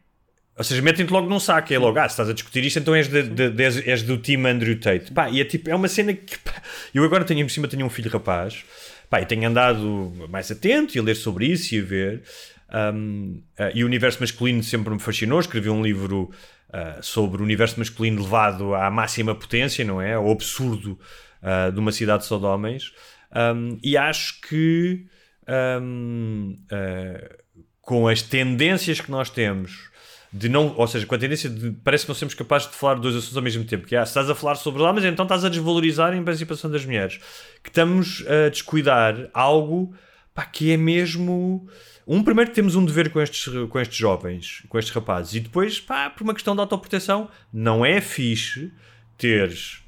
[0.58, 1.74] Ou seja, metem-te logo num saco.
[1.74, 4.18] É logo, ah, se estás a discutir isto, então és, de, de- de- és, do
[4.18, 5.12] time Andrew Tate.
[5.12, 6.38] Pá, e é tipo, é uma cena que.
[6.40, 6.62] pá,
[6.94, 8.64] eu agora tenho, por cima, tenho um filho rapaz.
[9.10, 12.24] Pá, e tenho andado mais atento e a ler sobre isso e a ver.
[12.76, 15.40] Um, ah, e o universo masculino sempre me fascinou.
[15.40, 16.30] Escrevi um livro
[16.74, 20.16] ah, sobre o universo masculino levado à máxima potência, não é?
[20.16, 21.00] Ao absurdo
[21.42, 22.92] ah, de uma cidade só de homens.
[23.34, 25.06] Um, e acho que
[25.82, 27.36] um, ah,
[27.82, 29.90] com as tendências que nós temos
[30.34, 32.96] de não, ou seja, com a tendência de parece que não somos capazes de falar
[32.96, 35.24] dois assuntos ao mesmo tempo, que é, se estás a falar sobre os homens, então
[35.24, 37.22] estás a desvalorizar a emancipação das mulheres,
[37.64, 39.96] que estamos a descuidar algo
[40.34, 41.70] pá, que é mesmo
[42.08, 45.40] um primeiro que temos um dever com estes, com estes jovens, com estes rapazes, e
[45.40, 48.72] depois, pá, por uma questão de autoproteção, não é fixe
[49.18, 49.84] teres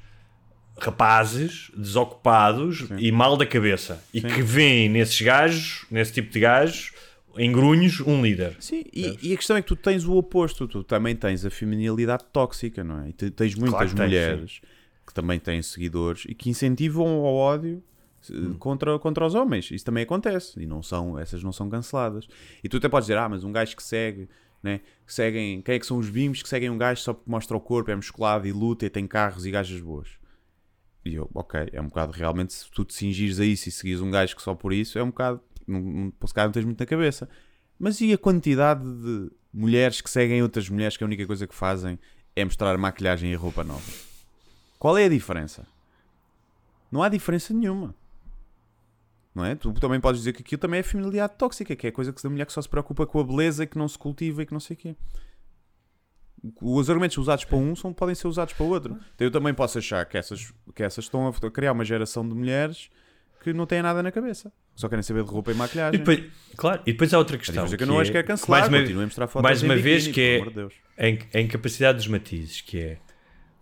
[0.78, 4.02] rapazes desocupados e mal da cabeça.
[4.12, 6.92] E que veem nesses gajos, nesse tipo de gajos,
[7.36, 8.56] em grunhos, um líder.
[8.58, 11.50] Sim, e, e a questão é que tu tens o oposto, tu também tens a
[11.50, 13.08] feminilidade tóxica, não é?
[13.10, 14.60] E tens muitas Claro que tens, mulheres
[15.06, 17.82] que também têm seguidores e que incentivam ao ódio
[18.30, 18.54] Hum.
[18.58, 19.70] contra, contra os homens.
[19.70, 22.26] Isso também acontece e não são, essas não são canceladas.
[22.62, 24.28] E tu até podes dizer, ah, mas um gajo que segue,
[24.62, 24.80] né?
[25.06, 27.56] Que seguem, quem é que são os bimbos que seguem um gajo só porque mostra
[27.56, 30.08] o corpo, é musculado e luta e tem carros e gajas boas.
[31.04, 34.00] E eu, ok, é um bocado realmente se tu te cingires a isso e seguires
[34.00, 36.80] um gajo que só por isso, é um bocado, não, se calhar não tens muito
[36.80, 37.28] na cabeça.
[37.78, 41.54] Mas e a quantidade de mulheres que seguem outras mulheres que a única coisa que
[41.54, 41.98] fazem
[42.34, 43.90] é mostrar maquilhagem e roupa nova?
[44.78, 45.66] Qual é a diferença?
[46.90, 47.94] Não há diferença nenhuma.
[49.38, 49.54] Não é?
[49.54, 52.28] Tu também podes dizer que aquilo também é feminilidade tóxica, que é coisa que da
[52.28, 54.58] mulher que só se preocupa com a beleza, que não se cultiva e que não
[54.58, 54.96] sei o quê.
[56.60, 58.98] Os argumentos usados para um são, podem ser usados para o outro.
[59.14, 62.34] Então eu também posso achar que essas, que essas estão a criar uma geração de
[62.34, 62.90] mulheres
[63.42, 64.52] que não têm nada na cabeça.
[64.74, 65.98] Só querem saber de roupa e E maquilhage.
[65.98, 66.24] depois,
[66.56, 67.54] claro, e depois há outra A questão.
[67.64, 69.42] diferença é que eu não acho que é cancelar, mais uma, continuem a mostrar fotos
[69.42, 70.74] mais em uma biquíni, vez que pelo é amor de Deus.
[70.98, 72.98] em, em capacidade dos matizes, que é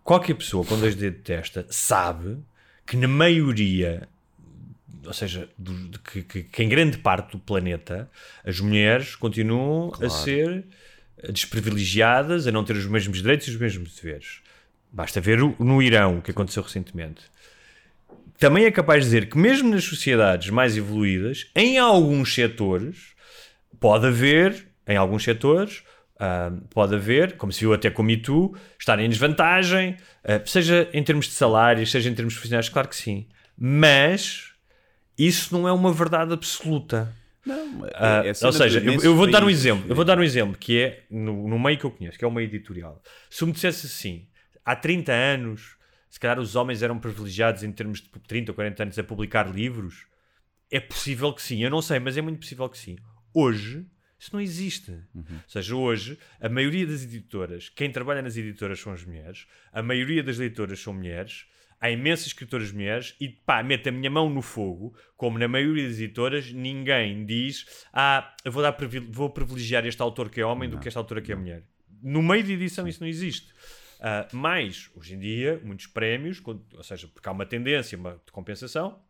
[0.05, 2.39] qualquer pessoa com dois dedos de testa sabe
[2.87, 4.09] que na maioria,
[5.05, 8.11] ou seja, do- de que, que- que em grande parte do planeta,
[8.45, 10.65] as mulheres continuam a ser
[11.33, 14.41] desprivilegiadas, a não ter os mesmos direitos e os mesmos deveres.
[14.93, 17.23] Basta ver o- no Irão o que aconteceu recentemente.
[18.39, 23.15] também é capaz de dizer que, mesmo nas sociedades mais evoluídas, em alguns setores,
[23.81, 25.83] pode haver, em alguns setores,
[26.21, 30.43] ah, pode haver, como se viu até com o Me Too, estar em desvantagem, ah,
[30.45, 33.27] seja em termos de salários, seja em termos profissionais, claro que sim.
[33.57, 34.53] Mas
[35.19, 37.13] isso não é uma verdade absoluta.
[37.45, 39.89] Não, Ah, é- é cena ou seja, eu, eu vou dar um exemplo.
[39.89, 42.29] Eu vou dar um exemplo que é no, no meio que eu conheço, que é
[42.29, 43.01] o meio editorial.
[43.31, 44.27] Se eu me dissesse assim,
[44.65, 45.77] há 30 anos,
[46.11, 49.49] se calhar os homens eram privilegiados em termos de 30 ou 40 anos a publicar
[49.49, 50.07] livros,
[50.71, 51.63] é possível que sim.
[51.63, 52.97] Eu não sei, mas é muito possível que sim.
[53.33, 53.87] Hoje,
[54.19, 54.91] isso não existe.
[55.15, 59.83] Ou seja, hoje, a maioria das editoras, quem trabalha nas editoras são as mulheres, a
[59.83, 61.45] maioria das leitoras são mulheres,
[61.81, 65.89] há imensas escritoras mulheres e pá, meto a minha mão no fogo, como na maioria
[65.89, 68.77] das editoras, ninguém diz ah, eu vou, dar,
[69.11, 71.65] vou privilegiar este autor que é homem do que esta autora que é mulher.
[72.03, 73.53] No meio de edição isso não existe.
[74.01, 78.31] Ah, mas, hoje em dia, muitos prémios, ou seja, porque há uma tendência uma, de
[78.33, 79.03] compensação,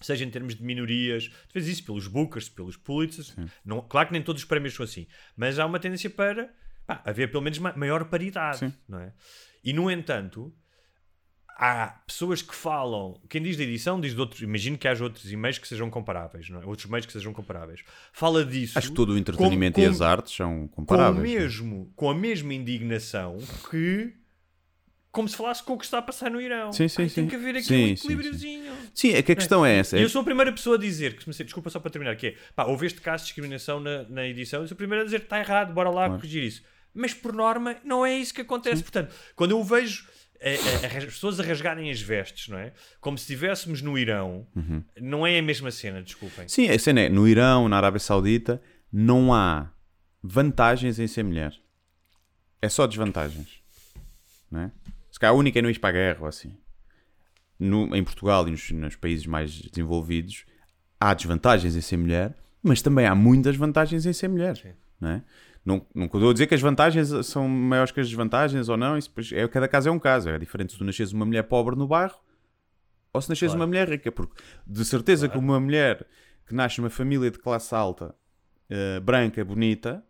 [0.00, 4.12] seja em termos de minorias, tu vês isso pelos Bookers, pelos Pulitzers, não, claro que
[4.14, 5.06] nem todos os prémios são assim,
[5.36, 6.52] mas há uma tendência para
[6.86, 8.58] pá, haver pelo menos ma- maior paridade,
[8.88, 9.12] não é?
[9.62, 10.52] E no entanto,
[11.64, 15.30] há pessoas que falam, quem diz da edição diz de outros, imagino que haja outros
[15.30, 16.66] e-mails que sejam comparáveis, não é?
[16.66, 17.82] Outros meios que sejam comparáveis.
[18.12, 18.76] Fala disso.
[18.76, 21.18] Acho que todo o entretenimento com- e com- as artes são com, comparáveis.
[21.18, 21.42] não é?
[21.44, 23.38] mesmo, com a mesma indignação
[23.70, 24.12] que
[25.12, 26.72] como se falasse com o que está a passar no Irão.
[26.72, 27.14] Sim, sim, Ai, sim.
[27.16, 28.72] Tem que haver aqui Sim, um sim, equilíbriozinho.
[28.94, 29.96] Sim, é que a questão é essa.
[29.96, 32.28] E é- eu sou a primeira pessoa a dizer, que, desculpa só para terminar, que
[32.28, 35.04] é, pá, houve este caso de discriminação na, na edição, eu sou a primeira a
[35.04, 36.62] dizer que está errado, bora lá corrigir isso.
[36.94, 38.82] Mas por norma, não é isso que acontece.
[38.82, 40.06] Portanto, quando eu vejo
[40.42, 42.72] eh, eh, as pessoas a rasgarem as vestes, não é?
[43.00, 44.46] Como se estivéssemos no Irão,
[45.00, 46.48] não é a mesma cena, desculpem.
[46.48, 48.60] Sim, a cena é, no Irão, na Arábia Saudita,
[48.92, 49.70] não há
[50.22, 51.52] vantagens em ser mulher.
[52.60, 53.60] É só desvantagens.
[54.50, 54.72] Não é?
[55.10, 56.56] Se calhar a única é não ir para a guerra ou assim.
[57.58, 60.44] No- em Portugal e nos, nos países mais desenvolvidos,
[61.00, 64.76] há desvantagens em ser mulher, mas também há muitas vantagens em ser mulher.
[65.00, 65.22] Não é?
[65.64, 68.98] Não, não estou a dizer que as vantagens são maiores que as desvantagens ou não,
[68.98, 70.28] isso é, cada caso é um caso.
[70.28, 72.16] É diferente se tu nasces uma mulher pobre no bairro
[73.12, 74.34] ou se nasces uma mulher rica, porque
[74.66, 76.06] de certeza que uma mulher
[76.46, 78.14] que nasce numa família de classe alta,
[78.68, 80.04] eh, branca, bonita,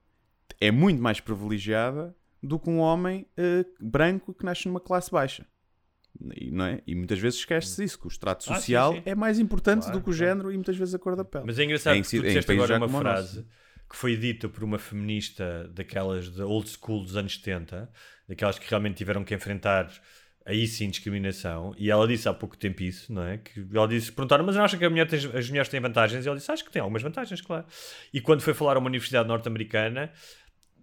[0.61, 5.45] é muito mais privilegiada do que um homem eh, branco que nasce numa classe baixa.
[6.37, 6.81] E, não é?
[6.87, 9.03] e muitas vezes esquece isso, que o extrato Ah, sim, social sim.
[9.05, 10.19] é mais importante Claro, do que o claro.
[10.19, 11.45] género e muitas vezes a cor da pele.
[11.47, 13.45] Mas é engraçado Em que tu disseste agora uma o nosso.
[13.93, 17.91] Que foi dita por uma feminista daquelas de old school dos anos 70,
[18.27, 19.93] daquelas que realmente tiveram que enfrentar
[20.47, 23.37] aí sim discriminação, e ela disse há pouco tempo isso, não é?
[23.39, 26.25] Que ela disse, perguntaram, mas não acha que mulher tem- as mulheres têm vantagens?
[26.25, 27.67] E ela disse, acho que tem algumas vantagens, claro.
[28.13, 30.11] E quando foi falar a uma universidade norte-americana,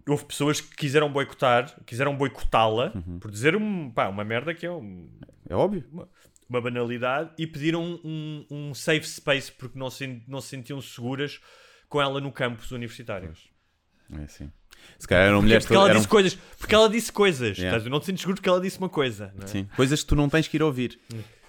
[0.08, 3.18] houve pessoas que quiseram boicotar, quiseram boicotá-la Uhum.
[3.18, 5.10] por dizer um, pá, uma merda que é um,
[5.48, 5.84] É óbvio.
[6.48, 11.38] uma banalidade e pediram um, um safe space porque não se, não se sentiam seguras
[11.90, 13.34] com ela no campus universitário.
[14.18, 14.50] É assim.
[14.98, 17.58] Se calhar eram Porque, mulheres porque ela eram- disse coisas, porque ela disse coisas.
[17.58, 17.76] Yeah.
[17.76, 17.90] estás?
[17.90, 19.34] Não te sentes seguro porque ela disse uma coisa.
[19.42, 19.46] é?
[19.46, 20.98] Sim, coisas que tu não tens que ir ouvir.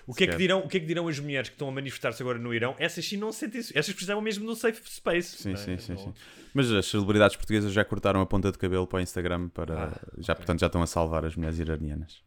[0.05, 1.71] O que, é que dirão, o que é que dirão as mulheres que estão a
[1.71, 2.75] manifestar-se agora no Irão?
[2.79, 3.71] Essas sim não se sentem isso.
[3.77, 5.37] Essas precisavam mesmo de um safe space.
[5.37, 5.55] Sim, é?
[5.55, 6.13] sim, sim, Não- sim.
[6.53, 9.85] Mas as celebridades portuguesas já cortaram a ponta de cabelo para o Instagram para.
[9.85, 12.21] Ah, já, portanto, já estão a salvar as mulheres iranianas.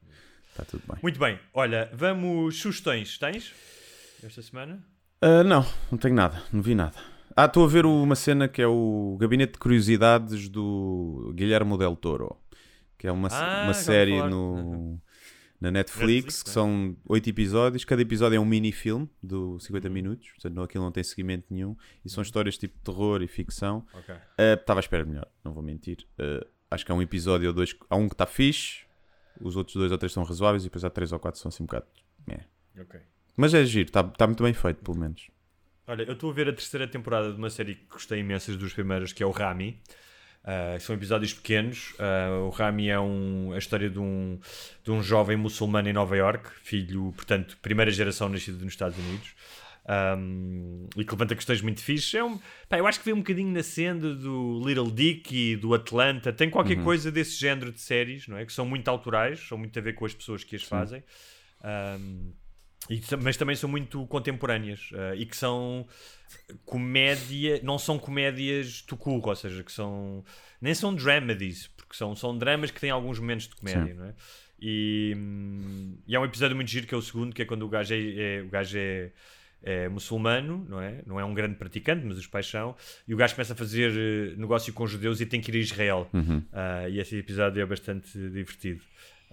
[0.51, 0.99] Está tudo bem.
[1.03, 1.39] Muito bem.
[1.53, 2.59] Olha, vamos.
[2.61, 3.53] Sugestões tens?
[4.23, 4.83] Esta semana?
[5.21, 6.97] Ah, não, não tenho nada, não vi nada.
[7.37, 11.97] Ah, estou a ver uma cena que é o Gabinete de Curiosidades do Guilherme Del
[11.97, 12.37] Toro,
[12.97, 15.01] que é uma, Ah, uma série no,
[15.61, 16.53] na Netflix, Netflix, que né?
[16.55, 17.85] são oito episódios.
[17.85, 21.77] Cada episódio é um mini-filme de 50 minutos, portanto, não- aquilo não tem seguimento nenhum.
[22.05, 23.85] E são histórias tipo terror e ficção.
[24.39, 26.07] Ah, Estava à espera melhor, não vou mentir.
[26.19, 28.85] Ah, acho que há um episódio ou dois, há um que está fixe,
[29.41, 31.49] os outros dois ou três são razoáveis e depois há três ou quatro que são
[31.49, 31.87] assim um bocado.
[32.29, 32.41] é.
[32.81, 33.01] Ok.
[33.37, 35.29] Mas é giro, está está muito bem feito, pelo menos.
[35.87, 38.59] Olha, eu estou a ver a terceira temporada de uma série que gostei imenso das
[38.59, 39.79] duas primeiras, que é o Rami.
[40.43, 41.93] Uh, são episódios pequenos.
[41.93, 44.39] Uh, o Rami é um, a história de um,
[44.83, 49.35] de um jovem muçulmano em Nova York, filho, portanto, primeira geração nascido nos Estados Unidos.
[49.87, 52.15] Um, e que levanta questões muito fixes.
[52.15, 52.39] É um,
[52.69, 56.33] pá, eu acho que veio um bocadinho na senda do Little Dick e do Atlanta.
[56.33, 58.47] Tem qualquer coisa desse género de séries, não é?
[58.47, 61.05] Que são muito autorais, são muito a ver com as pessoas que as fazem.
[61.63, 62.33] Um,
[62.91, 65.87] e mas também são muito contemporâneas uh, e que são
[66.65, 70.25] comédia, não são comédias tucurro, ou seja, que são
[70.61, 73.99] nem são dramedies, porque são, são dramas que têm alguns momentos de comédia, Sim.
[73.99, 74.15] não é?
[74.61, 77.63] E, hum, e há um episódio muito giro que é o segundo, que é quando
[77.63, 79.11] o gajo é, é- o gajo é,
[79.63, 81.03] é muçulmano, não é?
[81.07, 82.75] Não é um grande praticante, mas os pais são,
[83.07, 85.59] e o gajo começa a fazer eh, negócio com judeus e tem que ir a
[85.59, 86.09] Israel.
[86.13, 86.43] Uhum.
[86.53, 88.83] Ah, e esse episódio é bastante divertido.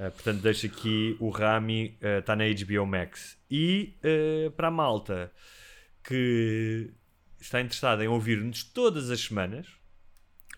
[0.07, 3.37] Uh, portanto, deixo aqui o Rami, está na HBO Max.
[3.49, 5.31] E uh, para a malta
[6.03, 6.89] que
[7.39, 9.67] está interessada em ouvir-nos todas as semanas,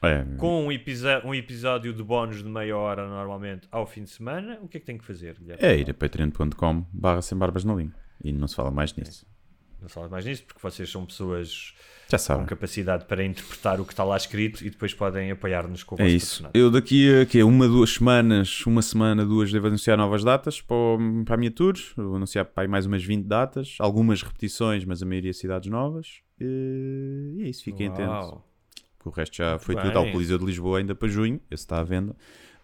[0.02, 4.60] É, com um, um episódio de bónus de meia hora normalmente ao fim de semana,
[4.62, 5.38] o que é que tem que fazer?
[5.40, 5.64] Guilherme?
[5.64, 7.96] é ir a patreon.com barra sem barbas na língua.
[8.24, 9.26] E não se fala mais nisso.
[9.84, 11.74] Não falo mais nisso, porque vocês são pessoas
[12.10, 15.96] Já com capacidade para interpretar o que está lá escrito e depois podem apoiar-nos com
[15.96, 16.28] o É vosso isso.
[16.44, 16.62] personagem.
[16.62, 17.44] Eu daqui a quê?
[17.44, 21.52] uma, duas semanas, uma semana, duas, devo anunciar novas datas para, o- para a minha
[21.52, 21.74] tour.
[21.98, 26.22] Vou anunciar para mais umas 20 datas, algumas repetições, mas a maioria cidades novas.
[26.40, 28.40] E, é isso, fiquem atentos.
[28.98, 29.84] Porque o resto já foi bem.
[29.86, 32.16] tudo ao Coliseu de Lisboa ainda para junho, esse está à venda.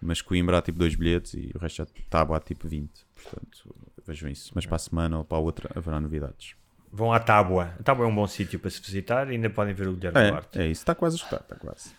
[0.02, 2.90] Mas Coimbra há tipo dois bilhetes e o resto já está a tipo 20.
[3.14, 3.76] Portanto,
[4.08, 4.50] vejam isso.
[4.56, 6.56] Mas para a semana ou para a outra haverá novidades.
[6.92, 7.74] Vão à Tábua.
[7.80, 10.30] A Tábua é um bom sítio para se visitar e ainda podem ver o Guilherme
[10.30, 10.60] Duarte.
[10.60, 11.92] É, é isso, está quase a escutar, está quase.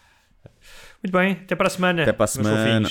[1.02, 2.02] Muito bem, até para a semana.
[2.02, 2.88] Até para a semana.